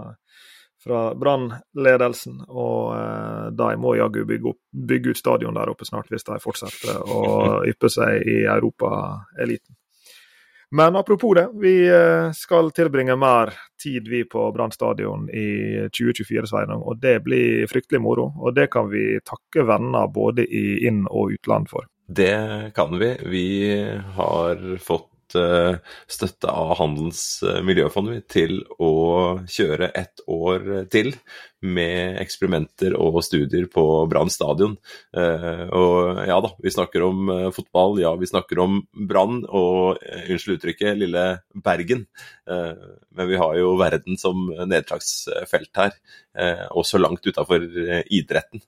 fra 0.82 1.02
Brann-ledelsen. 1.18 2.38
Og 2.48 2.92
uh, 2.94 3.48
de 3.52 3.72
må 3.82 3.96
jaggu 3.98 4.22
bygge, 4.28 4.54
bygge, 4.72 5.16
ut 5.16 5.22
stadion 5.22 5.58
der 5.58 5.72
oppe 5.72 5.88
snart, 5.88 6.08
hvis 6.12 6.26
de 6.28 6.38
fortsetter 6.42 7.02
å 7.02 7.24
yppe 7.72 7.92
seg 7.92 8.22
i 8.22 8.38
europaeliten. 8.44 9.76
Men 10.70 10.96
apropos 10.96 11.34
det, 11.34 11.48
vi 11.54 11.88
eh, 11.88 12.32
skal 12.32 12.70
tilbringe 12.74 13.16
mer 13.16 13.52
tid 13.82 14.08
vi 14.08 14.24
på 14.24 14.52
Brann 14.52 14.72
stadion 14.72 15.28
i 15.30 15.48
2024, 15.94 16.46
Sveinung. 16.46 16.82
Og 16.82 16.98
det 17.00 17.20
blir 17.24 17.66
fryktelig 17.70 18.00
moro. 18.02 18.32
Og 18.42 18.54
det 18.54 18.66
kan 18.74 18.90
vi 18.90 19.18
takke 19.24 19.66
venner 19.66 20.10
både 20.10 20.46
i 20.46 20.86
inn- 20.86 21.06
og 21.06 21.36
utland 21.38 21.70
for. 21.70 21.86
Det 22.06 22.72
kan 22.74 22.98
vi. 22.98 23.14
Vi 23.30 23.46
har 24.16 24.78
fått 24.82 25.10
fått 25.26 25.40
uh, 25.40 25.76
støtte 26.08 26.48
av 26.48 26.76
Handelens 26.78 27.42
uh, 27.42 27.62
miljøfond 27.62 28.22
til 28.28 28.64
å 28.78 29.40
kjøre 29.48 29.90
ett 29.94 30.20
år 30.26 30.86
til 30.90 31.14
med 31.62 32.20
eksperimenter 32.20 32.94
og 32.94 33.22
studier 33.24 33.66
på 33.66 34.06
Brann 34.06 34.30
stadion. 34.30 34.76
Uh, 35.16 35.66
og 35.72 36.20
ja 36.26 36.38
da, 36.40 36.50
vi 36.62 36.70
snakker 36.70 37.02
om 37.02 37.30
fotball, 37.52 38.00
ja 38.00 38.14
vi 38.16 38.26
snakker 38.26 38.58
om 38.62 38.82
Brann 38.92 39.44
og 39.48 39.98
unnskyld 40.28 40.58
uttrykket, 40.58 40.96
lille 40.96 41.40
Bergen. 41.54 42.06
men 42.46 43.28
vi 43.28 43.36
har 43.36 43.56
jo 43.58 43.76
verden 43.80 44.16
som 44.16 44.46
nedslagsfelt 44.68 45.70
her, 45.76 45.94
også 46.70 46.98
langt 47.00 47.26
utafor 47.26 47.64
idretten 48.12 48.60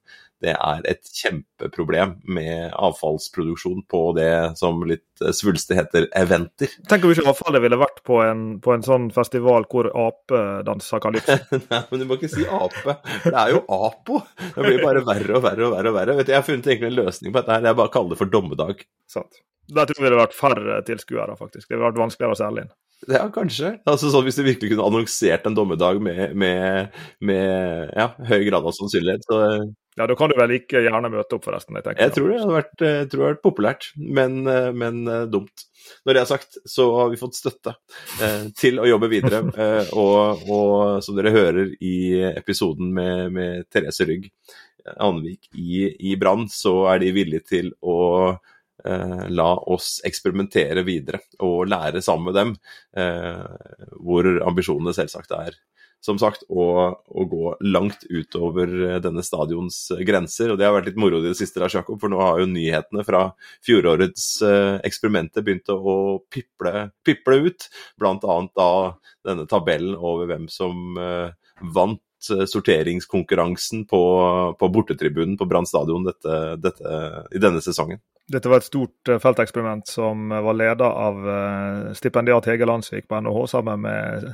det 0.45 0.53
er 0.55 0.85
et 0.87 1.09
kjempeproblem 1.11 2.15
med 2.31 2.71
avfallsproduksjon 2.79 3.83
på 3.91 4.03
det 4.19 4.31
som 4.61 4.79
litt 4.87 5.03
svulstig 5.35 5.79
heter 5.81 6.07
eventer. 6.19 6.71
Tenk 6.91 7.07
om 7.07 7.15
ikke 7.15 7.27
avfallet 7.33 7.65
ville 7.65 7.81
vært 7.81 8.01
på 8.07 8.21
en, 8.23 8.45
på 8.63 8.75
en 8.75 8.87
sånn 8.87 9.09
festival 9.15 9.67
hvor 9.71 9.91
ape 9.91 10.43
danser 10.69 11.03
kalypso. 11.03 11.39
Nei, 11.73 11.83
men 11.91 12.03
du 12.03 12.07
må 12.07 12.21
ikke 12.21 12.31
si 12.31 12.47
ape. 12.47 12.99
Det 13.27 13.35
er 13.35 13.57
jo 13.57 13.65
apo. 13.67 14.23
Det 14.39 14.63
blir 14.63 14.83
bare 14.85 15.03
verre 15.07 15.41
og 15.41 15.45
verre 15.49 15.67
og 15.67 15.75
verre. 15.75 15.91
og 15.91 15.99
verre. 15.99 16.19
Vet 16.21 16.31
du, 16.31 16.35
jeg 16.37 16.41
har 16.41 16.47
funnet 16.47 16.71
egentlig 16.71 16.93
en 16.93 17.01
løsning 17.03 17.35
på 17.35 17.43
dette. 17.43 17.57
her, 17.59 17.71
Jeg 17.73 17.81
bare 17.83 17.95
kaller 17.99 18.15
det 18.15 18.23
for 18.23 18.35
dommedag. 18.39 18.87
Sant. 19.11 19.43
Da 19.69 19.85
tror 19.85 19.99
jeg 19.99 20.05
det 20.05 20.09
ville 20.09 20.21
vært 20.23 20.37
færre 20.37 20.83
tilskuere, 20.87 21.35
faktisk. 21.39 21.67
Det 21.67 21.77
ville 21.77 21.89
vært 21.91 22.01
vanskeligere 22.01 22.37
å 22.37 22.41
selge 22.41 22.65
inn. 22.65 22.77
Ja, 23.07 23.29
kanskje. 23.31 23.77
Altså 23.87 24.09
sånn 24.11 24.25
Hvis 24.27 24.41
du 24.41 24.43
virkelig 24.43 24.73
kunne 24.73 24.87
annonsert 24.89 25.45
en 25.47 25.55
dommedag 25.55 26.01
med, 26.03 26.33
med, 26.35 26.97
med 27.23 27.93
ja, 27.95 28.09
høy 28.27 28.41
grad 28.49 28.67
av 28.67 28.75
sannsynlighet, 28.75 29.23
så 29.29 29.39
ja, 29.99 30.07
Da 30.07 30.15
kan 30.19 30.31
du 30.31 30.35
vel 30.39 30.57
ikke 30.57 30.83
gjerne 30.83 31.11
møte 31.11 31.39
opp, 31.39 31.47
forresten? 31.47 31.79
Jeg, 31.79 31.95
jeg 31.99 32.15
tror 32.15 32.29
det 32.31 32.41
hadde 32.43 32.57
vært, 32.57 32.75
tror 32.79 32.91
det 32.91 33.07
hadde 33.07 33.25
vært 33.25 33.47
populært, 33.47 33.89
men, 33.99 34.41
men, 34.79 35.01
eh, 35.11 35.25
dumt. 35.31 35.65
Når 36.07 36.15
det 36.15 36.21
er 36.23 36.29
sagt, 36.29 36.59
så 36.69 36.87
har 36.95 37.11
vi 37.11 37.19
fått 37.19 37.39
støtte 37.39 37.75
eh, 38.23 38.45
til 38.59 38.79
å 38.79 38.87
jobbe 38.89 39.11
videre. 39.11 39.43
Eh, 39.59 39.89
og, 39.99 40.45
og, 40.47 41.01
som 41.03 41.17
dere 41.19 41.33
hører 41.35 41.73
i 41.83 42.21
episoden 42.29 42.93
med, 42.95 43.33
med 43.35 43.67
Therese 43.73 44.07
Rygg 44.07 44.29
Anvik 45.03 45.49
i, 45.59 45.89
i 46.11 46.15
Brann, 46.21 46.47
så 46.53 46.85
er 46.93 47.03
de 47.03 47.11
villige 47.17 47.47
til 47.49 47.73
å 47.83 47.99
eh, 48.31 48.55
la 48.85 49.49
oss 49.75 49.97
eksperimentere 50.07 50.85
videre 50.87 51.19
og 51.43 51.67
lære 51.67 52.03
sammen 52.05 52.31
med 52.31 52.37
dem. 52.39 52.53
Eh, 52.97 53.89
hvor 53.99 54.29
ambisjonene 54.47 54.95
selvsagt 54.95 55.35
er 55.35 55.57
som 56.05 56.19
sagt, 56.21 56.45
å, 56.49 56.65
å, 56.95 57.25
gå 57.27 57.53
langt 57.67 58.05
utover 58.07 58.71
eh, 58.71 58.99
denne 59.03 59.25
stadions 59.27 59.81
eh, 59.95 60.05
grenser. 60.07 60.53
Og 60.53 60.61
det 60.61 60.69
har 60.69 60.77
vært 60.77 60.93
litt 60.93 61.01
moro 61.01 61.19
i 61.21 61.27
det 61.27 61.35
siste, 61.39 61.61
Lars 61.63 61.75
Jakob, 61.75 61.99
for 62.01 62.13
nå 62.13 62.21
har 62.23 62.43
jo 62.43 62.51
nyhetene 62.51 63.05
fra 63.07 63.25
fjorårets 63.67 64.29
eh, 64.47 64.77
eksperimenter 64.87 65.47
begynt 65.47 65.73
å 65.75 65.99
piple, 66.31 66.89
piple 67.07 67.41
ut. 67.49 67.69
Blant 67.99 68.27
annet 68.29 68.55
da 68.59 68.71
denne 69.27 69.49
tabellen 69.51 69.99
over 69.99 70.31
hvem 70.31 70.47
som 70.53 71.01
eh, 71.03 71.35
vant 71.75 71.99
eh, 72.01 72.08
sorteringskonkurransen 72.23 73.85
på, 73.89 74.03
på 74.59 74.69
bortetribunen 74.75 75.37
på 75.39 75.47
Brann 75.49 75.69
stadion 75.69 76.09
i 76.11 77.43
denne 77.43 77.63
sesongen. 77.65 78.01
Dette 78.29 78.51
var 78.51 78.61
et 78.61 78.67
stort 78.67 79.13
felteksperiment 79.23 79.89
som 79.89 80.29
var 80.29 80.57
leda 80.59 80.91
av 81.07 81.95
stipendiat 81.97 82.51
Hege 82.51 82.67
Landsvik 82.69 83.07
på 83.09 83.23
NHH 83.23 83.47
sammen 83.55 83.87
med 83.87 84.27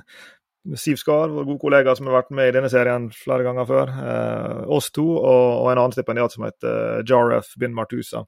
Siv 0.77 0.97
Skar, 0.97 1.29
vår 1.29 1.45
gode 1.45 1.61
kollega 1.61 1.93
som 1.97 2.09
har 2.09 2.23
vært 2.23 2.31
med 2.33 2.49
i 2.49 2.55
denne 2.57 2.71
serien 2.73 3.11
flere 3.13 3.45
ganger 3.45 3.67
før. 3.69 3.91
Eh, 3.93 4.61
oss 4.73 4.89
to 4.97 5.05
og, 5.05 5.49
og, 5.61 5.67
en 5.71 5.81
annen 5.83 5.93
stipendiat 5.93 6.33
som 6.33 6.47
heter 6.47 7.05
Jaref 7.09 7.53
bin 7.61 7.75
Martusa. 7.77 8.25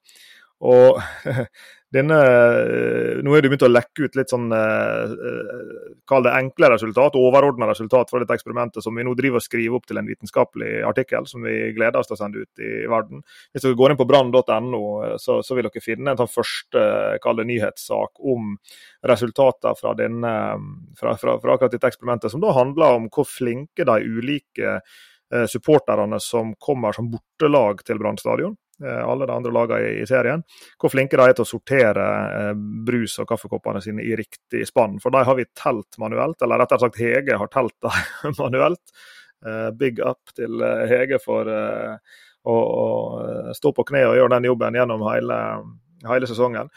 Og 0.60 1.00
denne 1.96 2.16
eh, 2.20 3.22
Nå 3.24 3.34
er 3.34 3.42
det 3.42 3.50
begynt 3.50 3.64
å 3.66 3.70
lekke 3.70 4.06
ut 4.06 4.18
litt 4.18 4.32
sånn 4.32 4.50
eh, 4.54 5.14
eh, 5.30 5.86
Kall 6.08 6.26
det 6.26 6.34
enkle 6.36 6.70
resultat, 6.72 7.16
overordna 7.18 7.68
resultat 7.70 8.12
fra 8.12 8.20
dette 8.22 8.36
eksperimentet 8.36 8.84
som 8.84 8.94
vi 8.96 9.04
nå 9.06 9.14
driver 9.18 9.40
og 9.40 9.44
skriver 9.44 9.78
opp 9.78 9.88
til 9.88 10.00
en 10.00 10.06
vitenskapelig 10.08 10.70
artikkel 10.86 11.26
som 11.26 11.42
vi 11.46 11.54
gleder 11.76 11.98
oss 11.98 12.10
til 12.10 12.14
å 12.14 12.20
sende 12.20 12.44
ut 12.44 12.62
i 12.62 12.70
verden. 12.90 13.24
Hvis 13.50 13.64
dere 13.64 13.78
går 13.78 13.92
inn 13.92 13.98
på 13.98 14.06
brann.no, 14.06 14.82
så, 15.18 15.40
så, 15.42 15.56
vil 15.56 15.66
dere 15.66 15.82
finne 15.82 16.12
en 16.12 16.20
sånn 16.20 16.30
første 16.30 16.84
kall 17.24 17.40
det 17.40 17.48
nyhetssak 17.50 18.22
om 18.22 18.54
resultater 19.10 19.74
fra, 19.80 19.96
denne, 19.98 20.34
fra, 21.00 21.16
fra, 21.18 21.36
fra 21.42 21.56
akkurat 21.56 21.74
dette 21.74 21.90
eksperimentet, 21.90 22.30
som 22.30 22.44
da 22.44 22.54
handler 22.54 23.00
om 23.00 23.10
hvor 23.10 23.26
flinke 23.26 23.86
de 23.88 23.98
ulike 24.06 24.78
supporterne 25.50 26.20
som 26.22 26.54
kommer 26.62 26.94
som 26.94 27.10
bortelag 27.10 27.82
til 27.82 27.98
Brann 27.98 28.20
stadion, 28.20 28.54
alle 28.84 29.26
de 29.26 29.32
andre 29.32 29.52
lagene 29.54 29.92
i, 30.02 30.06
serien, 30.08 30.42
hvor 30.80 30.92
flinke 30.92 31.16
de 31.16 31.24
er 31.24 31.36
til 31.36 31.46
å 31.46 31.48
sortere 31.48 32.06
eh, 32.36 32.52
brus 32.86 33.16
og 33.22 33.28
kaffekoppene 33.30 33.80
sine 33.84 34.04
i 34.04 34.16
riktig 34.18 34.66
spann. 34.68 34.98
For 35.02 35.14
de 35.14 35.22
har 35.24 35.38
vi 35.38 35.48
telt 35.56 35.98
manuelt, 36.02 36.42
eller 36.44 36.60
rettere 36.60 36.84
sagt 36.84 37.00
Hege 37.00 37.38
har 37.40 37.52
telt 37.52 37.76
dem 37.86 38.36
manuelt. 38.42 38.84
Eh, 39.46 39.70
big 39.78 40.02
up 40.04 40.34
til 40.36 40.62
Hege 40.90 41.20
for 41.22 41.48
å, 42.46 42.58
stå 43.56 43.72
på 43.74 43.84
kne 43.88 44.04
og 44.06 44.20
gjøre 44.20 44.36
den 44.36 44.46
jobben 44.46 44.76
gjennom 44.78 45.00
hele, 45.08 45.38
hele 46.06 46.28
sesongen. 46.30 46.68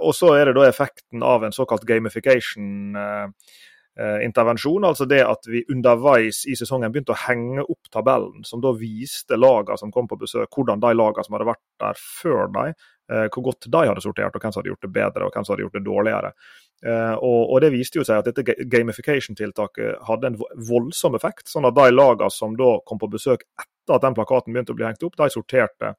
og 0.00 0.14
så 0.16 0.30
er 0.38 0.48
det 0.48 0.54
da 0.56 0.64
effekten 0.64 1.20
av 1.26 1.44
en 1.44 1.52
såkalt 1.52 1.84
gamification. 1.84 2.96
Eh, 2.96 3.58
intervensjon. 4.00 4.84
Altså 4.88 5.04
det 5.04 5.20
at 5.26 5.46
vi 5.50 5.64
underveis 5.68 6.46
i 6.48 6.56
sesongen 6.56 6.92
begynte 6.92 7.12
å 7.12 7.22
henge 7.26 7.64
opp 7.64 7.90
tabellen, 7.92 8.40
som 8.48 8.62
da 8.64 8.72
viste 8.76 9.36
lagene 9.36 9.76
som 9.78 9.92
kom 9.92 10.08
på 10.08 10.16
besøk, 10.20 10.48
hvordan 10.48 10.80
de 10.80 10.94
lagene 10.96 11.26
som 11.26 11.36
hadde 11.36 11.50
vært 11.50 11.64
der 11.82 12.00
før 12.00 12.52
dem, 12.54 12.74
eh, 13.12 13.26
hvor 13.28 13.48
godt 13.50 13.68
de 13.68 13.86
hadde 13.90 14.04
sortert, 14.04 14.34
og 14.34 14.40
hvem 14.40 14.54
som 14.54 14.62
hadde 14.62 14.72
gjort 14.72 14.86
det 14.86 14.92
bedre 14.96 15.26
og 15.26 15.36
hvem 15.36 15.44
som 15.44 15.54
hadde 15.54 15.66
gjort 15.66 15.80
det 15.80 15.86
dårligere. 15.88 16.32
Og, 16.82 17.42
og, 17.46 17.60
Det 17.62 17.68
viste 17.70 18.00
jo 18.00 18.02
seg 18.02 18.18
at 18.18 18.26
dette 18.26 18.66
gamification-tiltaket 18.66 20.00
hadde 20.08 20.32
en 20.32 20.38
voldsom 20.66 21.14
effekt. 21.14 21.46
sånn 21.46 21.68
at 21.68 21.76
De 21.76 21.92
lagene 21.92 22.30
som 22.34 22.56
da 22.58 22.80
kom 22.82 22.98
på 22.98 23.06
besøk 23.12 23.44
etter 23.54 23.94
at 23.94 24.02
den 24.02 24.14
plakaten 24.14 24.52
begynte 24.52 24.74
å 24.74 24.78
bli 24.78 24.88
hengt 24.88 25.02
opp, 25.06 25.14
de 25.16 25.28
sorterte 25.30 25.94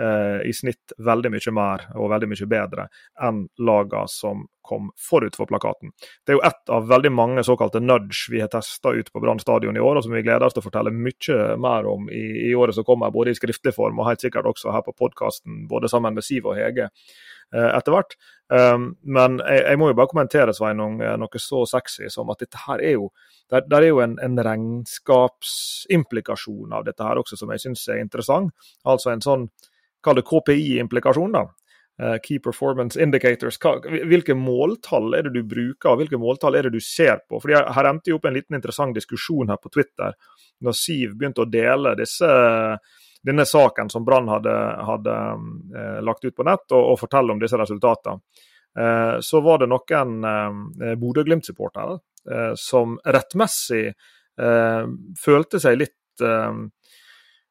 eh, 0.00 0.48
i 0.48 0.52
snitt 0.56 0.92
veldig 0.98 1.32
mye 1.34 1.54
mer 1.56 1.86
og 1.94 2.10
veldig 2.14 2.28
mye 2.32 2.46
bedre 2.50 2.88
enn 3.26 3.38
lagene 3.58 4.08
som 4.10 4.46
kom 4.70 4.90
forut 5.08 5.36
for 5.36 5.46
plakaten. 5.50 5.90
Det 6.26 6.32
er 6.32 6.36
jo 6.38 6.46
ett 6.46 6.70
av 6.70 6.88
veldig 6.88 7.12
mange 7.12 7.42
såkalte 7.46 7.80
nudge 7.82 8.30
vi 8.30 8.40
har 8.42 8.48
testa 8.52 8.88
ut 8.94 9.12
på 9.12 9.20
Brann 9.22 9.40
stadion 9.42 9.76
i 9.76 9.82
år, 9.82 9.96
og 9.98 10.04
som 10.04 10.12
vi 10.14 10.22
gleder 10.22 10.46
oss 10.46 10.54
til 10.54 10.62
å 10.62 10.68
fortelle 10.68 10.92
mye 10.94 11.56
mer 11.58 11.82
om 11.90 12.10
i, 12.12 12.50
i 12.50 12.54
året 12.54 12.74
som 12.76 12.84
kommer, 12.86 13.14
både 13.14 13.30
i 13.32 13.38
skriftlig 13.38 13.74
form 13.74 13.98
og 13.98 14.08
helt 14.10 14.22
sikkert 14.22 14.46
også 14.50 14.72
her 14.74 14.82
på 14.86 14.98
podkasten, 14.98 15.66
både 15.70 15.86
sammen 15.90 16.14
med 16.14 16.24
Siv 16.26 16.42
og 16.46 16.56
Hege 16.60 16.86
eh, 16.90 17.70
etter 17.72 17.92
hvert. 17.96 18.12
Um, 18.50 18.96
men 19.02 19.40
jeg, 19.44 19.62
jeg, 19.62 19.78
må 19.78 19.88
jo 19.90 19.94
bare 19.98 20.10
kommentere 20.10 20.52
Sveinung, 20.54 21.02
eh, 21.06 21.18
noe 21.18 21.38
så 21.42 21.66
sexy 21.70 22.08
som 22.10 22.30
at 22.34 22.40
dette 22.42 22.58
her 22.66 22.78
er 22.82 22.94
jo 22.96 23.04
der, 23.50 23.60
der 23.66 23.82
er 23.82 23.88
jo 23.92 24.00
en, 24.02 24.18
en 24.22 24.38
regnskapsimplikasjon 24.46 26.72
av 26.74 26.84
dette 26.86 27.04
her 27.06 27.18
også 27.18 27.36
som 27.38 27.50
jeg 27.54 27.60
syns 27.62 27.88
er 27.90 27.98
interessant. 28.02 28.50
Altså 28.86 29.10
en 29.12 29.22
sånn 29.24 29.48
kall 30.04 30.20
det 30.20 30.26
KPI-implikasjon. 30.28 31.32
da. 31.32 31.46
Uh, 32.02 32.16
key 32.22 32.38
Performance 32.38 33.02
Indicators. 33.02 33.58
Hvilke 34.08 34.34
måltall 34.34 35.14
er 35.14 35.26
det 35.26 35.34
du 35.34 35.42
bruker, 35.44 35.90
og 35.90 35.98
hvilke 36.00 36.16
måltall 36.16 36.56
er 36.56 36.68
det 36.68 36.78
du 36.78 36.80
ser 36.80 37.18
på? 37.28 37.40
Fordi 37.42 37.58
Her 37.60 37.88
endte 37.90 38.12
jo 38.12 38.16
opp 38.16 38.28
en 38.30 38.38
liten 38.38 38.56
interessant 38.56 38.96
diskusjon 38.96 39.52
her 39.52 39.58
på 39.60 39.68
Twitter, 39.68 40.14
når 40.64 40.76
Siv 40.78 41.12
begynte 41.18 41.44
å 41.44 41.50
dele 41.50 41.92
disse, 41.98 42.30
denne 43.20 43.44
saken 43.44 43.92
som 43.92 44.06
Brann 44.06 44.30
hadde, 44.32 44.54
hadde 44.88 45.16
uh, 45.76 46.00
lagt 46.06 46.24
ut 46.24 46.36
på 46.36 46.46
nett, 46.48 46.64
og, 46.72 46.94
og 46.94 47.02
fortelle 47.02 47.36
om 47.36 47.42
disse 47.42 47.60
resultatene. 47.60 48.22
Uh, 48.78 49.20
så 49.20 49.44
var 49.44 49.60
det 49.60 49.68
noen 49.68 50.16
Bodø-Glimt-supportere 51.00 51.98
som 52.60 52.98
rettmessig 53.00 53.94
følte 55.16 55.58
seg 55.62 55.78
litt 55.80 56.20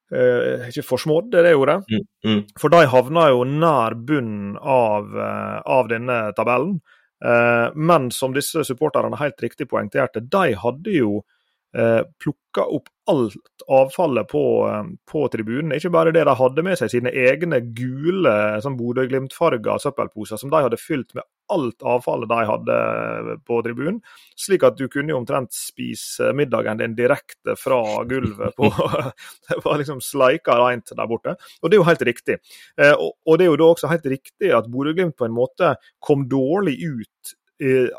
Uh, 0.10 0.66
ikke 0.70 0.86
forsmådd, 0.88 1.36
er 1.38 1.46
det 1.46 1.58
ordet. 1.58 1.82
Mm, 1.90 2.06
mm. 2.26 2.40
For 2.58 2.74
de 2.74 2.86
havna 2.90 3.28
jo 3.30 3.44
nær 3.46 3.94
bunnen 4.08 4.56
av, 4.58 5.12
uh, 5.14 5.60
av 5.70 5.92
denne 5.92 6.22
tabellen. 6.38 6.80
Uh, 7.20 7.70
men 7.76 8.08
som 8.16 8.34
disse 8.34 8.64
supporterne 8.66 9.20
helt 9.20 9.44
riktig 9.44 9.68
poengterte, 9.70 10.24
de 10.24 10.56
hadde 10.58 10.96
jo 10.96 11.20
plukka 11.70 12.64
opp 12.66 12.88
alt 13.10 13.64
avfallet 13.68 14.28
på, 14.28 14.44
på, 15.12 15.28
tribunen. 15.28 15.74
Ikke 15.76 15.92
bare 15.94 16.14
det, 16.14 16.24
de 16.28 16.36
hadde 16.38 16.64
med 16.66 16.78
seg 16.80 16.92
sine 16.94 17.12
egne 17.14 17.62
gule 17.78 18.34
sånn 18.64 18.78
Bodø-Glimt-farga 18.78 19.78
søppelposer 19.82 20.40
som 20.42 20.52
de 20.54 20.62
hadde 20.66 20.80
fylt 20.82 21.16
med 21.18 21.26
alt 21.50 21.82
avfallet 21.82 22.30
de 22.30 22.40
hadde 22.50 22.78
på 23.48 23.62
tribunen. 23.66 24.00
Slik 24.38 24.66
at 24.68 24.78
du 24.78 24.86
kunne 24.92 25.14
jo 25.14 25.20
omtrent 25.22 25.56
spise 25.56 26.32
middagen 26.38 26.82
din 26.82 26.96
direkte 26.98 27.58
fra 27.58 27.82
gulvet 28.10 28.58
på 28.58 28.70
Det 29.50 29.60
var 29.66 29.82
liksom 29.82 30.02
sleika 30.06 30.60
reint 30.62 30.94
der 30.94 31.10
borte. 31.10 31.36
Og 31.62 31.70
det 31.70 31.78
er 31.78 31.82
jo 31.82 31.90
helt 31.90 32.06
riktig. 32.12 32.40
Eh, 32.78 32.94
og 32.94 33.40
det 33.40 33.48
er 33.48 33.54
jo 33.54 33.60
da 33.62 33.72
også 33.74 33.92
helt 33.92 34.10
riktig 34.10 34.54
at 34.54 34.70
Bodø-Glimt 34.70 35.18
på 35.18 35.30
en 35.30 35.38
måte 35.38 35.76
kom 36.06 36.28
dårlig 36.30 36.78
ut 36.86 37.38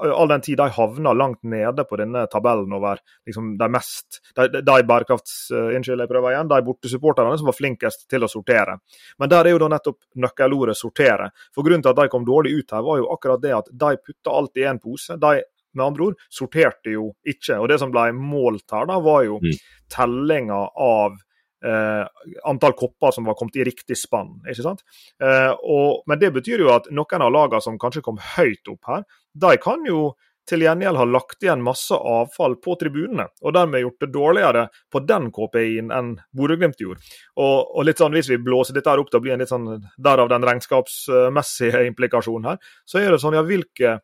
all 0.00 0.28
den 0.28 0.40
tid 0.40 0.56
de 0.56 0.68
havner 0.72 1.14
langt 1.14 1.42
nede 1.42 1.84
på 1.84 1.98
denne 2.00 2.24
tabellen 2.32 2.72
over 2.72 3.00
liksom, 3.26 3.52
de 3.60 3.68
mest 3.68 4.20
de, 4.36 4.62
de 4.64 4.76
bærekrafts... 4.88 5.34
Uh, 5.52 5.68
unnskyld, 5.76 6.00
jeg 6.00 6.10
prøver 6.10 6.34
igjen. 6.34 6.48
De 6.48 6.60
bortesupporterne 6.64 7.36
som 7.38 7.50
var 7.50 7.56
flinkest 7.58 8.06
til 8.10 8.24
å 8.24 8.30
sortere. 8.30 8.78
Men 9.20 9.32
der 9.32 9.48
er 9.48 9.56
jo 9.56 9.62
da 9.62 9.70
nettopp 9.74 9.98
nøkkelordet 10.24 10.78
'sortere'. 10.80 11.30
For 11.54 11.66
Grunnen 11.66 11.84
til 11.84 11.92
at 11.92 12.00
de 12.00 12.08
kom 12.12 12.24
dårlig 12.24 12.56
ut 12.58 12.76
her, 12.76 12.84
var 12.86 13.00
jo 13.02 13.10
akkurat 13.12 13.42
det 13.42 13.56
at 13.56 13.72
de 13.84 13.96
putta 14.00 14.36
alt 14.36 14.56
i 14.56 14.66
én 14.70 14.80
pose. 14.80 15.18
De 15.20 15.42
med 15.72 15.86
andre 15.86 16.08
ord 16.08 16.22
sorterte 16.32 16.94
jo 16.94 17.10
ikke. 17.22 17.58
Og 17.60 17.68
det 17.70 17.78
som 17.82 17.92
ble 17.94 18.10
målt 18.16 18.72
her, 18.74 18.88
da, 18.90 18.98
var 19.02 19.24
jo 19.26 19.38
mm. 19.42 19.58
tellinga 19.92 20.62
av 20.74 21.20
eh, 21.66 22.24
antall 22.48 22.74
kopper 22.78 23.14
som 23.14 23.28
var 23.28 23.36
kommet 23.38 23.58
i 23.60 23.66
riktig 23.66 23.98
spann. 23.98 24.38
ikke 24.48 24.66
sant? 24.66 24.82
Eh, 25.22 25.52
og, 25.60 26.02
men 26.10 26.20
det 26.22 26.32
betyr 26.36 26.64
jo 26.64 26.72
at 26.74 26.90
noen 26.94 27.26
av 27.26 27.32
lagene 27.34 27.64
som 27.64 27.78
kanskje 27.80 28.04
kom 28.06 28.20
høyt 28.36 28.72
opp 28.72 28.90
her, 28.90 29.06
de 29.34 29.54
kan 29.62 29.86
jo 29.88 30.10
til 30.50 30.64
gjengjeld 30.64 30.98
ha 30.98 31.06
lagt 31.06 31.44
igjen 31.44 31.62
masse 31.62 31.94
avfall 31.94 32.56
på 32.62 32.74
tribunene, 32.80 33.28
og 33.44 33.54
dermed 33.54 33.84
gjort 33.84 34.04
det 34.04 34.10
dårligere 34.14 34.64
på 34.90 35.02
den 35.06 35.28
KPI-en 35.34 35.92
enn 35.94 36.14
Bodø-Glimt 36.36 36.80
gjorde. 36.82 37.04
Og, 37.36 37.58
og, 37.76 37.84
litt 37.86 38.00
sånn, 38.02 38.16
Hvis 38.16 38.30
vi 38.32 38.40
blåser 38.42 38.74
dette 38.74 38.90
her 38.90 39.02
opp 39.02 39.12
til 39.12 39.20
å 39.20 39.24
bli 39.24 39.34
en 39.34 39.42
litt 39.42 39.52
sånn, 39.52 39.68
derav 40.00 40.30
den 40.32 40.46
regnskapsmessige 40.48 41.84
implikasjonen 41.92 42.52
her, 42.52 42.72
så 42.88 42.98
er 43.02 43.12
det 43.12 43.20
sånn 43.22 43.38
ja, 43.38 43.44
hvilke 43.46 44.00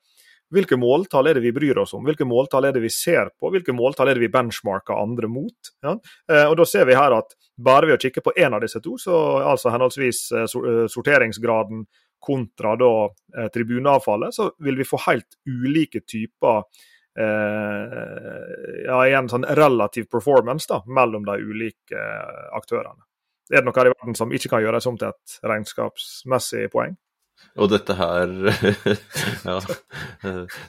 hvilke 0.54 0.76
måltall 0.78 1.26
er 1.26 1.38
det 1.38 1.42
vi 1.42 1.52
bryr 1.54 1.78
oss 1.82 1.94
om? 1.96 2.04
Hvilke 2.06 2.26
måltall 2.28 2.68
er 2.68 2.74
det 2.76 2.82
vi 2.84 2.90
ser 2.92 3.32
på? 3.34 3.50
Hvilke 3.54 3.74
måltall 3.74 4.08
er 4.10 4.18
det 4.18 4.22
vi 4.22 4.32
benchmarker 4.32 4.94
andre 4.94 5.30
mot? 5.30 5.72
Ja? 5.82 5.96
Eh, 6.30 6.46
og 6.46 6.56
Da 6.60 6.66
ser 6.68 6.86
vi 6.86 6.94
her 6.94 7.12
at 7.16 7.34
bare 7.58 7.86
ved 7.90 7.98
å 7.98 8.02
kikke 8.02 8.22
på 8.22 8.34
én 8.38 8.54
av 8.54 8.62
disse 8.62 8.80
to, 8.82 8.94
så 9.00 9.14
altså 9.42 9.72
henholdsvis 9.74 10.20
eh, 10.32 10.46
eh, 10.46 10.86
sorteringsgraden 10.92 11.86
kontra 12.26 12.72
da 12.80 12.92
tribuneavfallet, 13.54 14.34
så 14.34 14.48
vil 14.64 14.78
vi 14.80 14.86
få 14.88 14.98
helt 15.04 15.36
ulike 15.46 16.00
typer 16.08 16.64
ja, 17.16 18.96
en 19.20 19.28
sånn 19.30 19.44
relativ 19.54 20.08
performance 20.10 20.66
da, 20.68 20.80
mellom 20.90 21.22
de 21.28 21.36
ulike 21.44 22.00
aktørene. 22.56 23.04
Er 23.52 23.60
det 23.60 23.68
noe 23.68 23.78
her 23.78 23.92
i 23.92 23.94
verden 23.94 24.18
som 24.18 24.32
ikke 24.34 24.50
kan 24.56 24.64
gjøres 24.64 24.88
om 24.90 24.98
til 24.98 25.12
et 25.12 25.36
regnskapsmessig 25.46 26.66
poeng? 26.72 26.96
Og 27.56 27.70
dette 27.72 27.96
her 27.96 28.32
Ja. 29.48 29.58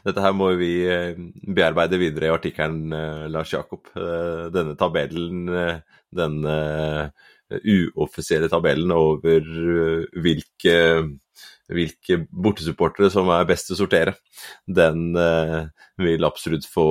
Dette 0.06 0.24
her 0.24 0.36
må 0.36 0.52
vi 0.60 0.72
eh, 0.88 1.18
bearbeide 1.44 2.00
videre 2.00 2.30
i 2.30 2.34
artikkelen, 2.36 2.94
eh, 2.96 3.26
Lars 3.32 3.52
Jakob. 3.54 3.90
Eh, 3.96 4.48
denne 4.54 4.78
tabellen, 4.80 5.48
denne 6.16 6.58
uoffisielle 7.48 8.50
tabellen 8.52 8.92
over 8.92 9.46
hvilke, 10.20 10.78
hvilke 11.72 12.20
bortesupportere 12.28 13.12
som 13.12 13.32
er 13.32 13.48
best 13.48 13.72
å 13.72 13.78
sortere, 13.80 14.18
den 14.68 15.14
vil 16.04 16.28
absolutt 16.28 16.68
få 16.68 16.88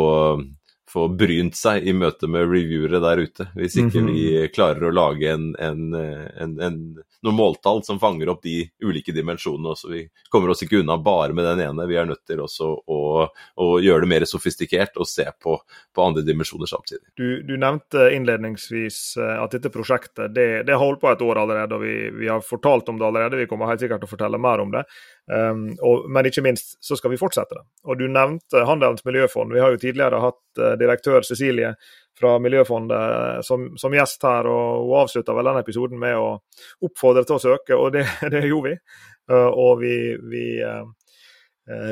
få 0.96 1.08
brynt 1.12 1.58
seg 1.58 1.84
i 1.84 1.92
møte 1.96 2.28
med 2.30 2.48
reviewere 2.48 3.02
der 3.04 3.20
ute. 3.26 3.48
Hvis 3.54 3.76
ikke 3.76 4.00
mm 4.00 4.08
-hmm. 4.08 4.14
vi 4.14 4.48
klarer 4.54 4.88
å 4.88 4.94
lage 4.94 5.32
en, 5.32 5.52
en, 5.60 5.94
en, 5.94 6.60
en 6.60 6.80
noen 7.26 7.36
måltall 7.36 7.82
som 7.84 7.98
fanger 8.00 8.30
opp 8.30 8.42
de 8.42 8.68
ulike 8.84 9.12
dimensjonene. 9.12 9.72
Også. 9.74 9.90
Vi 9.90 10.04
kommer 10.30 10.52
oss 10.52 10.62
ikke 10.62 10.80
unna 10.80 10.96
bare 10.98 11.34
med 11.36 11.44
den 11.44 11.62
ene. 11.66 11.86
Vi 11.90 11.98
er 11.98 12.08
nødt 12.08 12.24
til 12.28 12.40
også 12.40 12.70
å, 12.86 13.00
å 13.56 13.68
gjøre 13.82 14.04
det 14.04 14.10
mer 14.12 14.26
sofistikert 14.28 14.96
og 15.00 15.08
se 15.10 15.26
på, 15.42 15.56
på 15.94 16.06
andre 16.06 16.24
dimensjoner 16.26 16.70
samtidig. 16.70 17.04
Du, 17.18 17.42
du, 17.42 17.56
nevnte 17.56 18.08
innledningsvis 18.14 19.00
eh, 19.20 19.34
at 19.42 19.56
dette 19.56 19.72
prosjektet 19.74 20.34
det, 20.36 20.48
det 20.68 20.76
har 20.76 20.82
holdt 20.82 21.02
på 21.02 21.10
et 21.10 21.24
år 21.26 21.42
allerede, 21.42 21.78
og 21.78 21.84
vi, 21.84 21.96
vi, 22.14 22.30
har 22.30 22.44
fortalt 22.44 22.88
om 22.92 23.00
det 23.00 23.08
allerede. 23.08 23.40
Vi 23.42 23.48
kommer 23.50 23.72
helt 23.72 23.82
sikkert 23.82 24.04
til 24.04 24.10
å 24.10 24.14
fortelle 24.14 24.40
mer 24.42 24.62
om 24.62 24.74
det. 24.74 24.84
Um, 25.26 25.72
og, 25.82 26.04
men 26.10 26.28
ikke 26.28 26.42
minst 26.46 26.76
så 26.84 26.94
skal 26.98 27.10
vi 27.10 27.18
fortsette 27.18 27.56
det. 27.58 27.64
Og 27.90 27.98
Du 27.98 28.06
nevnte 28.06 28.62
Handelens 28.66 29.04
miljøfond. 29.04 29.54
Vi 29.54 29.62
har 29.62 29.74
jo 29.74 29.80
tidligere 29.82 30.22
hatt 30.22 30.60
uh, 30.60 30.74
direktør 30.78 31.26
Cecilie 31.26 31.72
fra 32.16 32.36
Miljøfondet 32.38 33.44
som, 33.44 33.72
som 33.78 33.94
gjest 33.94 34.22
her. 34.24 34.46
og 34.46 34.86
Hun 34.86 35.00
avslutta 35.02 35.34
vel 35.36 35.50
denne 35.50 35.64
episoden 35.66 35.98
med 36.00 36.14
å 36.16 36.28
oppfordre 36.86 37.26
til 37.26 37.36
å 37.36 37.42
søke, 37.42 37.74
og 37.74 37.90
det, 37.98 38.06
det 38.32 38.46
gjorde 38.46 38.72
vi. 38.72 38.78
Uh, 39.26 39.50
og 39.50 39.82
vi, 39.82 39.96
vi, 40.30 40.46
uh, 40.62 40.86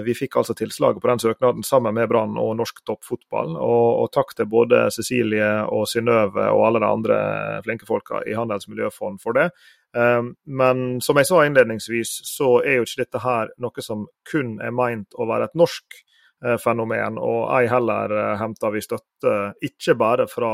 vi, 0.06 0.14
fikk 0.14 0.38
altså 0.38 0.54
tilslaget 0.54 1.02
på 1.02 1.10
den 1.10 1.22
søknaden 1.26 1.66
sammen 1.66 1.98
med 1.98 2.06
Brann 2.12 2.38
og 2.38 2.54
norsk 2.60 2.84
toppfotball. 2.86 3.56
Og, 3.58 3.88
og, 4.04 4.12
takk 4.14 4.36
til 4.38 4.46
både 4.46 4.86
Cecilie 4.94 5.56
og 5.66 5.88
Synnøve 5.90 6.52
og 6.54 6.68
alle 6.68 6.86
de 6.86 6.92
andre 6.92 7.18
flinke 7.66 7.90
folka 7.90 8.22
i 8.22 8.38
Handelens 8.38 8.70
miljøfond 8.70 9.18
for 9.26 9.34
det. 9.34 9.50
Um, 9.94 10.32
men 10.44 11.00
som 11.04 11.18
jeg 11.20 11.28
sa 11.28 11.44
innledningsvis, 11.46 12.16
så 12.26 12.56
er 12.64 12.80
jo 12.80 12.88
ikke 12.88 13.04
dette 13.04 13.22
her 13.22 13.52
noe 13.62 13.84
som 13.84 14.08
kun 14.26 14.56
er 14.62 14.74
meint 14.74 15.14
å 15.14 15.28
være 15.30 15.50
et 15.50 15.58
norsk 15.58 16.02
Eh, 16.44 16.58
fenomen, 16.60 17.16
og 17.22 17.46
ei 17.56 17.64
heller 17.70 18.12
eh, 18.12 18.32
henter 18.36 18.72
vi 18.74 18.80
støtte 18.84 19.30
ikke 19.64 19.94
bare 19.96 20.26
fra, 20.28 20.50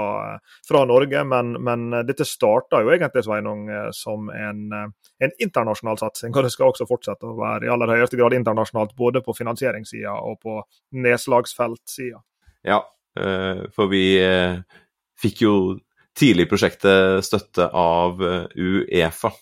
fra 0.69 0.83
Norge, 0.87 1.23
men, 1.27 1.57
men, 1.67 1.89
dette 2.07 2.27
starta 2.29 2.83
jo 2.85 2.93
egentlig 2.95 3.25
Sveinung, 3.27 3.65
eh, 3.73 3.89
som 3.97 4.29
en, 4.31 4.61
en, 4.71 5.35
internasjonal 5.43 5.99
satsing, 5.99 6.37
og 6.37 6.47
det 6.47 6.53
skal 6.55 6.71
også 6.71 6.87
fortsette 6.87 7.27
å 7.27 7.35
være 7.41 7.67
i 7.67 7.73
aller 7.75 7.91
høyeste 7.91 8.21
grad 8.21 8.37
internasjonalt, 8.39 8.95
både 8.95 9.25
på 9.27 9.35
finansieringssida 9.35 10.15
og 10.15 10.39
på 10.45 10.61
nedslagsfeltsida. 10.95 12.23
Ja, 12.69 12.85
for 13.75 13.91
vi 13.91 14.05
fikk 15.19 15.41
jo 15.43 15.55
tidlig 16.21 16.47
i 16.47 16.51
prosjektet 16.51 17.25
støtte 17.25 17.71
av 17.77 18.21
Uefa, 18.21 19.33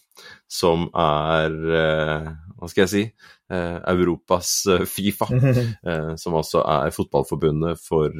som 0.48 0.86
er 0.94 1.58
Hva 1.66 2.70
skal 2.70 2.86
jeg 2.86 2.92
si? 2.92 3.04
Eh, 3.52 3.76
Europas 3.88 4.66
eh, 4.66 4.84
Fifa, 4.84 5.26
eh, 5.88 6.12
som 6.20 6.36
også 6.36 6.60
er 6.68 6.92
fotballforbundet 6.92 7.80
for 7.80 8.12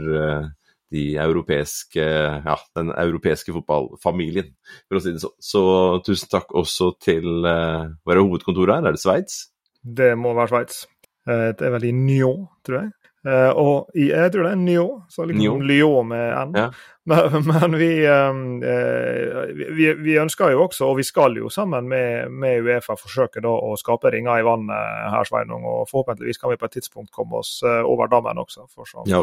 de 0.88 1.02
europeiske, 1.20 2.00
ja, 2.00 2.54
den 2.78 2.94
europeiske 2.94 3.52
fotballfamilien, 3.52 4.48
for 4.88 4.96
å 4.96 5.02
si 5.04 5.12
det 5.12 5.20
sånn. 5.20 5.34
Så 5.36 5.62
tusen 6.06 6.30
takk 6.32 6.54
også 6.56 6.94
til 7.04 7.42
Hva 7.44 8.14
er 8.14 8.22
hovedkontoret 8.22 8.78
her? 8.78 8.88
Er 8.88 8.96
det 8.96 9.02
Sveits? 9.02 9.42
Det 9.84 10.14
må 10.16 10.32
være 10.38 10.54
Sveits. 10.54 10.86
Det 11.28 11.60
er 11.60 11.74
vel 11.74 11.90
i 11.90 11.92
Nyon, 11.92 12.46
tror 12.64 12.78
jeg. 12.80 12.92
Uh, 13.28 13.50
og 13.60 13.90
i, 13.98 14.06
jeg 14.08 14.32
tror 14.32 14.46
det 14.46 14.52
er 14.54 14.60
Nyon, 14.62 15.02
så 15.12 15.26
liksom 15.28 15.60
Lyon 15.68 16.08
med 16.14 16.30
N. 16.48 16.54
Ja. 16.56 16.70
Men, 17.08 17.38
men 17.48 17.72
vi, 17.80 18.02
uh, 18.04 18.34
vi, 19.72 19.86
vi, 19.96 20.16
ønsker 20.20 20.50
jo 20.52 20.66
også, 20.66 20.90
og 20.90 20.98
vi 20.98 21.06
skal 21.08 21.38
jo 21.40 21.48
sammen 21.48 21.86
med, 21.88 22.28
med 22.28 22.66
Uefa 22.66 22.98
forsøke 23.00 23.40
da 23.40 23.48
å 23.48 23.70
skape 23.80 24.12
ringer 24.12 24.42
i 24.42 24.44
vannet 24.44 25.08
her, 25.14 25.24
Sveinung. 25.24 25.64
Og 25.64 25.86
forhåpentligvis 25.88 26.36
kan 26.42 26.52
vi 26.52 26.58
på 26.60 26.68
et 26.68 26.76
tidspunkt 26.76 27.08
komme 27.16 27.40
oss 27.40 27.62
uh, 27.64 27.80
over 27.80 28.12
dammen 28.12 28.36
også. 28.44 28.66
for 28.68 28.84
sånn, 28.84 29.08
ja. 29.08 29.22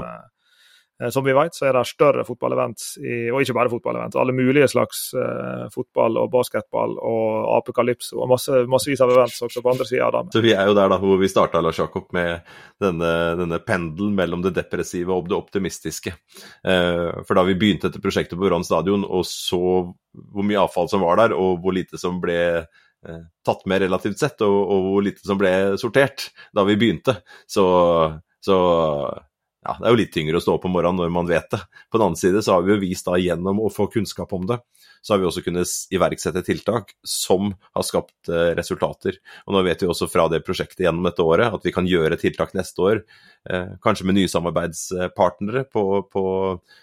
Eh, 1.02 1.10
som 1.12 1.26
vi 1.26 1.34
vet, 1.36 1.56
så 1.56 1.68
er 1.70 1.76
det 1.78 1.86
større 1.90 2.26
fotballevents, 2.28 2.96
og 3.34 3.42
ikke 3.42 3.56
bare 3.58 3.72
fotballevents, 3.74 4.18
alle 4.20 4.36
mulige 4.36 4.68
slags 4.72 5.10
eh, 5.20 5.66
fotball 5.74 6.20
og 6.22 6.30
basketball 6.34 6.96
og 7.00 7.50
apekalypso 7.58 8.22
og 8.24 8.32
masse, 8.32 8.64
massevis 8.72 9.04
av 9.04 9.12
events 9.16 9.42
også 9.48 9.64
på 9.64 9.74
andre 9.74 9.90
sida 9.90 10.08
av 10.08 10.18
det. 10.18 10.36
Så 10.36 10.44
vi 10.46 10.56
er 10.56 10.70
jo 10.70 10.78
der 10.78 10.92
da 10.92 11.00
hvor 11.02 11.20
vi 11.22 11.32
starta, 11.32 11.64
Lars 11.64 11.82
Jakob, 11.82 12.08
med 12.16 12.46
denne, 12.82 13.12
denne 13.42 13.60
pendelen 13.66 14.16
mellom 14.16 14.46
det 14.46 14.56
depressive 14.56 15.14
og 15.16 15.30
det 15.30 15.38
optimistiske. 15.38 16.16
Eh, 16.66 17.22
for 17.28 17.38
da 17.38 17.46
vi 17.48 17.58
begynte 17.60 17.90
dette 17.90 18.04
prosjektet 18.04 18.40
på 18.40 18.48
Brann 18.48 18.66
stadion 18.68 19.06
og 19.06 19.26
så 19.28 19.62
hvor 20.16 20.48
mye 20.48 20.62
avfall 20.62 20.90
som 20.92 21.04
var 21.04 21.20
der, 21.20 21.36
og 21.36 21.60
hvor 21.64 21.76
lite 21.76 22.00
som 22.00 22.22
ble 22.24 22.40
eh, 22.64 23.22
tatt 23.46 23.66
med 23.70 23.84
relativt 23.84 24.22
sett, 24.22 24.42
og, 24.46 24.58
og, 24.64 24.90
hvor 24.90 25.06
lite 25.06 25.26
som 25.28 25.40
ble 25.40 25.52
sortert 25.82 26.30
da 26.56 26.66
vi 26.68 26.78
begynte, 26.80 27.20
så, 27.52 27.66
så 28.44 28.58
ja, 29.66 29.76
det 29.80 29.88
er 29.88 29.96
jo 29.96 30.00
litt 30.00 30.14
tyngre 30.14 30.40
å 30.40 30.44
stå 30.44 30.56
opp 30.58 30.68
om 30.70 30.76
morgenen 30.76 31.02
når 31.02 31.14
man 31.14 31.30
vet 31.30 31.48
det. 31.54 31.62
På 31.90 31.98
den 31.98 32.12
annen 32.12 32.20
side 32.20 32.44
så 32.46 32.56
har 32.56 32.66
vi 32.66 32.76
jo 32.76 32.82
vist 32.84 33.08
da 33.08 33.18
gjennom 33.20 33.64
å 33.64 33.72
få 33.74 33.88
kunnskap 33.92 34.34
om 34.38 34.46
det, 34.50 34.60
så 35.06 35.14
har 35.14 35.22
vi 35.22 35.28
også 35.30 35.44
kunnet 35.46 35.70
iverksette 35.94 36.42
tiltak 36.48 36.96
som 37.06 37.52
har 37.78 37.86
skapt 37.86 38.32
eh, 38.32 38.56
resultater. 38.58 39.20
Og 39.46 39.54
nå 39.54 39.62
vet 39.68 39.84
vi 39.84 39.90
også 39.92 40.08
fra 40.10 40.26
det 40.34 40.42
prosjektet 40.48 40.82
gjennom 40.82 41.06
dette 41.06 41.22
året 41.22 41.54
at 41.54 41.68
vi 41.68 41.74
kan 41.76 41.86
gjøre 41.86 42.18
tiltak 42.18 42.56
neste 42.58 42.82
år, 42.82 43.02
eh, 43.46 43.76
kanskje 43.86 44.08
med 44.10 44.18
nye 44.18 44.32
samarbeidspartnere, 44.32 45.68
på, 45.70 45.84
på, 46.10 46.24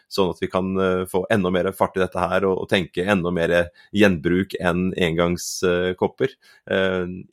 sånn 0.07 0.31
at 0.31 0.43
vi 0.45 0.51
kan 0.53 0.71
eh, 0.79 1.03
få 1.11 1.25
enda 1.35 1.51
mer 1.51 1.73
fart 1.75 1.99
i 1.99 2.05
dette 2.05 2.23
her 2.23 2.47
og, 2.47 2.61
og 2.63 2.71
tenke 2.71 3.03
enda 3.03 3.33
mer 3.35 3.57
gjenbruk 3.91 4.55
enn 4.61 4.93
engangskopper. 4.95 6.37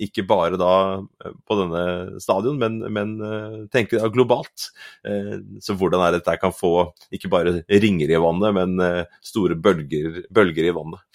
Ikke 0.02 0.25
bare 0.25 0.58
da 0.58 0.73
på 1.45 1.58
denne 1.60 2.17
stadion, 2.23 2.58
men, 2.58 2.80
men 2.89 3.13
tenke 3.73 4.02
globalt. 4.13 4.69
Så 5.62 5.75
hvordan 5.78 6.02
er 6.02 6.15
det 6.15 6.23
dette 6.23 6.38
kan 6.41 6.54
få 6.56 6.89
ikke 7.13 7.32
bare 7.32 7.54
ringer 7.69 8.10
i 8.12 8.21
vannet, 8.21 8.56
men 8.58 9.06
store 9.25 9.58
bølger, 9.60 10.23
bølger 10.34 10.69
i 10.69 10.73
vannet 10.73 10.79
vannet. 10.80 11.06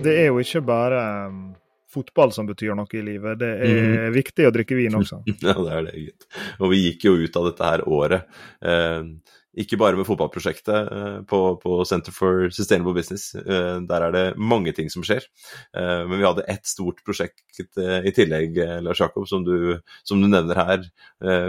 Det 0.00 0.14
er 0.16 0.30
jo 0.30 0.38
ikke 0.40 0.62
bare 0.64 1.00
um, 1.28 1.49
fotball 1.90 2.32
som 2.34 2.48
betyr 2.48 2.76
noe 2.78 2.96
i 2.96 3.04
livet. 3.04 3.40
Det 3.40 3.50
er 3.50 3.90
mm. 3.90 4.14
viktig 4.14 4.48
å 4.48 4.54
drikke 4.54 4.78
vin 4.78 4.96
også. 5.00 5.22
ja, 5.46 5.56
det 5.56 5.74
er 5.76 5.86
det, 5.88 5.98
gitt. 6.06 6.30
Og 6.60 6.72
vi 6.74 6.84
gikk 6.86 7.10
jo 7.10 7.18
ut 7.20 7.38
av 7.40 7.50
dette 7.50 7.70
her 7.72 7.86
året. 7.88 8.40
Eh, 8.62 9.36
ikke 9.58 9.78
bare 9.80 9.98
med 9.98 10.06
fotballprosjektet 10.06 10.90
eh, 10.94 11.16
på, 11.26 11.38
på, 11.58 11.78
Center 11.88 12.14
for 12.14 12.46
Sustainable 12.54 12.94
Business. 12.94 13.32
Eh, 13.34 13.80
der 13.88 14.04
er 14.06 14.14
det 14.14 14.24
mange 14.38 14.70
ting 14.76 14.90
som 14.92 15.02
skjer. 15.06 15.26
Eh, 15.74 16.02
men 16.06 16.20
vi 16.20 16.26
hadde 16.26 16.46
ett 16.46 16.66
stort 16.70 17.02
prosjekt 17.06 17.42
i 17.60 18.12
tillegg, 18.14 18.56
Lars 18.84 19.00
Jakob, 19.02 19.26
som 19.28 19.42
du, 19.44 19.80
som 20.06 20.22
du 20.22 20.28
nevner 20.30 20.56
her, 20.56 20.86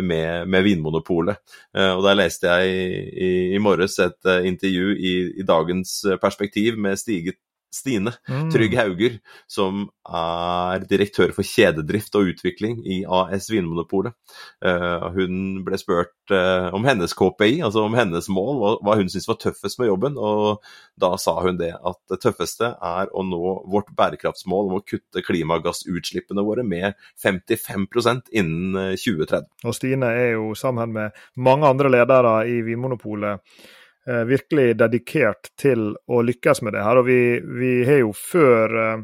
med, 0.04 0.50
med 0.52 0.66
Vinmonopolet. 0.66 1.40
Og 1.78 2.02
der 2.04 2.18
leste 2.18 2.52
jeg 2.52 3.06
i, 3.14 3.30
i 3.56 3.62
morges 3.64 3.96
et 4.04 4.28
intervju 4.50 4.98
i, 4.98 5.14
i 5.40 5.46
dagens 5.48 5.94
perspektiv 6.20 6.76
med 6.82 7.00
Stiget 7.00 7.40
Stine 7.72 8.14
mm. 8.28 8.50
Trygg 8.52 8.76
Hauger, 8.76 9.18
som 9.50 9.86
er 10.08 10.84
direktør 10.90 11.32
for 11.36 11.48
kjededrift 11.48 12.16
og 12.20 12.34
utvikling 12.34 12.82
i 12.84 13.02
AS 13.08 13.48
Vinmonopolet. 13.52 14.16
Uh, 14.64 15.08
hun 15.16 15.62
ble 15.66 15.80
spurt 15.80 16.34
uh, 16.34 16.68
om 16.76 16.86
hennes 16.88 17.16
KPI, 17.16 17.62
altså 17.64 17.86
om 17.88 17.96
hennes 17.98 18.28
mål, 18.32 18.80
hva, 18.84 18.98
hun 19.00 19.10
syntes 19.12 19.30
var 19.30 19.40
tøffest 19.42 19.80
med 19.80 19.92
jobben. 19.92 20.20
Og 20.20 20.62
da 21.00 21.14
sa 21.22 21.38
hun 21.46 21.60
det 21.62 21.72
at 21.78 22.00
det 22.12 22.22
tøffeste 22.24 22.74
er 22.76 23.12
å 23.16 23.26
nå 23.26 23.42
vårt 23.72 23.92
bærekraftsmål 23.98 24.72
om 24.72 24.80
å 24.80 24.86
kutte 24.86 25.24
klimagassutslippene 25.26 26.46
våre 26.46 26.66
med 26.68 26.98
55% 27.24 28.34
innen 28.36 28.96
2030. 29.00 29.48
Eh, 29.48 29.68
og 29.68 29.78
Stine 29.78 30.12
er 30.18 30.34
jo 30.36 30.52
sammen 30.58 30.94
med 30.96 31.22
mange 31.40 31.70
andre 31.70 31.92
ledere 31.94 32.42
i 32.50 32.60
Vinmonopolet 32.66 33.40
eh, 33.40 33.70
virkelig 34.06 34.76
dedikert 34.80 35.52
til 35.60 35.92
å 36.10 36.24
lykkes 36.26 36.64
med 36.66 36.74
det 36.74 36.84
her. 36.86 37.02
Og 37.02 37.06
vi, 37.06 37.22
vi 37.62 37.74
har 37.86 38.02
jo 38.02 38.14
før 38.18 38.78
eh, 38.82 39.04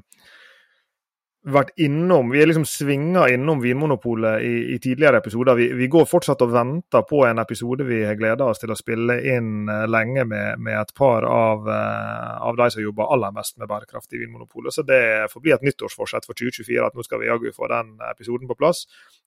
vært 1.48 1.70
innom 1.80 2.34
Vi 2.34 2.42
er 2.42 2.50
liksom 2.50 2.66
svinga 2.68 3.28
innom 3.32 3.62
Vinmonopolet 3.64 4.42
i, 4.44 4.56
i 4.74 4.80
tidligere 4.84 5.22
episoder. 5.22 5.56
Vi, 5.56 5.68
vi, 5.80 5.88
går 5.88 6.08
fortsatt 6.10 6.42
og 6.44 6.52
venter 6.52 7.06
på 7.08 7.22
en 7.24 7.40
episode 7.40 7.86
vi 7.88 8.02
har 8.04 8.18
gleda 8.20 8.50
oss 8.52 8.60
til 8.60 8.74
å 8.74 8.76
spille 8.76 9.16
inn 9.32 9.70
uh, 9.70 9.86
lenge 9.88 10.26
med, 10.28 10.60
med, 10.60 10.76
et 10.82 10.92
par 10.98 11.24
av, 11.24 11.70
av 11.70 12.60
de 12.60 12.68
som 12.74 12.84
jobber 12.84 13.14
aller 13.16 13.32
mest 13.38 13.56
med 13.62 13.70
bærekraft 13.72 14.12
i 14.12 14.26
Vinmonopolet. 14.26 14.76
Så 14.76 14.84
det 14.88 15.30
får 15.32 15.46
bli 15.46 15.56
et 15.56 15.64
nyttårsforsett 15.64 16.28
for 16.28 16.36
2024 16.36 16.90
at 16.90 16.98
nå 16.98 17.08
skal 17.08 17.24
vi 17.24 17.32
jaggu 17.32 17.54
få 17.56 17.72
den 17.72 17.96
episoden 18.12 18.50
på 18.50 18.58
plass. 18.60 18.84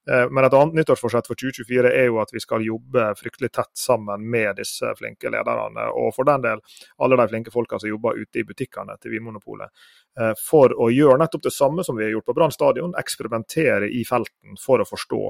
Uh, 0.09 0.27
men 0.33 0.47
et 0.47 0.55
annet 0.57 0.79
nyttårsforsett 0.81 1.29
for 1.29 1.39
2024 1.41 1.91
er 1.91 2.07
jo 2.09 2.21
at 2.23 2.33
vi 2.33 2.41
skal 2.41 2.65
jobbe 2.65 3.11
fryktelig 3.19 3.51
tett 3.57 3.73
sammen 3.77 4.25
med 4.31 4.57
disse 4.61 4.95
flinke 4.99 5.33
lederne. 5.33 5.91
Og 5.93 6.15
for 6.17 6.29
den 6.29 6.47
del 6.47 6.63
alle 7.03 7.19
de 7.21 7.29
flinke 7.33 7.53
folka 7.55 7.81
som 7.81 7.91
jobber 7.91 8.21
ute 8.21 8.41
i 8.41 8.47
butikkene 8.47 8.97
til 9.01 9.17
Vinmonopolet. 9.17 9.71
Eh, 10.19 10.33
for 10.43 10.73
å 10.75 10.89
gjøre 10.91 11.21
nettopp 11.23 11.45
det 11.47 11.55
samme 11.55 11.85
som 11.87 11.99
vi 11.99 12.07
har 12.07 12.15
gjort 12.17 12.31
på 12.31 12.37
Brann 12.37 12.55
stadion, 12.55 12.97
eksperimentere 12.99 13.91
i 13.95 14.03
felten 14.09 14.59
for 14.61 14.83
å 14.83 14.89
forstå 14.89 15.21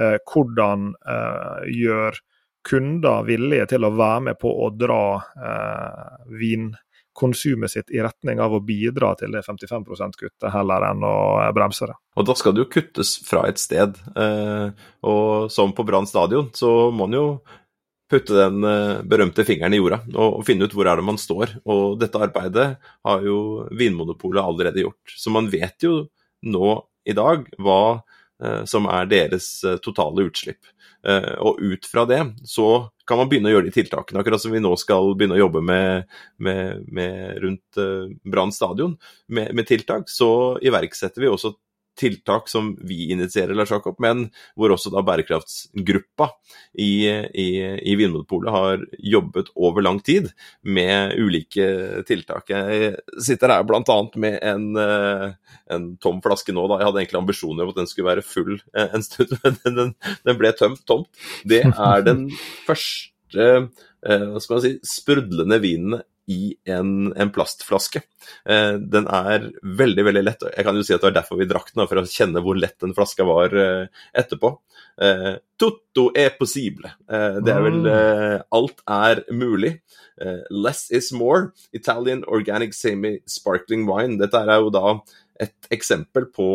eh, 0.00 0.16
hvordan 0.26 0.90
eh, 0.96 1.68
gjør 1.76 2.18
kunder 2.66 3.22
villige 3.28 3.68
til 3.70 3.86
å 3.86 3.92
være 3.94 4.24
med 4.26 4.40
på 4.42 4.50
å 4.50 4.72
dra 4.74 5.22
vinkonsumet 7.16 7.70
sitt 7.70 7.90
i 7.90 8.00
retning 8.00 8.40
av 8.40 8.52
å 8.52 8.60
bidra 8.60 9.14
til 9.16 9.32
det 9.32 9.42
55 9.42 9.84
%-kuttet, 9.84 10.52
heller 10.52 10.90
enn 10.90 11.04
å 11.04 11.52
bremse 11.54 11.86
det. 11.86 11.96
Og 12.16 12.26
da 12.26 12.34
skal 12.34 12.54
det 12.54 12.64
jo 12.64 12.70
kuttes 12.70 13.18
fra 13.24 13.46
et 13.48 13.58
sted. 13.58 13.96
og 15.02 15.50
som 15.50 15.72
på 15.72 15.84
Brann 15.84 16.06
stadion, 16.06 16.50
så 16.54 16.90
må 16.90 17.06
man 17.06 17.12
jo 17.14 17.40
putte 18.10 18.34
den 18.34 18.62
eh, 18.64 19.02
berømte 19.02 19.44
fingeren 19.44 19.74
i 19.74 19.80
jorda 19.80 19.98
og, 20.14 20.44
finne 20.46 20.66
ut 20.66 20.74
hvor 20.74 20.86
er 20.86 20.96
det 20.96 21.06
man 21.06 21.18
står. 21.18 21.60
Og 21.66 21.98
dette 21.98 22.18
arbeidet 22.18 22.78
har 23.02 23.24
jo 23.26 23.66
Vinmonopolet 23.72 24.42
allerede 24.44 24.84
gjort. 24.84 25.16
Så 25.16 25.32
man 25.34 25.50
vet 25.50 25.82
jo 25.82 26.06
nå 26.46 26.86
i 27.06 27.14
dag 27.16 27.48
hva 27.58 27.80
eh, 27.96 28.04
som 28.68 28.88
er 28.90 29.08
deres 29.10 29.48
eh, 29.64 29.78
totale 29.84 30.28
utslipp. 30.28 30.72
og 31.38 31.60
ut 31.62 31.84
fra 31.86 32.02
det 32.04 32.18
så 32.44 32.88
kan 33.06 33.20
man 33.20 33.28
begynne 33.30 33.46
å 33.46 33.52
gjøre 33.52 33.68
de 33.68 33.74
tiltakene, 33.76 34.18
akkurat 34.18 34.42
som 34.42 34.50
vi 34.50 34.58
nå 34.58 34.72
skal 34.80 35.12
begynne 35.14 35.36
å 35.36 35.42
jobbe 35.44 35.60
med, 35.62 36.08
med, 36.42 36.82
med 36.90 37.38
rundt 37.44 37.78
Brann 38.26 38.50
stadion 38.50 38.96
med, 39.28 39.52
med 39.54 39.68
tiltak. 39.68 40.10
Så 40.10 40.58
iverksetter 40.66 41.22
vi 41.22 41.30
også 41.30 41.52
tiltak 41.96 42.50
som 42.50 42.72
vi 42.86 43.10
initierer, 43.12 43.54
Lars 43.56 43.72
Jakob, 43.72 43.98
men 44.02 44.26
hvor 44.56 44.74
også 44.74 44.92
da 44.94 45.02
bærekraftsgruppa 45.06 46.28
i, 46.78 47.08
i, 47.08 47.48
i 47.80 47.96
Vinmonopolet 47.98 48.52
har 48.54 48.84
jobbet 49.14 49.50
over 49.56 49.84
lang 49.84 50.00
tid 50.04 50.30
med 50.62 51.16
ulike 51.20 51.68
tiltak. 52.08 52.52
Jeg 52.52 52.92
sitter 53.22 53.54
her 53.54 53.66
bl.a. 53.68 53.98
med 54.20 54.38
en, 54.42 54.68
eh, 54.80 55.28
en, 55.72 55.88
tom 56.02 56.20
flaske 56.24 56.54
nå. 56.54 56.66
da. 56.70 56.80
Jeg 56.80 56.90
hadde 56.90 57.02
egentlig 57.04 57.22
ambisjoner 57.22 57.64
om 57.64 57.72
at 57.74 57.80
den 57.80 57.90
skulle 57.90 58.10
være 58.10 58.26
full 58.26 58.58
eh, 58.76 58.92
en 58.96 59.06
stund, 59.06 59.36
men 59.44 59.80
den, 59.80 59.94
den 60.26 60.40
ble 60.40 60.52
tømt 60.56 60.84
tomt. 60.88 61.10
Det 61.48 61.64
er 61.70 62.06
den 62.06 62.28
første 62.68 63.46
eh, 63.46 64.28
hva 64.32 64.42
skal 64.42 64.58
man 64.58 64.66
si, 64.66 64.76
sprudlende 64.86 65.60
vinen 65.64 66.00
i 66.26 66.56
en, 66.64 67.12
en 67.14 67.30
plastflaske. 67.30 68.02
Eh, 68.48 68.74
den 68.82 69.06
er 69.06 69.50
veldig 69.62 70.04
veldig 70.08 70.22
lett. 70.24 70.46
Jeg 70.50 70.66
kan 70.66 70.78
jo 70.78 70.82
si 70.86 70.94
at 70.94 71.02
det 71.02 71.10
var 71.10 71.18
derfor 71.20 71.38
vi 71.38 71.48
drakk 71.50 71.70
den, 71.72 71.86
for 71.86 72.00
å 72.00 72.06
kjenne 72.10 72.42
hvor 72.42 72.58
lett 72.58 72.78
den 72.82 72.94
flaska 72.96 73.26
var 73.28 73.54
eh, 73.54 73.86
etterpå. 74.16 74.50
Eh, 75.02 75.36
tutto 75.60 76.08
er 76.18 76.34
possible. 76.38 76.90
Eh, 77.06 77.38
det 77.46 77.54
er 77.54 77.62
vel 77.62 77.78
mm. 77.84 77.90
eh, 77.92 78.36
Alt 78.58 78.82
er 78.90 79.22
mulig. 79.30 79.76
Eh, 80.20 80.42
less 80.50 80.88
is 80.90 81.12
more. 81.14 81.52
Italian 81.76 82.24
organic 82.26 82.74
semi-sparkling 82.74 83.86
wine. 83.88 84.18
Dette 84.22 84.42
er 84.42 84.58
jo 84.58 84.74
da 84.74 84.98
et 85.38 85.70
eksempel 85.70 86.26
på 86.34 86.50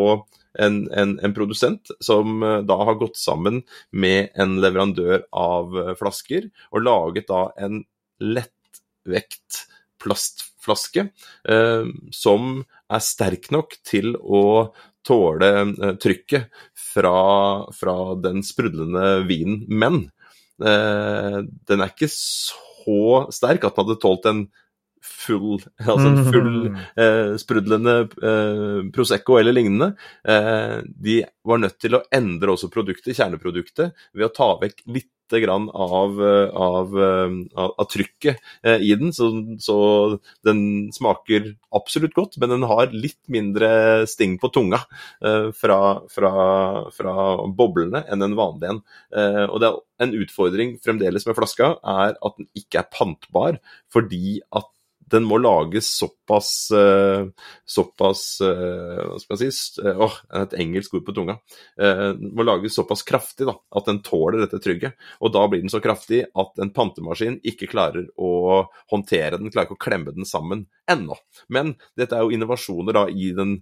en, 0.60 0.82
en, 0.92 1.16
en, 1.24 1.34
produsent 1.36 1.94
som 2.04 2.42
da 2.68 2.76
har 2.82 2.98
gått 3.00 3.16
sammen 3.16 3.62
med 3.94 4.34
en 4.36 4.58
leverandør 4.60 5.22
av 5.32 5.78
flasker 5.96 6.50
og 6.74 6.84
laget 6.84 7.30
da 7.30 7.46
en 7.62 7.86
lett 8.20 8.52
vekt 9.08 9.66
plastflaske 10.02 11.08
eh, 11.50 11.92
som 12.16 12.64
er 12.92 13.04
sterk 13.06 13.52
nok 13.54 13.78
til 13.88 14.16
å 14.18 14.72
tåle 15.06 15.52
eh, 15.66 15.94
trykket 16.02 16.64
fra, 16.78 17.68
fra, 17.76 17.98
den 18.22 18.42
sprudlende 18.46 19.22
vinen. 19.30 19.64
Men 19.70 20.04
eh, 20.64 21.42
den 21.42 21.86
er 21.86 21.94
ikke 21.94 22.12
så 22.12 23.28
sterk 23.34 23.66
at 23.66 23.78
den 23.78 23.86
hadde 23.86 24.02
tålt 24.02 24.28
en 24.30 24.46
full, 25.22 25.62
altså 25.86 26.10
en 26.10 26.22
full 26.28 26.52
eh, 26.72 27.34
sprudlende 27.42 27.96
eh, 28.10 28.82
Prosecco 28.96 29.38
eller 29.40 29.56
lignende. 29.56 29.94
Eh, 30.28 30.82
de 31.08 31.22
var 31.48 31.64
nødt 31.64 31.80
til 31.82 31.98
å 31.98 32.04
endre 32.14 32.56
også 32.56 32.72
produktet, 32.74 33.16
kjerneproduktet, 33.18 33.98
ved 34.14 34.28
å 34.28 34.34
ta 34.36 34.54
vekk 34.62 34.86
litt 34.92 35.10
grann 35.40 35.70
av, 35.74 36.20
av, 36.54 36.96
av, 37.56 37.74
av 37.80 37.88
trykket 37.92 38.40
eh, 38.64 38.82
i 38.82 38.96
den. 39.00 39.14
Så, 39.16 39.30
så, 39.64 39.78
den 40.46 40.92
smaker 40.96 41.54
absolutt 41.76 42.16
godt, 42.18 42.38
men 42.42 42.52
den 42.56 42.66
har 42.68 42.92
litt 42.96 43.22
mindre 43.32 44.08
sting 44.10 44.38
på 44.42 44.52
tunga 44.54 44.82
eh, 45.24 45.52
fra, 45.56 45.80
fra, 46.12 46.34
fra, 46.96 47.16
boblene 47.48 48.04
enn 48.12 48.28
en 48.28 48.38
vanlig 48.40 48.74
en. 48.74 48.84
Eh, 49.16 49.46
og 49.48 49.62
det 49.62 49.72
er 49.72 50.08
en 50.08 50.16
utfordring 50.18 50.76
fremdeles 50.84 51.28
med 51.30 51.38
flaska, 51.38 51.76
er 51.80 52.18
at 52.18 52.38
den 52.40 52.50
ikke 52.58 52.84
er 52.84 52.92
pantbar, 52.92 53.62
fordi 53.94 54.40
at 54.50 54.70
den 55.12 55.26
må 55.28 55.40
lages 55.42 55.90
såpass 56.00 56.52
uh, 56.76 57.28
såpass 57.68 58.24
uh, 58.44 59.02
Hva 59.12 59.20
skal 59.22 59.44
jeg 59.44 59.56
si 59.56 59.84
Åh, 59.86 60.06
oh, 60.08 60.18
et 60.42 60.56
engelsk 60.62 60.96
ord 60.98 61.06
på 61.08 61.16
tunga. 61.16 61.38
Den 61.78 62.32
må 62.38 62.46
lages 62.46 62.76
såpass 62.78 63.04
kraftig 63.08 63.48
da, 63.50 63.56
at 63.76 63.88
den 63.88 64.02
tåler 64.06 64.44
dette 64.44 64.60
trygget. 64.64 64.96
Og 65.22 65.34
da 65.36 65.44
blir 65.50 65.64
den 65.64 65.72
så 65.72 65.82
kraftig 65.84 66.24
at 66.30 66.62
en 66.62 66.72
pantemaskin 66.76 67.40
ikke 67.48 67.70
klarer 67.72 68.08
å 68.16 68.64
håndtere 68.92 69.40
den, 69.40 69.52
klarer 69.52 69.70
ikke 69.70 69.80
å 69.80 69.84
klemme 69.88 70.16
den 70.16 70.28
sammen 70.28 70.66
ennå. 70.90 71.18
Men 71.52 71.76
dette 72.00 72.18
er 72.18 72.26
jo 72.26 72.36
innovasjoner 72.36 72.98
da 72.98 73.06
i 73.12 73.32
den 73.36 73.60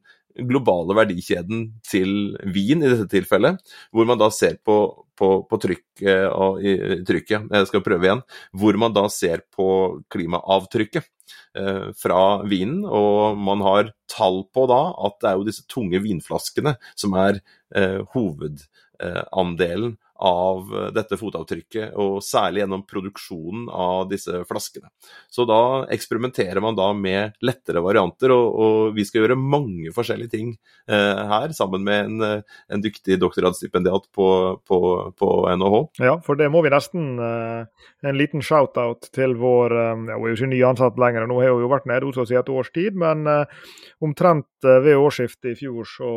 globale 0.48 0.96
verdikjeden 0.98 1.66
til 1.86 2.36
vin 2.54 2.84
i 2.84 2.90
dette 2.90 3.08
tilfellet, 3.12 3.60
hvor 3.96 4.08
man 4.10 4.20
da 4.22 4.30
ser 4.34 4.60
på, 4.66 4.78
på, 5.18 5.30
på 5.50 5.62
trykk, 5.66 5.86
uh, 6.06 6.60
trykket, 7.08 7.50
jeg 7.50 7.70
skal 7.70 7.86
prøve 7.86 8.08
igjen, 8.08 8.26
hvor 8.56 8.80
man 8.82 8.96
da 8.96 9.08
ser 9.14 9.44
på 9.56 9.70
klimaavtrykket. 10.12 11.10
Eh, 11.58 11.90
fra 11.98 12.44
vinen. 12.46 12.84
Og 12.86 13.38
man 13.38 13.64
har 13.66 13.94
tall 14.12 14.44
på 14.54 14.68
da 14.70 14.82
at 15.08 15.18
det 15.22 15.32
er 15.32 15.40
jo 15.40 15.48
disse 15.48 15.66
tunge 15.72 16.02
vinflaskene 16.04 16.76
som 16.94 17.16
er 17.18 17.42
eh, 17.76 18.00
hovedandelen 18.14 19.98
av 20.20 20.68
dette 20.96 21.18
fotavtrykket, 21.20 21.94
og 22.00 22.20
særlig 22.26 22.64
gjennom 22.64 22.84
produksjonen 22.88 23.68
av 23.72 24.10
disse 24.12 24.42
flaskene. 24.50 24.90
Så 25.32 25.46
da 25.48 25.86
eksperimenterer 25.94 26.60
man 26.64 26.78
da 26.78 26.90
med 26.96 27.38
lettere 27.46 27.84
varianter, 27.84 28.34
og, 28.36 28.48
og 28.60 28.98
vi 28.98 29.06
skal 29.08 29.24
gjøre 29.24 29.40
mange 29.40 29.94
forskjellige 29.96 30.34
ting 30.34 30.52
eh, 30.92 31.22
her, 31.32 31.54
sammen 31.56 31.86
med 31.88 32.10
en, 32.10 32.44
en 32.44 32.84
dyktig 32.84 33.20
doktorgradsstipendiat 33.22 34.10
på, 34.16 34.30
på, 34.68 34.80
på, 35.16 35.30
NHH. 35.56 35.80
Ja, 36.04 36.18
for 36.26 36.40
det 36.40 36.50
må 36.52 36.64
vi 36.66 36.74
nesten 36.74 37.14
eh, 37.24 37.88
en 38.10 38.20
liten 38.20 38.44
shout-out 38.46 39.12
til 39.16 39.38
vår 39.40 39.76
eh, 39.76 39.94
Hun 40.00 40.10
er 40.12 40.20
jo 40.20 40.36
ikke 40.36 40.52
nyansatt 40.54 41.00
lenger, 41.02 41.30
nå 41.30 41.40
har 41.42 41.56
hun 41.56 41.64
jo 41.64 41.72
vært 41.72 41.88
nede 41.90 42.10
hos 42.10 42.20
oss 42.20 42.34
i 42.34 42.40
et 42.40 42.52
års 42.52 42.74
tid, 42.76 42.98
men 43.00 43.24
eh, 43.30 43.60
omtrent 44.04 44.48
ved 44.64 44.98
årsskiftet 45.00 45.54
i 45.54 45.60
fjor 45.60 45.88
så 45.88 46.12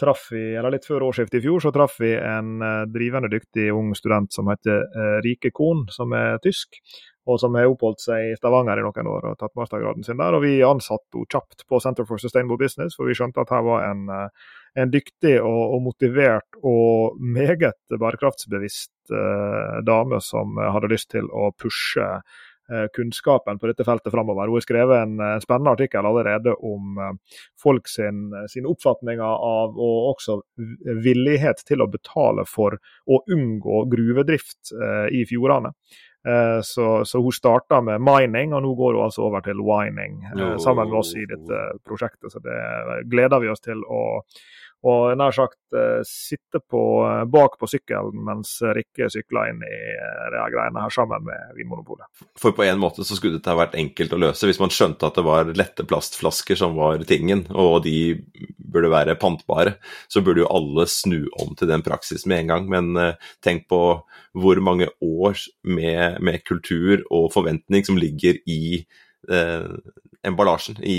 traff 0.00 0.28
vi, 0.32 0.42
eller 0.56 0.74
litt 0.74 0.86
før 0.88 1.06
årsskiftet 1.08 1.40
i 1.40 1.44
fjor, 1.44 1.62
så 1.64 1.72
traff 1.74 1.98
vi 2.00 2.12
en 2.16 2.62
uh, 2.64 2.84
drivende 2.90 3.30
dyktig 3.32 3.70
ung 3.74 3.92
student 3.98 4.32
som 4.32 4.50
heter 4.52 4.84
uh, 4.96 5.18
Rike 5.24 5.52
Kohn, 5.54 5.86
som 5.92 6.14
er 6.16 6.38
tysk. 6.44 6.80
Og 7.30 7.36
som 7.38 7.54
har 7.54 7.68
oppholdt 7.70 8.00
seg 8.02 8.32
i 8.32 8.34
Stavanger 8.34 8.80
i 8.80 8.82
noen 8.82 9.06
år 9.06 9.28
og 9.28 9.36
tatt 9.38 9.52
mastergraden 9.54 10.02
sin 10.02 10.18
der. 10.18 10.34
Og 10.34 10.42
vi 10.42 10.56
ansatte 10.66 11.14
henne 11.14 11.30
kjapt 11.30 11.62
på 11.70 11.78
Center 11.78 12.08
for 12.08 12.18
Sustainable 12.18 12.58
Business, 12.58 12.96
for 12.98 13.06
vi 13.06 13.14
skjønte 13.14 13.44
at 13.44 13.52
her 13.54 13.62
var 13.62 13.84
en, 13.86 14.08
uh, 14.10 14.56
en 14.74 14.90
dyktig 14.90 15.36
og, 15.38 15.60
og, 15.76 15.84
motivert 15.86 16.58
og 16.66 17.20
meget 17.22 17.78
bærekraftsbevisst 17.92 18.90
dame 19.86 20.20
som 20.22 20.56
hadde 20.62 20.88
lyst 20.92 21.08
til 21.12 21.26
å 21.34 21.50
pushe 21.58 22.06
Eh, 22.06 22.51
kunnskapen 22.94 23.58
på 23.58 23.68
dette 23.70 23.84
feltet 23.84 24.12
framover. 24.12 24.50
Hun 24.50 24.58
har 24.58 24.64
skrevet 24.64 25.02
en 25.02 25.20
eh, 25.20 25.38
spennende 25.42 25.74
artikkel 25.76 26.06
allerede 26.08 26.54
om 26.54 27.00
eh, 27.00 27.40
folk 27.62 27.88
sin, 27.90 28.30
sin 28.52 28.68
oppfatninger 28.70 29.22
av 29.22 29.76
og 29.76 30.08
også 30.12 30.38
villighet 31.04 31.64
til 31.68 31.84
å 31.84 31.90
betale 31.90 32.46
for 32.48 32.78
å 33.06 33.20
unngå 33.32 33.84
gruvedrift 33.92 34.72
i 35.12 35.22
fjordene. 35.28 35.72
Så, 36.62 36.84
så, 37.08 37.18
hun 37.18 37.34
starta 37.34 37.80
med 37.82 38.02
mining, 38.04 38.52
og 38.54 38.62
nå 38.62 38.74
går 38.78 38.94
hun 38.94 39.06
altså 39.08 39.24
over 39.26 39.42
til 39.42 39.58
wining 39.66 40.20
sammen 40.62 40.86
med 40.86 41.00
oss 41.00 41.10
i 41.18 41.24
dette 41.26 41.62
prosjektet. 41.82 42.30
Så 42.30 42.38
det 42.44 42.58
gleder 43.10 43.42
vi 43.42 43.50
oss 43.50 43.64
til 43.64 43.82
å 43.82 44.02
og 44.82 45.12
nær 45.14 45.34
sagt 45.34 45.76
eh, 45.78 46.00
sitte 46.06 46.58
på, 46.58 46.82
eh, 47.06 47.22
bak 47.30 47.54
på 47.60 47.68
sykkelen 47.70 48.24
mens 48.26 48.56
Rikke 48.74 49.06
sykler 49.12 49.52
inn 49.52 49.60
i 49.62 49.76
eh, 49.94 50.24
de 50.34 50.40
greiene 50.54 50.82
her 50.82 50.94
sammen 50.94 51.22
med 51.28 51.52
Vinmonopolet. 51.58 52.08
For 52.38 52.54
på 52.56 52.66
en 52.66 52.80
måte 52.82 53.06
så 53.06 53.18
skulle 53.18 53.38
dette 53.38 53.54
vært 53.58 53.76
enkelt 53.78 54.16
å 54.16 54.20
løse 54.24 54.48
hvis 54.48 54.58
man 54.62 54.74
skjønte 54.74 55.06
at 55.06 55.20
det 55.20 55.26
var 55.26 55.52
lette 55.54 55.86
plastflasker 55.86 56.58
som 56.58 56.74
var 56.78 57.04
tingen, 57.06 57.44
og 57.54 57.84
de 57.86 58.16
burde 58.72 58.90
være 58.90 59.18
pantbare. 59.20 59.76
Så 60.10 60.24
burde 60.24 60.42
jo 60.42 60.50
alle 60.50 60.88
snu 60.90 61.20
om 61.42 61.54
til 61.58 61.70
den 61.70 61.84
praksisen 61.86 62.32
med 62.32 62.42
en 62.42 62.52
gang. 62.52 62.68
Men 62.72 63.14
tenk 63.44 63.68
på 63.70 63.80
hvor 64.32 64.60
mange 64.64 64.88
år 65.04 65.38
med, 65.62 66.18
med 66.24 66.42
kultur 66.48 67.04
og 67.12 67.30
forventning 67.34 67.84
som 67.86 68.00
ligger 68.00 68.40
i 68.48 68.86
emballasjen, 70.22 70.78
i, 70.84 70.98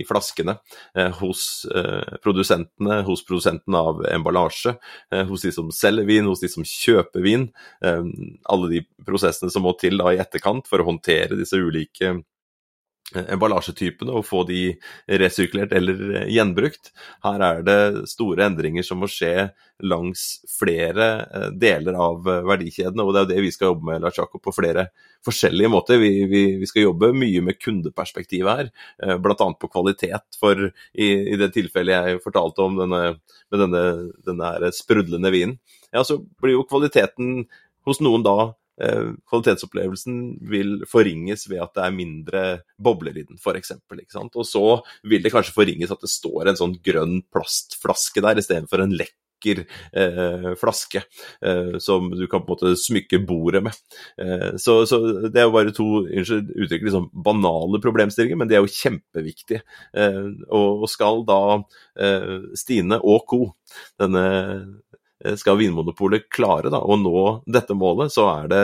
i 0.00 0.04
flaskene, 0.08 0.56
eh, 0.94 1.10
hos 1.20 1.66
eh, 1.74 2.18
produsentene, 2.22 3.00
hos 3.06 3.24
produsentene 3.26 3.80
av 3.90 4.04
emballasje, 4.10 4.76
eh, 5.12 5.24
hos 5.28 5.42
de 5.42 5.52
som 5.54 5.70
selger 5.74 6.06
vin, 6.08 6.28
hos 6.30 6.42
de 6.44 6.50
som 6.52 6.66
kjøper 6.66 7.24
vin. 7.24 7.48
Eh, 7.84 8.04
alle 8.54 8.70
de 8.70 8.84
prosessene 9.06 9.50
som 9.50 9.66
må 9.66 9.74
til 9.80 9.98
da 10.00 10.14
i 10.14 10.22
etterkant 10.22 10.70
for 10.70 10.82
å 10.82 10.88
håndtere 10.88 11.38
disse 11.40 11.58
ulike 11.58 12.14
Eh, 12.14 12.33
emballasjetypene 13.12 14.14
og 14.16 14.24
få 14.26 14.42
de 14.48 14.60
resirkulert 15.20 15.74
eller 15.76 16.00
eh, 16.20 16.30
gjenbrukt. 16.34 16.90
Her 17.24 17.44
er 17.44 17.60
det 17.66 17.78
store 18.10 18.46
endringer 18.48 18.86
som 18.86 19.02
må 19.02 19.08
skje 19.10 19.50
langs 19.84 20.24
flere 20.50 21.08
eh, 21.26 21.46
deler 21.60 21.98
av 22.00 22.24
verdikjedene, 22.24 23.04
og 23.04 23.12
det 23.12 23.20
er 23.20 23.26
jo 23.26 23.32
det 23.34 23.44
vi 23.44 23.52
skal 23.54 23.72
jobbe 23.72 23.90
med 23.90 24.02
Lars 24.04 24.18
Jakob, 24.18 24.42
på 24.44 24.54
flere 24.56 24.88
forskjellige 25.26 25.72
måter. 25.72 26.00
Vi, 26.00 26.24
vi, 26.30 26.44
vi, 26.60 26.70
skal 26.70 26.88
jobbe 26.88 27.12
mye 27.16 27.44
med 27.44 27.60
kundeperspektivet 27.60 28.50
her, 28.64 28.72
bl.a. 29.20 29.36
på 29.60 29.70
kvalitet. 29.70 30.40
For 30.40 30.66
i, 30.66 31.06
i, 31.06 31.38
det 31.40 31.52
tilfellet 31.54 32.10
jeg 32.10 32.24
fortalte 32.24 32.64
om 32.64 32.80
denne, 32.80 33.04
med 33.52 33.64
denne, 33.66 33.84
denne 34.26 34.74
sprudlende 34.74 35.32
vinen, 35.34 35.56
ja, 35.94 36.02
så 36.04 36.18
blir 36.42 36.58
jo 36.58 36.68
kvaliteten 36.68 37.44
hos 37.84 38.00
noen 38.02 38.24
da 38.24 38.38
Eh, 38.44 38.63
kvalitetsopplevelsen 38.74 40.20
vil 40.50 40.80
forringes 40.90 41.46
ved 41.50 41.62
at 41.62 41.74
det 41.76 41.84
er 41.84 41.94
mindre 41.94 42.44
bobler 42.82 43.16
i 43.20 43.26
den, 43.26 43.38
f.eks. 43.38 43.74
Og 44.24 44.46
så 44.48 44.64
vil 45.06 45.22
det 45.24 45.32
kanskje 45.34 45.54
forringes 45.56 45.92
at 45.94 46.02
det 46.02 46.10
står 46.12 46.50
en 46.50 46.58
sånn 46.58 46.78
grønn 46.84 47.20
plastflaske 47.34 48.24
der 48.24 48.42
istedenfor 48.42 48.82
en 48.82 48.96
lekk 48.98 49.14
eh, 49.44 50.54
flaske 50.56 51.02
eh, 51.42 51.78
som 51.78 52.10
du 52.10 52.26
kan 52.26 52.44
på 52.44 52.54
en 52.54 52.54
måte 52.54 52.76
smykke 52.80 53.20
bordet 53.26 53.62
med. 53.64 53.72
Eh, 54.20 54.56
så, 54.56 54.86
så, 54.86 55.00
det 55.28 55.40
er 55.40 55.48
jo 55.48 55.54
bare 55.54 55.74
to 55.74 55.88
unnskyld 56.04 56.52
uttrykk, 56.54 56.86
liksom 56.88 57.10
banale 57.24 57.80
problemstillinger, 57.84 58.40
men 58.40 58.50
de 58.50 58.58
er 58.58 58.64
jo 58.64 58.72
kjempeviktige. 58.72 59.62
Eh, 59.96 60.30
og 60.54 60.86
skal 60.90 61.24
da 61.28 61.40
eh, 62.00 62.50
Stine 62.58 63.00
og 63.02 63.28
co. 63.30 63.44
denne 64.00 64.24
Eh, 64.24 64.64
skal 65.40 65.58
Vinmonopolet 65.60 66.28
klare 66.32 66.72
da, 66.72 66.80
å 66.80 66.98
nå 67.00 67.24
dette 67.46 67.76
målet, 67.76 68.12
så 68.12 68.26
er 68.32 68.50
det 68.52 68.62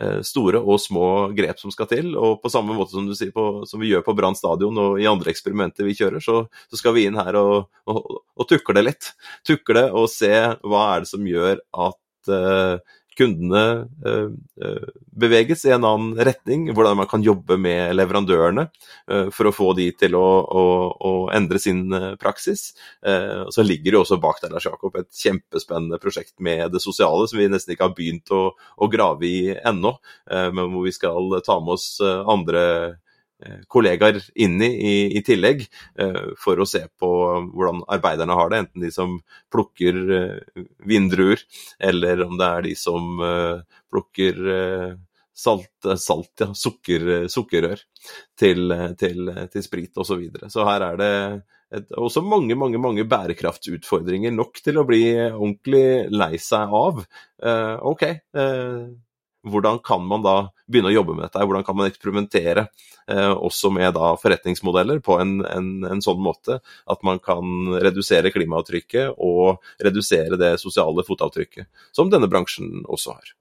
eh, 0.00 0.20
store 0.26 0.60
og 0.62 0.80
små 0.82 1.08
grep 1.36 1.60
som 1.60 1.72
skal 1.74 1.90
til. 1.90 2.12
Og 2.16 2.38
på 2.42 2.52
samme 2.52 2.76
måte 2.76 2.96
som, 2.96 3.08
sier, 3.16 3.32
på, 3.34 3.66
som 3.68 3.82
vi 3.82 3.92
gjør 3.92 4.06
på 4.06 4.16
Brann 4.18 4.38
stadion 4.38 4.78
og 4.82 5.00
i 5.02 5.08
andre 5.10 5.32
eksperimenter 5.34 5.88
vi 5.88 5.96
kjører, 5.98 6.24
så, 6.24 6.42
så 6.70 6.80
skal 6.80 6.96
vi 6.96 7.08
inn 7.08 7.18
her 7.20 7.38
og, 7.40 7.68
og, 7.90 8.20
og 8.38 8.50
tukle 8.50 8.84
litt. 8.84 9.12
Tukle 9.46 9.88
og 9.92 10.08
se 10.12 10.32
hva 10.64 10.84
er 10.94 11.04
det 11.04 11.12
som 11.12 11.28
gjør 11.28 11.60
at 11.88 12.32
uh, 12.32 12.96
kundene 13.18 13.62
eh, 14.06 14.28
eh, 14.64 14.88
beveges 15.18 15.64
i 15.66 15.72
en 15.74 15.86
annen 15.86 16.14
retning. 16.28 16.68
Hvordan 16.74 17.00
man 17.00 17.08
kan 17.10 17.24
jobbe 17.24 17.58
med 17.60 17.96
leverandørene 17.98 18.68
eh, 19.10 19.28
for 19.34 19.50
å 19.50 19.54
få 19.54 19.72
de 19.78 19.88
til 19.98 20.14
å, 20.18 20.26
å, 20.46 20.64
å 21.10 21.12
endre 21.34 21.60
sin 21.62 21.86
praksis. 22.20 22.70
Og 23.08 23.50
så 23.54 23.64
ligger 23.64 23.94
det 23.94 24.00
også 24.00 24.18
bak 24.22 24.40
der 24.42 24.52
Lars 24.52 24.66
Jakob, 24.66 24.96
et 24.98 25.08
kjempespennende 25.14 25.98
prosjekt 26.02 26.34
med 26.44 26.68
det 26.74 26.82
sosiale 26.82 27.26
som 27.28 27.40
vi 27.40 27.48
nesten 27.50 27.74
ikke 27.74 27.88
har 27.88 27.96
begynt 27.96 28.32
å, 28.34 28.42
å 28.54 28.88
grave 28.90 29.26
i 29.26 29.38
ennå, 29.56 29.94
men 30.28 30.72
hvor 30.72 30.84
vi 30.86 30.94
skal 30.94 31.38
ta 31.46 31.58
med 31.62 31.76
oss 31.76 31.88
andre 32.04 32.64
kollegaer 33.70 34.20
inni 34.34 34.68
i, 34.68 34.94
i 35.18 35.22
tillegg, 35.26 35.64
eh, 35.98 36.22
for 36.40 36.58
å 36.58 36.66
se 36.68 36.84
på 36.98 37.10
hvordan 37.54 37.84
arbeiderne 37.86 38.38
har 38.38 38.50
det. 38.50 38.62
Enten 38.64 38.86
de 38.86 38.92
som 38.94 39.18
plukker 39.52 40.00
eh, 40.16 40.64
vindruer, 40.88 41.42
eller 41.78 42.24
om 42.26 42.38
det 42.40 42.48
er 42.48 42.66
de 42.68 42.74
som 42.78 43.20
plukker 43.88 44.40
salt, 45.38 45.86
salt 46.02 46.42
ja, 46.42 46.48
sukker, 46.56 47.28
sukkerrør 47.30 47.80
til, 48.38 48.74
til, 48.98 49.30
til 49.52 49.64
sprit 49.64 49.94
osv. 49.94 50.10
Så, 50.10 50.18
videre. 50.18 50.50
så 50.52 50.66
her 50.66 50.84
er 50.90 50.98
det 51.00 51.12
et, 51.74 51.90
også 52.00 52.22
mange 52.24 52.56
mange, 52.58 52.80
mange 52.80 53.04
bærekraftsutfordringer 53.08 54.32
nok 54.34 54.60
til 54.64 54.80
å 54.80 54.86
bli 54.88 55.02
ordentlig 55.28 56.08
lei 56.10 56.34
seg 56.42 56.72
av. 56.74 57.02
Uh, 57.44 57.76
ok, 57.92 58.04
uh, 58.38 58.88
hvordan 59.48 59.82
kan 59.84 60.06
man 60.08 60.24
da 60.24 60.38
begynne 60.68 60.92
å 60.92 60.94
jobbe 60.94 61.16
med 61.16 61.26
dette? 61.26 61.42
Hvordan 61.42 61.64
kan 61.66 61.78
man 61.78 61.88
eksperimentere 61.88 62.66
eh, 63.08 63.32
også 63.32 63.72
med 63.74 63.94
da 63.96 64.12
forretningsmodeller 64.20 65.00
på 65.04 65.18
en, 65.22 65.38
en, 65.48 65.72
en, 65.88 66.04
sånn 66.04 66.20
måte 66.22 66.60
at 66.62 67.04
man 67.06 67.20
kan 67.24 67.74
redusere 67.80 68.32
klimaavtrykket 68.34 69.18
og 69.18 69.64
redusere 69.84 70.38
det 70.40 70.54
sosiale 70.62 71.04
fotavtrykket, 71.08 71.68
som 71.96 72.12
denne 72.12 72.30
bransjen 72.30 72.82
også 72.86 73.16
har. 73.16 73.34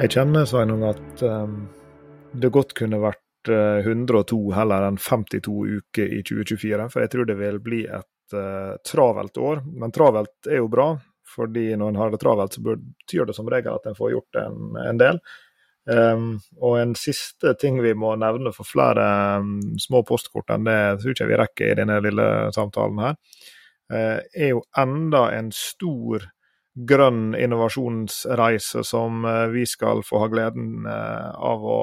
Jeg 0.00 0.14
kjenner 0.14 0.46
Sveinung, 0.48 0.86
at 0.88 1.22
um, 1.28 1.66
det 2.32 2.48
godt 2.54 2.72
kunne 2.78 3.02
vært 3.02 3.20
102 3.50 4.38
heller 4.56 4.86
enn 4.86 4.96
52 5.00 5.52
uker 5.80 6.08
i 6.08 6.22
2024. 6.24 6.88
For 6.92 7.04
jeg 7.04 7.12
tror 7.12 7.28
det 7.28 7.36
vil 7.36 7.60
bli 7.60 7.82
et 7.84 8.08
uh, 8.36 8.76
travelt 8.86 9.38
år. 9.38 9.62
Men 9.66 9.92
travelt 9.94 10.48
er 10.48 10.60
jo 10.62 10.70
bra, 10.72 10.90
fordi 11.34 11.70
når 11.76 11.92
en 11.92 12.00
har 12.00 12.10
det 12.10 12.20
travelt, 12.22 12.56
så 12.56 12.64
betyr 12.64 13.28
det 13.28 13.36
som 13.36 13.48
regel 13.50 13.76
at 13.76 13.86
en 13.86 13.98
får 13.98 14.12
gjort 14.16 14.42
en, 14.42 14.58
en 14.82 15.00
del. 15.00 15.22
Um, 15.90 16.34
og 16.60 16.76
en 16.78 16.92
siste 16.98 17.54
ting 17.58 17.78
vi 17.82 17.94
må 17.96 18.12
nevne 18.20 18.52
for 18.52 18.68
flere 18.68 19.04
um, 19.40 19.56
små 19.80 20.02
postkort 20.06 20.52
enn 20.52 20.66
det 20.68 20.76
tror 21.00 21.14
ikke 21.14 21.28
vi 21.30 21.38
rekker 21.40 21.70
i 21.72 21.78
denne 21.78 21.96
lille 22.04 22.26
samtalen 22.54 23.00
her, 23.00 23.16
uh, 23.90 24.20
er 24.20 24.52
jo 24.52 24.60
enda 24.78 25.24
en 25.34 25.48
stor 25.56 26.28
grønn 26.90 27.32
innovasjonsreise 27.34 28.84
som 28.86 29.24
uh, 29.24 29.48
vi 29.50 29.64
skal 29.66 30.04
få 30.06 30.20
ha 30.22 30.28
gleden 30.30 30.84
av 30.86 31.64
å 31.64 31.80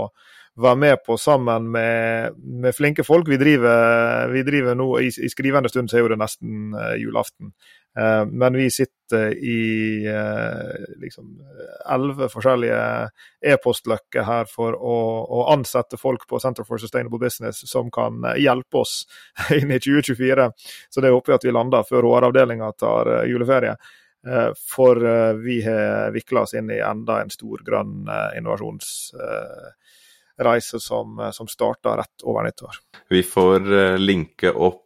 være 0.58 0.80
med 0.82 1.02
på 1.06 1.18
sammen 1.22 1.72
med, 1.72 2.38
med 2.38 2.76
flinke 2.76 3.04
folk. 3.06 3.30
Vi 3.30 3.38
driver, 3.38 4.28
vi 4.34 4.44
driver 4.44 4.78
nå, 4.78 4.88
i, 5.00 5.10
i, 5.10 5.30
skrivende 5.30 5.70
stund 5.70 5.92
så 5.92 6.00
er 6.00 6.06
jo 6.06 6.14
det 6.14 6.20
nesten 6.22 6.72
uh, 6.76 6.96
julaften. 6.98 7.52
Uh, 7.98 8.24
men 8.30 8.58
vi 8.58 8.70
sitter 8.74 9.34
i 9.38 9.60
liksom 11.02 11.30
elleve 11.90 12.28
forskjellige 12.30 12.80
e-postløkker 13.54 14.26
her 14.28 14.50
for 14.52 14.76
å, 14.76 14.98
å, 15.24 15.46
ansette 15.54 15.98
folk 15.98 16.28
på 16.30 16.42
Center 16.44 16.68
for 16.68 16.82
Sustainable 16.82 17.22
Business 17.22 17.64
som 17.70 17.90
kan 17.94 18.26
hjelpe 18.38 18.82
oss 18.84 19.00
inn 19.58 19.72
i 19.72 19.80
2024. 19.80 20.50
Så 20.90 21.06
det 21.06 21.14
håper 21.14 21.34
vi 21.34 21.40
at 21.40 21.48
vi 21.48 21.56
lander 21.56 21.88
før 21.88 22.10
HR-avdelinga 22.12 22.74
tar 22.78 23.14
juleferie. 23.30 23.78
Eh, 24.28 24.52
for 24.76 25.06
eh, 25.06 25.34
vi 25.34 25.62
har 25.62 26.12
vikla 26.12 26.42
oss 26.42 26.54
inn 26.54 26.72
i 26.72 26.80
enda 26.80 27.22
en 27.22 27.30
stor 27.30 27.62
grønn 27.66 28.08
eh, 28.10 28.38
innovasjonsreise 30.38 30.80
som, 30.80 31.32
som 31.34 31.48
starta 31.48 31.98
rett 31.98 32.24
over 32.24 32.44
nyttår. 32.44 32.78
Vi 33.10 33.24
får 33.24 33.98
linke 33.98 34.52
opp 34.52 34.84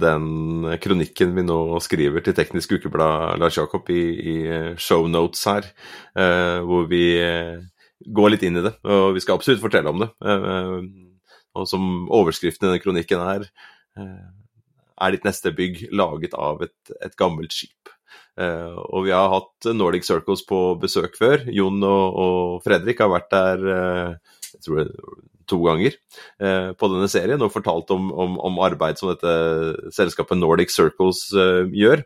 den 0.00 0.76
kronikken 0.82 1.34
vi 1.36 1.42
nå 1.46 1.78
skriver 1.80 2.20
til 2.20 2.34
Teknisk 2.34 2.72
Ukeblad, 2.72 3.38
Lars 3.38 3.56
Jakob, 3.56 3.88
i, 3.90 4.02
i 4.18 4.36
shownotes 4.76 5.44
her, 5.46 5.68
hvor 6.66 6.88
vi 6.90 7.04
går 8.00 8.32
litt 8.32 8.42
inn 8.42 8.58
i 8.58 8.64
det. 8.64 8.74
Og 8.82 9.14
vi 9.14 9.22
skal 9.22 9.38
absolutt 9.38 9.62
fortelle 9.62 9.92
om 9.92 10.02
det. 10.02 10.08
Og 11.54 11.68
som 11.70 12.08
overskriften 12.10 12.66
i 12.66 12.72
denne 12.72 12.82
kronikken 12.82 13.22
er 13.22 13.46
er 14.96 15.12
ditt 15.12 15.26
neste 15.26 15.52
bygg 15.54 15.86
laget 15.94 16.34
av 16.34 16.62
et, 16.64 16.96
et 17.04 17.14
gammelt 17.18 17.54
skip. 17.54 17.92
Uh, 18.36 18.76
og 18.92 19.06
vi 19.06 19.14
har 19.16 19.30
hatt 19.32 19.68
Nordic 19.72 20.04
Circles 20.08 20.42
på 20.48 20.60
besøk 20.80 21.16
før. 21.16 21.46
Jon 21.52 21.80
og, 21.84 22.18
og 22.20 22.64
Fredrik 22.64 23.00
har 23.00 23.12
vært 23.12 23.30
der 23.32 23.64
uh, 23.64 24.35
jeg 24.54 24.62
tror 24.64 24.80
det, 24.80 24.86
to 25.46 25.60
ganger 25.62 25.94
eh, 26.42 26.72
på 26.74 26.88
denne 26.90 27.06
serien 27.10 27.42
og 27.44 27.52
fortalt 27.54 27.92
om, 27.94 28.08
om, 28.10 28.34
om, 28.48 28.58
arbeid 28.66 28.98
som 28.98 29.12
dette 29.12 29.92
selskapet 29.94 30.40
Nordic 30.40 30.74
Circles 30.74 31.28
gjør. 31.70 32.02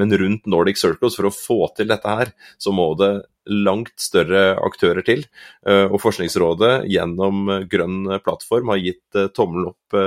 men 0.00 0.16
rundt 0.20 0.48
Nordic 0.48 0.80
Circles, 0.80 1.16
for 1.18 1.28
å 1.28 1.34
få 1.34 1.58
til 1.76 1.90
dette 1.92 2.08
her, 2.08 2.32
så 2.56 2.72
må 2.72 2.90
det 3.00 3.12
langt 3.44 3.92
større 4.00 4.56
aktører 4.64 5.04
til. 5.04 5.26
Og 5.64 5.98
Forskningsrådet 6.00 6.86
gjennom 6.88 7.50
Grønn 7.68 8.14
plattform 8.24 8.72
har 8.72 8.80
gitt 8.80 9.20
tommelen 9.36 9.74
opp 9.74 9.98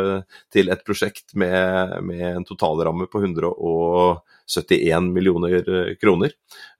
til 0.53 0.73
et 0.73 0.85
prosjekt 0.85 1.35
med, 1.37 1.97
med 2.05 2.25
en 2.31 2.47
totalramme 2.47 3.09
på 3.11 3.21
100 3.21 3.53
og 3.53 4.25
71 4.47 5.11
millioner 5.13 5.57
eh, 5.59 5.95
kroner. 6.01 6.31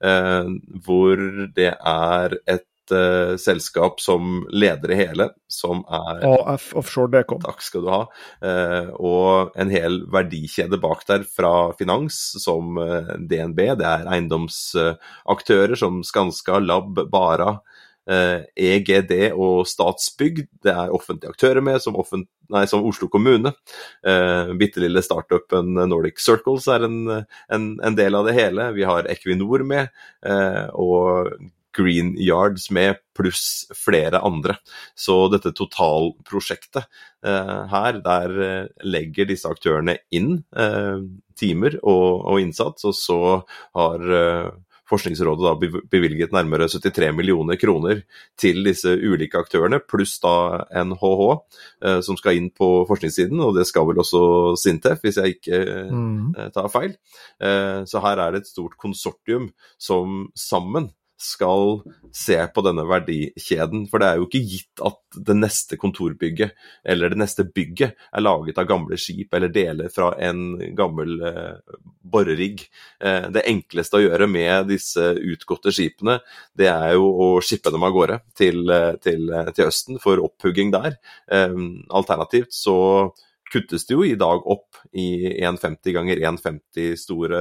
Eh, 0.04 0.50
hvor 0.84 1.22
det 1.54 1.72
er 1.76 2.38
et 2.46 2.67
uh, 2.94 3.36
selskap 3.40 4.00
som 4.02 4.42
leder 4.50 4.92
det 4.92 4.98
hele, 4.98 5.28
som 5.50 5.82
er 5.84 6.24
AF 6.28 6.70
Offshore 6.78 7.12
Decom. 7.12 7.42
Takk 7.44 7.64
skal 7.64 7.84
du 7.84 7.90
ha. 7.92 8.00
Uh, 8.44 8.90
og 8.98 9.58
en 9.58 9.72
hel 9.72 10.02
verdikjede 10.12 10.80
bak 10.82 11.04
der 11.08 11.26
fra 11.28 11.72
finans, 11.78 12.20
som 12.42 12.78
uh, 12.80 13.14
DNB. 13.18 13.64
Det 13.80 13.88
er 13.88 14.08
eiendomsaktører 14.14 15.78
som 15.78 16.02
Skanska, 16.06 16.62
Lab, 16.64 17.04
Bara, 17.12 17.58
EGD 18.08 19.10
e 19.12 19.24
og 19.36 19.66
Statsbygg. 19.68 20.46
Det 20.64 20.72
er 20.72 20.94
offentlige 20.96 21.34
aktører 21.34 21.60
med, 21.60 21.76
som 21.84 21.98
offent 22.00 22.24
nei, 22.52 22.64
som 22.68 22.84
Oslo 22.88 23.08
kommune. 23.12 23.52
Eh, 24.06 24.52
Bitte 24.58 24.82
lille 24.82 25.02
startupen 25.04 25.76
Nordic 25.76 26.20
Circles 26.22 26.68
er 26.72 26.86
en, 26.88 26.98
en, 27.52 27.68
en, 27.84 27.98
del 27.98 28.16
av 28.18 28.28
det 28.28 28.36
hele. 28.38 28.70
Vi 28.76 28.86
har 28.88 29.08
Equinor 29.12 29.64
med, 29.68 29.92
eh, 30.26 30.66
og 30.72 31.32
Green 31.78 32.14
Yards 32.18 32.68
med, 32.74 32.98
pluss 33.18 33.66
flere 33.74 34.20
andre. 34.26 34.58
Så 34.98 35.26
dette 35.32 35.54
totalprosjektet 35.56 36.84
eh, 37.26 37.56
her, 37.72 37.98
der 38.04 38.38
eh, 38.44 38.86
legger 38.86 39.28
disse 39.30 39.50
aktørene 39.50 39.98
inn 40.14 40.40
eh, 40.54 41.02
timer 41.38 41.78
og, 41.82 42.24
og, 42.24 42.40
innsats, 42.42 42.86
og 42.88 42.96
så 42.96 43.20
har 43.78 44.08
eh, 44.22 44.48
Forskningsrådet 44.88 45.44
da 45.44 45.80
bevilget 45.92 46.32
nærmere 46.32 46.64
73 46.72 47.10
millioner 47.12 47.58
kroner 47.60 47.98
til 48.40 48.62
disse 48.64 48.88
ulike 48.88 49.36
aktørene, 49.36 49.82
pluss 49.84 50.14
da 50.22 50.62
NHH, 50.72 51.26
eh, 51.84 51.98
som 52.06 52.16
skal 52.16 52.38
inn 52.38 52.46
på 52.48 52.70
forskningssiden, 52.88 53.36
og 53.44 53.52
det 53.58 53.66
skal 53.68 53.84
vel 53.90 54.00
også 54.00 54.22
Sintef, 54.56 55.02
hvis 55.04 55.20
jeg 55.20 55.36
ikke 55.36 55.60
mm. 55.92 56.16
Eh, 56.38 56.48
tar 56.54 56.70
feil. 56.72 56.96
Så 57.88 58.00
her 58.00 58.20
er 58.20 58.32
det 58.32 58.40
et 58.42 58.48
stort 58.48 58.78
konsortium 58.80 59.50
som 59.80 60.30
sammen 60.36 60.88
skal 61.18 61.80
se 62.14 62.38
på 62.54 62.62
denne 62.62 62.84
verdikjeden. 62.86 63.86
For 63.90 64.00
det 64.00 64.08
er 64.08 64.20
jo 64.20 64.28
ikke 64.28 64.42
gitt 64.46 64.82
at 64.86 65.18
det 65.26 65.36
neste 65.38 65.78
kontorbygget 65.80 66.54
eller 66.86 67.12
det 67.12 67.18
neste 67.18 67.44
bygget 67.44 67.98
er 68.12 68.24
laget 68.24 68.60
av 68.60 68.68
gamle 68.70 68.98
skip 69.00 69.34
eller 69.34 69.52
deler 69.52 69.90
fra 69.92 70.12
en 70.22 70.56
gammel 70.78 71.18
eh, 71.26 71.78
borerigg. 72.06 72.62
Eh, 73.02 73.28
det 73.34 73.46
enkleste 73.50 73.98
å 73.98 74.04
gjøre 74.04 74.30
med 74.30 74.70
disse 74.70 75.10
utgåtte 75.18 75.74
skipene, 75.74 76.20
det 76.56 76.70
er 76.70 76.94
jo 76.96 77.10
å 77.10 77.30
skippe 77.44 77.72
dem 77.74 77.86
av 77.86 77.94
gårde 77.96 78.20
til, 78.38 78.62
eh, 78.70 78.92
til, 79.02 79.28
eh, 79.34 79.50
til 79.56 79.72
Østen 79.72 79.98
for 80.02 80.22
opphugging 80.22 80.70
der. 80.74 81.00
Eh, 81.30 81.56
alternativt 81.90 82.54
så 82.54 82.78
kuttes 83.52 83.86
det 83.88 83.96
jo 83.96 84.04
i 84.06 84.16
dag 84.18 84.44
opp 84.46 84.78
i 84.92 85.30
1,50 85.44 85.94
ganger 85.96 86.20
1,50 86.30 86.96
store 87.00 87.40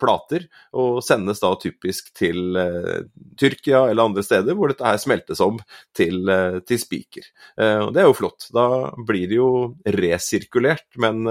plater, 0.00 0.46
og 0.78 1.00
sendes 1.04 1.42
da 1.42 1.52
typisk 1.60 2.12
til 2.16 2.58
eh, 2.60 3.08
Tyrkia 3.38 3.84
eller 3.88 4.08
andre 4.08 4.24
steder 4.26 4.56
hvor 4.58 4.72
dette 4.72 4.86
her 4.86 5.00
smeltes 5.00 5.42
om 5.44 5.58
til, 5.96 6.20
eh, 6.32 6.60
til 6.68 6.80
spiker. 6.82 7.26
Eh, 7.58 7.88
det 7.94 8.02
er 8.02 8.08
jo 8.08 8.16
flott. 8.18 8.48
Da 8.54 8.68
blir 9.08 9.28
det 9.30 9.40
jo 9.40 9.50
resirkulert, 9.98 10.88
men 11.00 11.24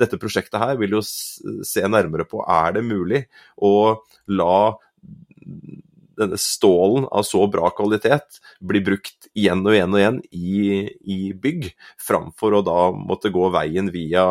dette 0.00 0.18
prosjektet 0.20 0.60
her 0.62 0.78
vil 0.80 0.98
jo 0.98 1.02
se 1.02 1.82
nærmere 1.88 2.26
på 2.28 2.42
er 2.46 2.76
det 2.76 2.84
mulig 2.86 3.24
å 3.62 3.74
la 4.32 4.56
denne 6.18 6.38
stålen 6.38 7.06
av 7.10 7.24
så 7.26 7.46
bra 7.50 7.70
kvalitet 7.76 8.40
blir 8.60 8.84
brukt 8.86 9.21
igjen 9.38 9.64
og 9.64 9.74
igjen 9.74 9.94
og 9.94 10.00
igjen 10.00 10.20
i, 10.32 10.60
i 11.14 11.18
bygg, 11.32 11.70
framfor 12.00 12.58
å 12.58 12.62
da 12.66 12.78
måtte 12.96 13.32
gå 13.32 13.48
veien 13.54 13.90
via 13.94 14.26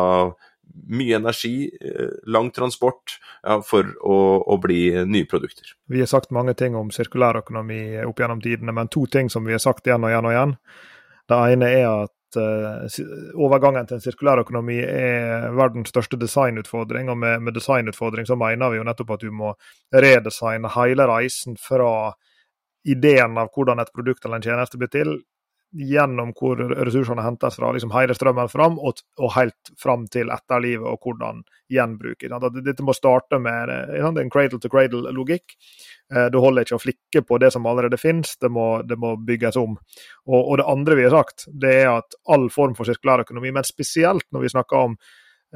mye 0.72 1.16
energi, 1.16 1.70
eh, 1.80 2.14
lang 2.32 2.50
transport, 2.50 3.18
ja, 3.42 3.58
for 3.66 3.88
å, 4.00 4.16
å, 4.46 4.56
bli 4.62 5.04
nye 5.04 5.28
produkter. 5.28 5.74
Vi 5.90 6.00
har 6.00 6.08
sagt 6.08 6.32
mange 6.32 6.54
ting 6.58 6.76
om 6.78 6.90
sirkulærøkonomi 6.94 8.02
opp 8.06 8.22
gjennom 8.22 8.40
tidene, 8.42 8.72
men 8.72 8.88
to 8.92 9.04
ting 9.06 9.30
som 9.30 9.44
vi 9.44 9.56
har 9.56 9.62
sagt 9.62 9.86
igjen 9.86 10.04
og 10.04 10.12
igjen 10.12 10.28
og 10.28 10.34
igjen. 10.34 10.56
Det 11.28 11.40
ene 11.54 11.70
er 11.70 11.86
at 11.90 12.38
uh, 12.40 13.02
overgangen 13.38 13.86
til 13.86 13.98
en 13.98 14.04
sirkulær 14.04 14.42
økonomi 14.42 14.80
er 14.82 15.52
verdens 15.56 15.92
største 15.92 16.18
designutfordring. 16.20 17.10
Og 17.12 17.20
med, 17.20 17.44
med, 17.44 17.56
designutfordring 17.56 18.26
så 18.28 18.36
mener 18.40 18.72
vi 18.72 18.80
jo 18.80 18.86
nettopp 18.88 19.14
at 19.16 19.24
du 19.24 19.30
må 19.34 19.54
redesigne 19.94 20.72
hele 20.76 21.06
reisen 21.10 21.58
fra 21.60 22.12
ideen 22.84 23.38
av 23.38 23.52
hvordan 23.54 23.82
et 23.82 23.92
produkt 23.94 24.24
eller 24.24 24.40
en 24.40 24.46
tjeneste 24.46 24.80
blir 24.80 24.90
til, 24.92 25.16
gjennom 25.72 26.34
hvor 26.36 26.60
ressursene 26.84 27.24
hentes 27.24 27.56
fra, 27.56 27.70
liksom 27.72 27.92
hele 27.94 28.14
strømmen 28.16 28.50
fram, 28.52 28.76
og, 28.76 29.00
og 29.20 29.32
helt 29.38 29.70
fram 29.80 30.04
til 30.12 30.28
etterlivet 30.32 30.84
og 30.84 31.00
hvordan 31.00 31.40
gjenbruke. 31.72 32.28
Dette 32.60 32.84
må 32.84 32.92
starte 32.96 33.40
med 33.40 33.72
en 33.72 34.32
cradle 34.32 34.60
to 34.60 34.68
cradle-logikk. 34.72 35.56
Eh, 36.12 36.28
det 36.32 36.42
holder 36.44 36.66
ikke 36.66 36.76
å 36.76 36.82
flikke 36.82 37.24
på 37.24 37.40
det 37.40 37.52
som 37.54 37.66
allerede 37.68 38.00
finnes, 38.00 38.36
det 38.42 38.52
må, 38.52 38.66
det 38.84 39.00
må 39.00 39.14
bygges 39.16 39.56
om. 39.60 39.78
Og, 40.28 40.40
og, 40.42 40.54
det 40.60 40.68
andre 40.74 40.98
vi 41.00 41.08
har 41.08 41.16
sagt, 41.16 41.48
det 41.48 41.74
er 41.80 41.90
at 41.94 42.20
all 42.32 42.50
form 42.52 42.76
for 42.76 42.88
sirkulærøkonomi, 42.88 43.54
men 43.56 43.68
spesielt 43.68 44.28
når 44.32 44.44
vi 44.44 44.52
snakker 44.52 44.90
om 44.90 44.98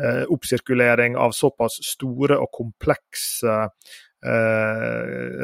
eh, 0.00 0.24
oppsirkulering 0.32 1.20
av 1.20 1.36
såpass 1.36 1.76
store 1.92 2.40
og 2.40 2.48
komplekse 2.56 3.60
eh, 3.66 3.94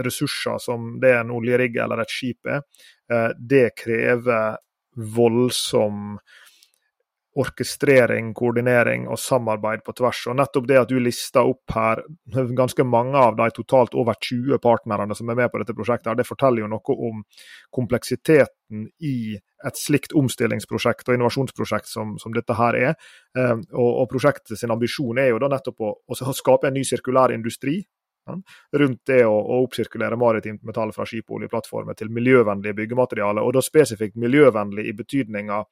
ressurser 0.07 0.59
som 0.59 0.95
det 1.01 1.15
en 1.17 1.31
oljerigg 1.35 1.77
eller 1.83 2.03
et 2.03 2.13
skip 2.13 2.47
er, 2.51 2.63
eh, 3.13 3.31
det 3.39 3.69
krever 3.79 4.57
voldsom 5.17 6.19
orkestrering, 7.33 8.35
koordinering 8.37 9.07
og 9.09 9.17
samarbeid 9.19 9.81
på 9.87 9.95
tvers. 9.97 10.21
Og 10.29 10.37
Nettopp 10.37 10.67
det 10.69 10.81
at 10.83 10.91
du 10.91 10.99
lister 11.01 11.49
opp 11.49 11.73
her 11.73 12.03
ganske 12.59 12.85
mange 12.85 13.17
av 13.17 13.39
de 13.39 13.47
totalt 13.57 13.97
over 13.97 14.19
20 14.21 14.59
partnerne 14.63 15.17
som 15.17 15.31
er 15.33 15.39
med 15.41 15.53
på 15.53 15.63
dette 15.63 15.77
prosjektet, 15.77 16.11
her, 16.11 16.19
det 16.19 16.29
forteller 16.29 16.65
jo 16.65 16.69
noe 16.75 16.99
om 17.09 17.23
kompleksiteten 17.73 18.85
i 19.01 19.39
et 19.39 19.81
slikt 19.81 20.13
omstillingsprosjekt 20.19 21.09
og 21.09 21.17
innovasjonsprosjekt 21.17 21.89
som, 21.89 22.19
som 22.21 22.37
dette 22.37 22.57
her 22.59 22.77
er. 22.77 22.95
Eh, 23.39 23.57
og, 23.73 23.91
og 24.03 24.07
Prosjektet 24.13 24.61
sin 24.61 24.75
ambisjon 24.75 25.21
er 25.23 25.33
jo 25.33 25.41
da 25.41 25.49
nettopp 25.55 25.81
å, 25.81 25.97
å 26.05 26.37
skape 26.37 26.69
en 26.69 26.77
ny 26.77 26.85
sirkulær 26.85 27.33
industri. 27.33 27.81
Rundt 28.79 29.01
det 29.09 29.23
å, 29.27 29.33
å, 29.35 29.63
oppsirkulere 29.65 30.19
maritimt 30.21 30.63
metall 30.67 30.93
fra 30.95 31.07
skip 31.09 31.31
og 31.31 31.41
oljeplattformer 31.41 31.99
til 31.99 32.13
miljøvennlige 32.15 32.77
byggematerialer, 32.79 33.43
og 33.43 33.57
da 33.57 33.65
spesifikt 33.65 34.19
miljøvennlig 34.21 34.87
i 34.89 34.95
betydninga 34.99 35.63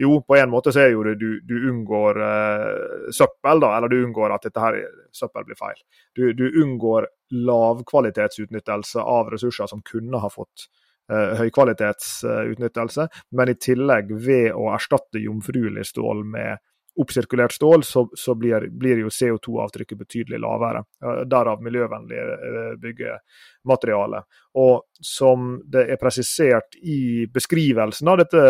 jo, 0.00 0.14
på 0.24 0.36
en 0.38 0.48
måte 0.48 0.72
så 0.72 0.80
er 0.86 0.94
jo 0.94 1.02
det 1.04 1.18
du, 1.20 1.42
du 1.44 1.56
unngår 1.68 2.20
uh, 2.24 3.08
søppel, 3.12 3.60
da, 3.60 3.74
eller 3.76 3.92
du 3.92 3.98
unngår 3.98 4.32
at 4.32 4.46
dette 4.46 4.62
her 4.62 4.78
søppel 5.12 5.44
blir 5.44 5.58
feil. 5.58 5.82
Du, 6.16 6.22
du 6.32 6.46
unngår 6.62 7.10
lavkvalitetsutnyttelse 7.36 9.04
av 9.04 9.28
ressurser 9.34 9.68
som 9.68 9.82
kunne 9.84 10.22
ha 10.22 10.32
fått 10.32 10.70
høykvalitetsutnyttelse, 11.10 13.08
men 13.34 13.50
i 13.50 13.56
tillegg 13.58 14.12
ved 14.14 14.52
å 14.54 14.68
erstatte 14.74 15.18
jomfruelig 15.18 15.88
stål 15.88 16.22
med 16.22 16.60
oppsirkulert 17.00 17.52
stål, 17.52 17.84
så, 17.84 18.04
så 18.14 18.34
blir, 18.34 18.68
blir, 18.68 19.02
jo 19.04 19.10
CO2-avtrykket 19.12 19.98
betydelig 19.98 20.40
lavere. 20.42 20.82
Derav 21.30 21.62
miljøvennlig 21.64 22.18
eh, 22.20 22.70
byggemateriale. 22.82 24.22
Og 24.60 24.86
som 25.00 25.52
det 25.70 25.86
er 25.94 26.00
presisert 26.00 26.76
i 26.82 27.26
beskrivelsen 27.32 28.10
av 28.10 28.18
dette, 28.20 28.42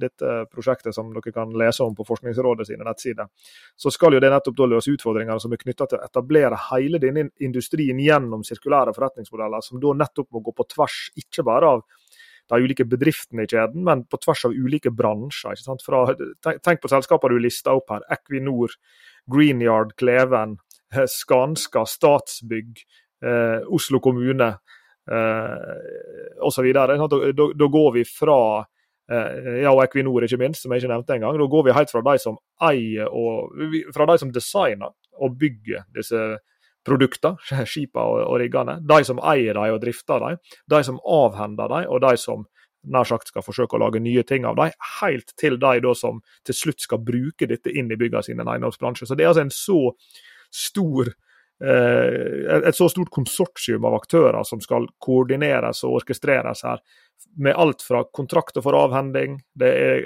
dette, 0.00 0.32
prosjektet, 0.52 0.94
som 0.94 1.12
dere 1.14 1.32
kan 1.34 1.54
lese 1.56 1.86
om 1.86 1.94
på 1.96 2.06
Forskningsrådet 2.08 2.66
sine 2.68 2.86
nettsider, 2.86 3.30
så 3.76 3.92
skal 3.94 4.16
jo 4.16 4.22
det 4.22 4.32
nettopp 4.32 4.58
da 4.58 4.70
løse 4.74 4.92
utfordringene 4.92 5.38
som 5.42 5.54
er 5.54 5.62
knytta 5.62 5.88
til 5.90 6.00
å 6.00 6.08
etablere 6.08 6.58
hele 6.70 7.00
denne 7.02 7.28
industrien 7.44 8.00
gjennom 8.02 8.44
sirkulære 8.46 8.94
forretningsmodeller, 8.96 9.64
som 9.64 9.80
da 9.82 9.94
nettopp 10.04 10.30
må 10.34 10.42
gå 10.44 10.56
på 10.56 10.68
tvers, 10.74 10.98
ikke 11.16 11.46
bare 11.46 11.76
av 11.76 11.86
de 12.52 12.60
ulike 12.62 12.86
bedriftene 12.88 13.46
i 13.46 13.50
kjeden, 13.50 13.82
men 13.86 14.04
på 14.06 14.20
tvers 14.22 14.44
av 14.48 14.54
ulike 14.54 14.92
bransjer. 14.94 15.58
Fra, 15.84 16.04
tenk 16.44 16.82
på 16.82 16.90
selskaper 16.92 17.34
du 17.34 17.40
lister 17.42 17.74
opp 17.76 17.90
her. 17.94 18.06
Equinor, 18.14 18.76
Greenyard, 19.32 19.96
Kleven, 19.98 20.56
eh, 20.94 21.08
Skanska, 21.10 21.86
Statsbygg, 21.90 22.84
eh, 23.24 23.66
Oslo 23.74 24.00
kommune 24.00 24.52
eh, 25.10 26.40
osv. 26.46 26.72
Da, 26.72 26.86
da, 26.86 27.52
da 27.54 27.70
går 27.78 27.92
vi 27.98 28.04
fra 28.08 28.40
eh, 29.10 29.62
ja, 29.62 29.72
og 29.72 29.82
Equinor 29.84 30.26
ikke 30.26 30.40
minst, 30.40 30.62
som 30.62 30.74
jeg 30.74 30.84
ikke 30.84 30.92
nevnte 30.94 31.16
engang. 31.18 31.38
Da 31.40 31.50
går 31.50 31.68
vi 31.68 31.76
helt 31.76 31.94
fra 31.94 32.04
de 32.06 32.18
som 32.22 32.38
eier 32.70 33.10
og 33.10 33.56
fra 33.94 34.08
de 34.10 34.20
som 34.22 34.34
designer 34.34 34.94
og 35.16 35.38
bygger 35.40 35.86
disse 35.96 36.20
produkter, 36.86 37.36
skipa 37.70 38.04
og, 38.04 38.20
og 38.26 38.40
riggene. 38.42 38.78
De 38.86 39.00
som 39.06 39.22
eier 39.22 39.56
dem 39.58 39.74
og 39.74 39.80
drifter 39.82 40.22
dem, 40.22 40.42
de 40.72 40.82
som 40.86 41.00
avhender 41.02 41.72
dem, 41.72 41.90
og 41.90 42.04
de 42.06 42.14
som 42.20 42.46
nær 42.86 43.06
sagt 43.08 43.32
skal 43.32 43.42
forsøke 43.42 43.74
å 43.76 43.82
lage 43.82 44.02
nye 44.02 44.22
ting 44.26 44.46
av 44.46 44.58
dem, 44.58 44.74
helt 45.00 45.32
til 45.40 45.58
de 45.58 45.80
da 45.82 45.94
som 45.98 46.20
til 46.46 46.54
slutt 46.54 46.84
skal 46.84 47.02
bruke 47.02 47.48
dette 47.50 47.72
inn 47.72 47.90
i 47.90 47.98
byggene 47.98 48.22
sine 48.22 48.44
en 48.44 48.52
eiendomsbransje. 48.52 49.08
Så 49.08 49.18
det 49.18 49.26
er 49.26 49.32
altså 49.32 49.46
en 49.46 49.54
så 49.54 49.80
stor 50.54 51.10
et 51.56 52.76
så 52.76 52.88
stort 52.92 53.08
konsortium 53.10 53.84
av 53.88 53.94
aktører 53.96 54.44
som 54.44 54.60
skal 54.60 54.88
koordineres 55.00 55.82
og 55.88 56.02
orkestreres 56.02 56.64
her. 56.68 56.82
Med 57.40 57.56
alt 57.56 57.80
fra 57.80 58.02
kontrakter 58.12 58.60
for 58.64 58.76
avhending, 58.76 59.38
det 59.56 59.70
er 59.72 60.02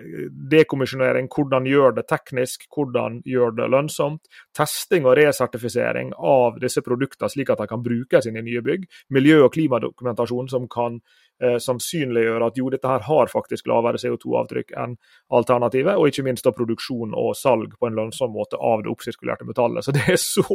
dekommisjonering, 0.50 1.26
hvordan 1.30 1.66
gjør 1.66 1.96
det 1.96 2.06
teknisk, 2.10 2.68
hvordan 2.70 3.18
gjør 3.26 3.56
det 3.58 3.66
lønnsomt, 3.74 4.30
testing 4.54 5.08
og 5.08 5.16
resertifisering 5.18 6.12
av 6.14 6.60
disse 6.62 6.84
produktene 6.86 7.30
slik 7.30 7.50
at 7.50 7.64
de 7.64 7.66
kan 7.70 7.82
brukes 7.82 8.30
inn 8.30 8.38
i 8.38 8.46
nye 8.46 8.62
bygg, 8.62 8.86
miljø- 9.10 9.42
og 9.48 9.52
klimadokumentasjon 9.58 10.52
som 10.54 10.70
kan 10.70 11.00
eh, 11.42 11.56
synliggjør 11.60 12.46
at 12.46 12.58
jo, 12.58 12.70
dette 12.72 12.88
her 12.88 13.06
har 13.06 13.30
faktisk 13.32 13.68
lavere 13.70 14.00
CO2-avtrykk 14.00 14.74
enn 14.78 14.96
alternativet, 15.36 15.96
og 15.96 16.10
ikke 16.10 16.26
minst 16.26 16.46
da 16.46 16.54
produksjon 16.56 17.14
og 17.16 17.32
salg 17.38 17.76
på 17.78 17.88
en 17.88 17.96
lønnsom 17.98 18.34
måte 18.34 18.60
av 18.60 18.84
det 18.84 18.92
oppsirkulerte 18.92 19.48
metallet. 19.48 19.84
Så 19.84 19.94
det 19.96 20.04
er 20.08 20.20
så 20.20 20.46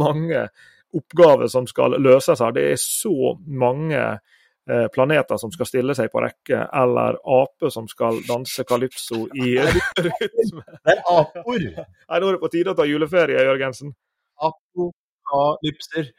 mange 0.00 0.48
oppgaver 0.96 1.46
som 1.50 1.66
skal 1.70 1.96
løses 2.02 2.40
her. 2.42 2.52
Det 2.54 2.64
er 2.72 2.78
så 2.80 3.34
mange 3.46 4.00
eh, 4.00 4.86
planeter 4.92 5.36
som 5.40 5.52
skal 5.54 5.68
stille 5.68 5.94
seg 5.98 6.10
på 6.12 6.22
rekke, 6.24 6.64
eller 6.82 7.20
aper 7.20 7.70
som 7.72 7.88
skal 7.90 8.22
danse 8.28 8.64
calypso 8.68 9.26
i 9.34 9.56
rytme. 10.06 10.64
Det 10.80 10.96
er 10.96 11.00
apor! 11.06 11.60
Nei, 11.60 12.18
Nå 12.18 12.26
er 12.26 12.32
det 12.32 12.42
på 12.42 12.52
tide 12.52 12.74
å 12.74 12.78
ta 12.78 12.84
juleferie, 12.88 13.46
Jørgensen. 13.46 13.94
Apokalypser. 14.50 16.12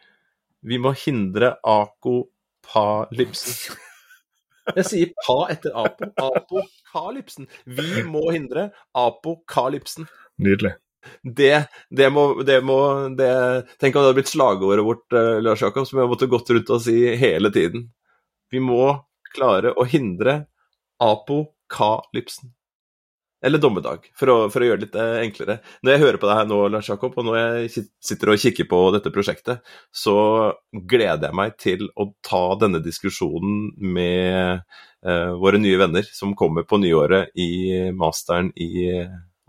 Vi 0.62 0.78
må 0.78 0.92
hindre 0.94 1.56
akopalypsen. 1.66 3.52
Jeg 4.76 4.86
sier 4.88 5.12
pa 5.26 5.38
etter 5.54 5.74
apo. 5.78 6.12
Apokalypsen. 6.22 7.50
Vi 7.66 8.04
må 8.08 8.24
hindre 8.32 8.70
apokalypsen. 8.98 10.08
Nydelig. 10.42 10.76
Det, 11.24 11.66
det, 11.90 12.10
må, 12.14 12.44
det 12.46 12.60
må 12.62 12.78
det, 13.18 13.32
Tenk 13.82 13.96
om 13.96 14.04
det 14.04 14.10
hadde 14.12 14.18
blitt 14.20 14.30
slagordet 14.30 14.86
vårt, 14.86 15.08
uh, 15.16 15.40
Lars 15.42 15.64
Jakob, 15.66 15.88
som 15.90 16.02
jeg 16.02 16.12
måtte 16.12 16.30
gått 16.30 16.52
rundt 16.54 16.70
og 16.70 16.84
si 16.86 16.98
hele 17.18 17.50
tiden. 17.54 17.88
Vi 18.54 18.62
må 18.62 18.84
klare 19.34 19.74
å 19.74 19.86
hindre 19.88 20.44
apokalypsen. 21.02 22.52
Eller 23.42 23.62
dommedag, 23.62 24.06
for 24.18 24.30
å, 24.30 24.36
for 24.54 24.62
å, 24.62 24.68
gjøre 24.68 24.84
det 24.84 24.88
litt 24.88 24.98
eh, 25.02 25.20
enklere. 25.26 25.56
Når 25.82 25.94
jeg 25.94 26.02
hører 26.04 26.20
på 26.22 26.30
det 26.30 26.36
her 26.38 26.50
nå, 26.50 26.60
Lars 26.70 26.90
Jakob, 26.92 27.16
og 27.18 27.26
når 27.26 27.40
jeg 27.40 27.86
sitter 28.04 28.34
og 28.34 28.44
kikker 28.44 28.68
på 28.70 28.82
dette 28.94 29.14
prosjektet, 29.14 29.72
så 29.90 30.18
gleder 30.72 31.30
jeg 31.30 31.40
meg 31.40 31.56
til 31.62 31.88
å 31.98 32.12
ta 32.26 32.44
denne 32.62 32.84
diskusjonen 32.86 33.72
med 33.98 34.62
uh, 35.08 35.32
våre 35.42 35.62
nye 35.62 35.80
venner 35.82 36.06
som 36.06 36.38
kommer 36.38 36.68
på 36.70 36.82
nyåret 36.84 37.34
i 37.34 37.90
masteren 37.98 38.54
i 38.62 38.86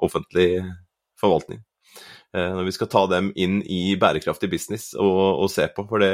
offentlig 0.02 0.54
forvaltning. 1.20 1.60
Eh, 2.32 2.52
når 2.56 2.64
vi 2.64 2.72
skal 2.72 2.88
ta 2.88 3.02
dem 3.10 3.28
inn 3.36 3.58
i 3.68 3.92
bærekraftig 4.00 4.48
business 4.52 4.92
og, 4.96 5.42
og 5.44 5.50
se 5.52 5.66
på. 5.74 5.84
For 5.88 6.00
det, 6.00 6.12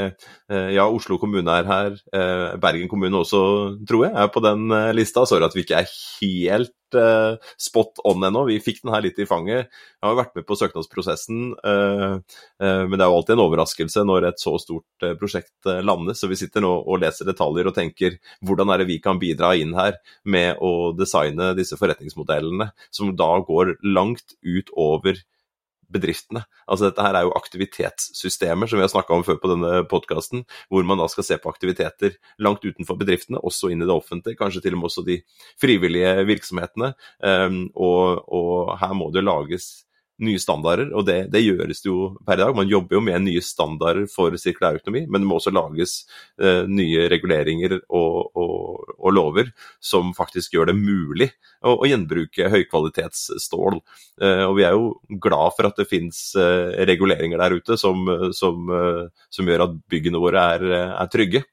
eh, 0.50 0.72
ja, 0.74 0.88
Oslo 0.90 1.18
kommune 1.22 1.54
er 1.60 1.68
her, 1.68 2.00
eh, 2.10 2.56
Bergen 2.58 2.90
kommune 2.90 3.20
også, 3.20 3.42
tror 3.86 4.08
jeg, 4.08 4.16
er 4.18 4.32
på 4.34 4.42
den 4.42 4.66
lista. 4.98 5.22
Sorry 5.26 5.46
at 5.46 5.54
vi 5.54 5.62
ikke 5.66 5.84
er 5.84 5.94
helt 6.18 6.74
spot 7.60 8.00
on 8.08 8.24
ennå. 8.24 8.46
Vi 8.48 8.56
fikk 8.64 8.78
den 8.80 8.94
her 8.94 9.02
litt 9.04 9.18
i 9.20 9.26
fanget. 9.28 9.68
Jeg 9.68 10.06
har 10.06 10.16
vært 10.16 10.38
med 10.38 10.46
på 10.48 10.56
søknadsprosessen, 10.56 11.50
men 11.60 12.94
det 12.94 13.04
er 13.04 13.10
jo 13.10 13.18
alltid 13.18 13.34
en 13.34 13.42
overraskelse 13.44 14.06
når 14.08 14.30
et 14.30 14.40
så 14.40 14.54
stort 14.56 15.06
prosjekt 15.20 15.68
landes. 15.84 16.16
Så 16.22 16.32
vi 16.32 16.40
sitter 16.40 16.64
nå 16.64 16.72
og 16.80 17.02
leser 17.04 17.28
detaljer 17.28 17.68
og 17.68 17.76
tenker 17.76 18.16
hvordan 18.40 18.72
er 18.72 18.80
det 18.80 18.88
vi 18.88 19.02
kan 19.04 19.20
bidra 19.20 19.52
inn 19.60 19.76
her 19.76 20.00
med 20.24 20.64
å 20.64 20.94
designe 20.96 21.52
disse 21.60 21.76
forretningsmodellene 21.76 22.70
som 22.88 23.12
da 23.12 23.34
går 23.44 23.76
langt 23.84 24.38
utover 24.40 25.20
bedriftene. 25.92 26.44
Altså 26.68 26.88
Dette 26.88 27.04
her 27.04 27.16
er 27.16 27.26
jo 27.26 27.34
aktivitetssystemer 27.38 28.68
som 28.68 28.80
vi 28.80 28.84
har 28.84 28.92
snakka 28.92 29.16
om 29.16 29.24
før 29.26 29.40
på 29.42 29.50
denne 29.52 29.82
podkasten, 29.90 30.44
hvor 30.68 30.86
man 30.86 31.00
da 31.00 31.08
skal 31.10 31.26
se 31.26 31.38
på 31.40 31.50
aktiviteter 31.52 32.16
langt 32.44 32.66
utenfor 32.66 32.98
bedriftene, 33.00 33.40
også 33.40 33.72
inn 33.72 33.82
i 33.82 33.88
det 33.88 33.94
offentlige, 33.94 34.38
kanskje 34.38 34.64
til 34.64 34.76
og 34.76 34.82
med 34.82 34.90
også 34.90 35.06
de 35.06 35.20
frivillige 35.60 36.14
virksomhetene. 36.28 36.92
Um, 37.22 37.60
og, 37.74 38.24
og, 38.28 38.74
her 38.78 38.94
må 38.96 39.10
det 39.14 39.24
lages 39.24 39.87
nye 40.24 40.38
standarder, 40.42 40.90
og 40.96 41.06
det, 41.06 41.18
det, 41.32 41.44
gjøres 41.44 41.84
jo 41.86 41.96
per 42.26 42.38
i 42.38 42.42
dag. 42.42 42.54
Man 42.56 42.70
jobber 42.70 42.98
jo 42.98 43.02
med 43.04 43.22
nye 43.22 43.42
standarder 43.44 44.08
for 44.10 44.34
sirkulærøkonomi, 44.34 45.04
men 45.06 45.22
det 45.22 45.28
må 45.30 45.38
også 45.38 45.52
lages 45.54 46.00
eh, 46.42 46.64
nye 46.66 47.06
reguleringer 47.12 47.76
og, 47.86 48.34
og, 48.34 48.94
og, 48.96 49.08
lover 49.14 49.52
som 49.80 50.10
faktisk 50.16 50.56
gjør 50.56 50.72
det 50.72 50.76
mulig 50.78 51.30
å, 51.62 51.76
å 51.76 51.88
gjenbruke 51.88 52.50
høykvalitetsstål. 52.50 53.78
Eh, 54.22 54.44
og 54.48 54.56
vi 54.58 54.66
er 54.66 54.74
jo 54.74 54.90
glad 55.22 55.54
for 55.56 55.70
at 55.70 55.78
det 55.78 55.88
finnes 55.90 56.20
eh, 56.38 56.74
reguleringer 56.90 57.38
der 57.38 57.54
ute 57.60 57.78
som, 57.78 58.02
som, 58.34 58.66
eh, 58.74 59.24
som 59.34 59.48
gjør 59.48 59.68
at 59.68 59.78
byggene 59.90 60.22
våre 60.22 60.44
er, 60.56 60.66
er 60.88 61.12
trygge. 61.14 61.44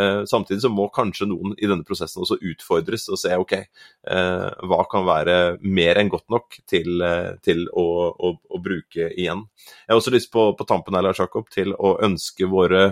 Eh, 0.00 0.22
samtidig 0.30 0.64
så 0.64 0.72
må 0.72 0.88
kanskje 0.94 1.28
noen 1.28 1.52
i 1.58 1.68
denne 1.68 1.84
prosessen 1.86 2.24
også 2.24 2.40
utfordres 2.40 3.06
og 3.12 3.20
se 3.20 3.36
ok, 3.36 3.54
eh, 3.60 4.48
hva 4.64 4.80
kan 4.88 5.04
være 5.06 5.38
mer 5.60 6.00
enn 6.00 6.12
godt 6.12 6.30
nok 6.32 6.56
til, 6.70 7.04
til 7.44 7.66
å 7.68 8.13
å, 8.14 8.34
å, 8.38 8.60
bruke 8.62 9.08
igjen. 9.10 9.44
Jeg 9.84 9.92
har 9.92 10.00
også 10.00 10.14
lyst 10.14 10.30
på, 10.32 10.46
på 10.58 10.66
tampen 10.68 10.96
her, 10.96 11.04
Lars 11.06 11.20
Jakob, 11.22 11.48
til 11.52 11.74
å 11.74 11.96
ønske 12.04 12.48
våre 12.50 12.84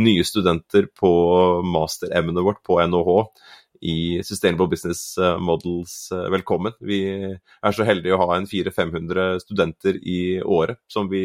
nye 0.00 0.24
studenter 0.26 0.88
på 0.98 1.12
masteremnet 1.66 2.44
vårt 2.44 2.62
på 2.66 2.80
NHH 2.82 3.18
i 3.82 4.22
Sustainable 4.24 4.68
Business 4.70 5.18
eh, 5.18 5.38
Models 5.38 6.12
eh, 6.12 6.28
velkommen. 6.30 6.72
Vi 6.78 7.00
er 7.02 7.74
så 7.74 7.86
heldige 7.86 8.14
å 8.14 8.20
ha 8.20 8.36
en 8.36 8.46
400-500 8.46 9.42
studenter 9.42 9.98
i 9.98 10.38
året 10.42 10.78
som 10.90 11.08
vi 11.10 11.22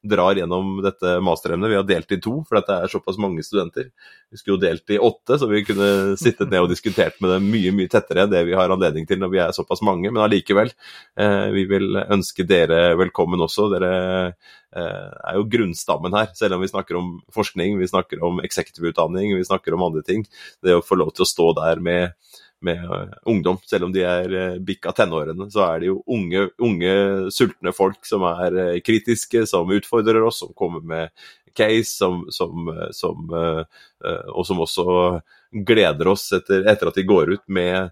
drar 0.00 0.38
gjennom 0.40 0.78
dette 0.84 1.18
masteremnet. 1.24 1.68
Vi 1.68 1.76
har 1.76 1.88
delt 1.88 2.14
i 2.16 2.20
to, 2.24 2.38
for 2.48 2.58
dette 2.58 2.78
er 2.80 2.92
såpass 2.92 3.20
mange 3.20 3.44
studenter. 3.44 3.90
Vi 4.32 4.40
skulle 4.40 4.56
jo 4.56 4.62
delt 4.62 4.94
i 4.94 5.00
åtte, 5.04 5.36
så 5.40 5.50
vi 5.50 5.64
kunne 5.68 5.90
sittet 6.20 6.48
ned 6.48 6.64
og 6.64 6.72
diskutert 6.72 7.20
med 7.20 7.34
dem 7.34 7.50
mye 7.52 7.74
mye 7.76 7.92
tettere 7.92 8.24
enn 8.24 8.32
det 8.32 8.44
vi 8.48 8.56
har 8.56 8.72
anledning 8.72 9.08
til 9.08 9.20
når 9.20 9.34
vi 9.34 9.42
er 9.44 9.56
såpass 9.56 9.84
mange. 9.84 10.08
Men 10.08 10.24
allikevel, 10.24 10.72
eh, 11.20 11.50
vi 11.52 11.66
vil 11.68 12.00
ønske 12.06 12.48
dere 12.48 12.96
velkommen 12.96 13.44
også. 13.44 13.68
Dere 13.76 13.92
er 14.78 15.38
jo 15.38 15.46
grunnstammen 15.48 16.12
her, 16.12 16.26
selv 16.36 16.58
om 16.58 16.60
vi 16.60 16.68
snakker 16.68 16.98
om 16.98 17.06
forskning, 17.32 17.78
vi 17.80 17.88
snakker 17.88 18.20
om 18.24 18.42
executive-utdanning, 18.44 19.32
vi 19.38 19.46
snakker 19.48 19.72
om 19.74 19.86
andre 19.86 20.02
ting. 20.04 20.26
Det 20.62 20.76
å 20.76 20.84
få 20.84 20.98
lov 21.00 21.14
til 21.16 21.24
å 21.24 21.28
stå 21.30 21.46
der 21.56 21.80
med 21.80 21.97
med, 21.98 22.36
med 22.60 22.84
uh, 22.84 23.16
ungdom. 23.22 23.58
Selv 23.66 23.88
om 23.88 23.92
de 23.94 24.04
er 24.06 24.34
uh, 24.34 24.60
bikka 24.62 24.92
tenårene, 24.96 25.50
så 25.52 25.64
er 25.68 25.82
det 25.82 25.90
jo 25.90 26.00
unge, 26.06 26.48
unge, 26.58 26.94
sultne 27.34 27.74
folk 27.76 28.06
som 28.08 28.26
er 28.30 28.58
uh, 28.58 28.78
kritiske, 28.84 29.44
som 29.50 29.70
utfordrer 29.74 30.22
oss, 30.26 30.42
som 30.44 30.54
kommer 30.58 30.80
med 30.80 31.10
case, 31.58 31.90
som, 31.90 32.20
som, 32.30 32.68
som 32.94 33.32
og 33.34 34.44
som 34.46 34.60
også 34.62 34.84
gleder 35.66 36.06
oss 36.12 36.28
etter, 36.36 36.62
etter, 36.70 36.90
at 36.90 36.98
de 37.00 37.02
går 37.08 37.32
ut 37.32 37.42
med 37.50 37.90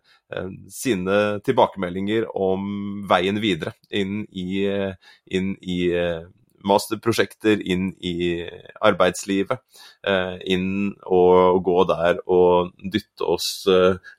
sine 0.71 1.17
tilbakemeldinger 1.43 2.29
om 2.31 2.69
veien 3.11 3.41
videre 3.43 3.73
inn 3.91 4.21
i, 4.31 4.69
inn 5.35 5.51
i 5.67 5.81
masterprosjekter 6.65 7.61
inn 7.61 7.91
i 8.01 8.47
arbeidslivet. 8.85 9.61
inn 10.47 10.95
og 11.05 11.63
gå 11.67 11.85
der 11.91 12.21
og 12.27 12.73
dytte 12.93 13.27
oss 13.27 13.49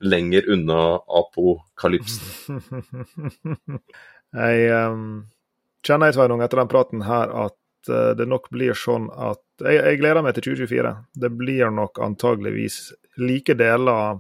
lenger 0.02 0.50
unna 0.54 0.82
apokalypsen. 1.22 2.62
jeg 4.44 4.72
um, 4.92 5.26
kjenner 5.86 6.12
jeg, 6.12 6.18
Sveinung, 6.18 6.44
etter 6.44 6.62
den 6.62 6.72
praten 6.72 7.06
her 7.08 7.34
at 7.48 7.58
det 7.88 8.28
nok 8.28 8.50
blir 8.52 8.76
sånn 8.76 9.08
at 9.14 9.40
jeg, 9.64 9.78
jeg, 9.80 10.00
gleder 10.02 10.26
meg 10.26 10.36
til 10.36 10.50
2024. 10.52 10.94
Det 11.24 11.32
blir 11.40 11.72
nok 11.74 12.02
antageligvis 12.04 12.82
like 13.22 13.56
deler 13.58 14.20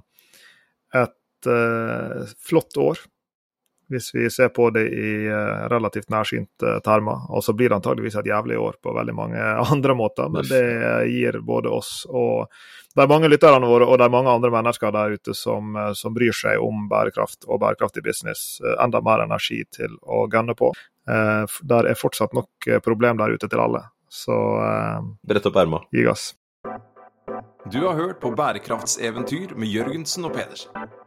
et 0.95 1.49
uh, 1.51 2.25
flott 2.47 2.77
år 2.81 3.01
hvis 3.89 4.09
vi 4.15 4.29
ser 4.29 4.49
på 4.49 4.69
det 4.75 4.85
i 4.91 5.11
eh, 5.25 5.67
relativt 5.71 6.09
nærsynte 6.11 6.77
termer. 6.85 7.27
Og 7.31 7.43
så 7.43 7.53
blir 7.53 7.69
det 7.69 7.79
antageligvis 7.79 8.17
et 8.19 8.29
jævlig 8.29 8.59
år 8.59 8.79
på 8.83 8.93
veldig 8.95 9.15
mange 9.15 9.43
andre 9.73 9.95
måter, 9.95 10.29
men 10.33 10.47
det 10.47 10.63
gir 11.11 11.39
både 11.45 11.71
oss 11.73 12.01
og 12.09 12.51
de 12.97 13.05
mange 13.05 13.29
lytterne 13.29 13.69
våre 13.69 13.85
og 13.85 13.99
de 14.01 14.09
mange 14.09 14.31
andre 14.33 14.49
mennesker 14.51 14.93
der 14.95 15.17
ute 15.17 15.35
som, 15.37 15.75
eh, 15.75 15.93
som 15.95 16.15
bryr 16.15 16.35
seg 16.35 16.63
om 16.63 16.87
bærekraft 16.91 17.47
og 17.47 17.61
bærekraftig 17.63 18.03
business, 18.03 18.59
eh, 18.65 18.75
enda 18.83 19.01
mer 19.01 19.23
energi 19.25 19.63
til 19.71 19.95
å 20.03 20.27
gunne 20.31 20.57
på. 20.57 20.73
Der 21.07 21.87
er 21.87 21.95
fortsatt 21.95 22.33
nok 22.35 22.67
problem 22.83 23.15
der 23.15 23.31
ute 23.31 23.47
til 23.47 23.61
alle. 23.63 23.79
Så 24.11 24.35
Brett 25.23 25.47
opp 25.47 25.55
erma. 25.55 25.79
Gi 25.95 26.03
gass. 26.03 26.33
Du 27.71 27.79
har 27.85 27.95
hørt 27.95 28.19
på 28.19 28.33
Bærekraftseventyr 28.35 29.55
med 29.55 29.71
Jørgensen 29.71 30.27
og 30.27 30.35
Pedersen. 30.35 31.06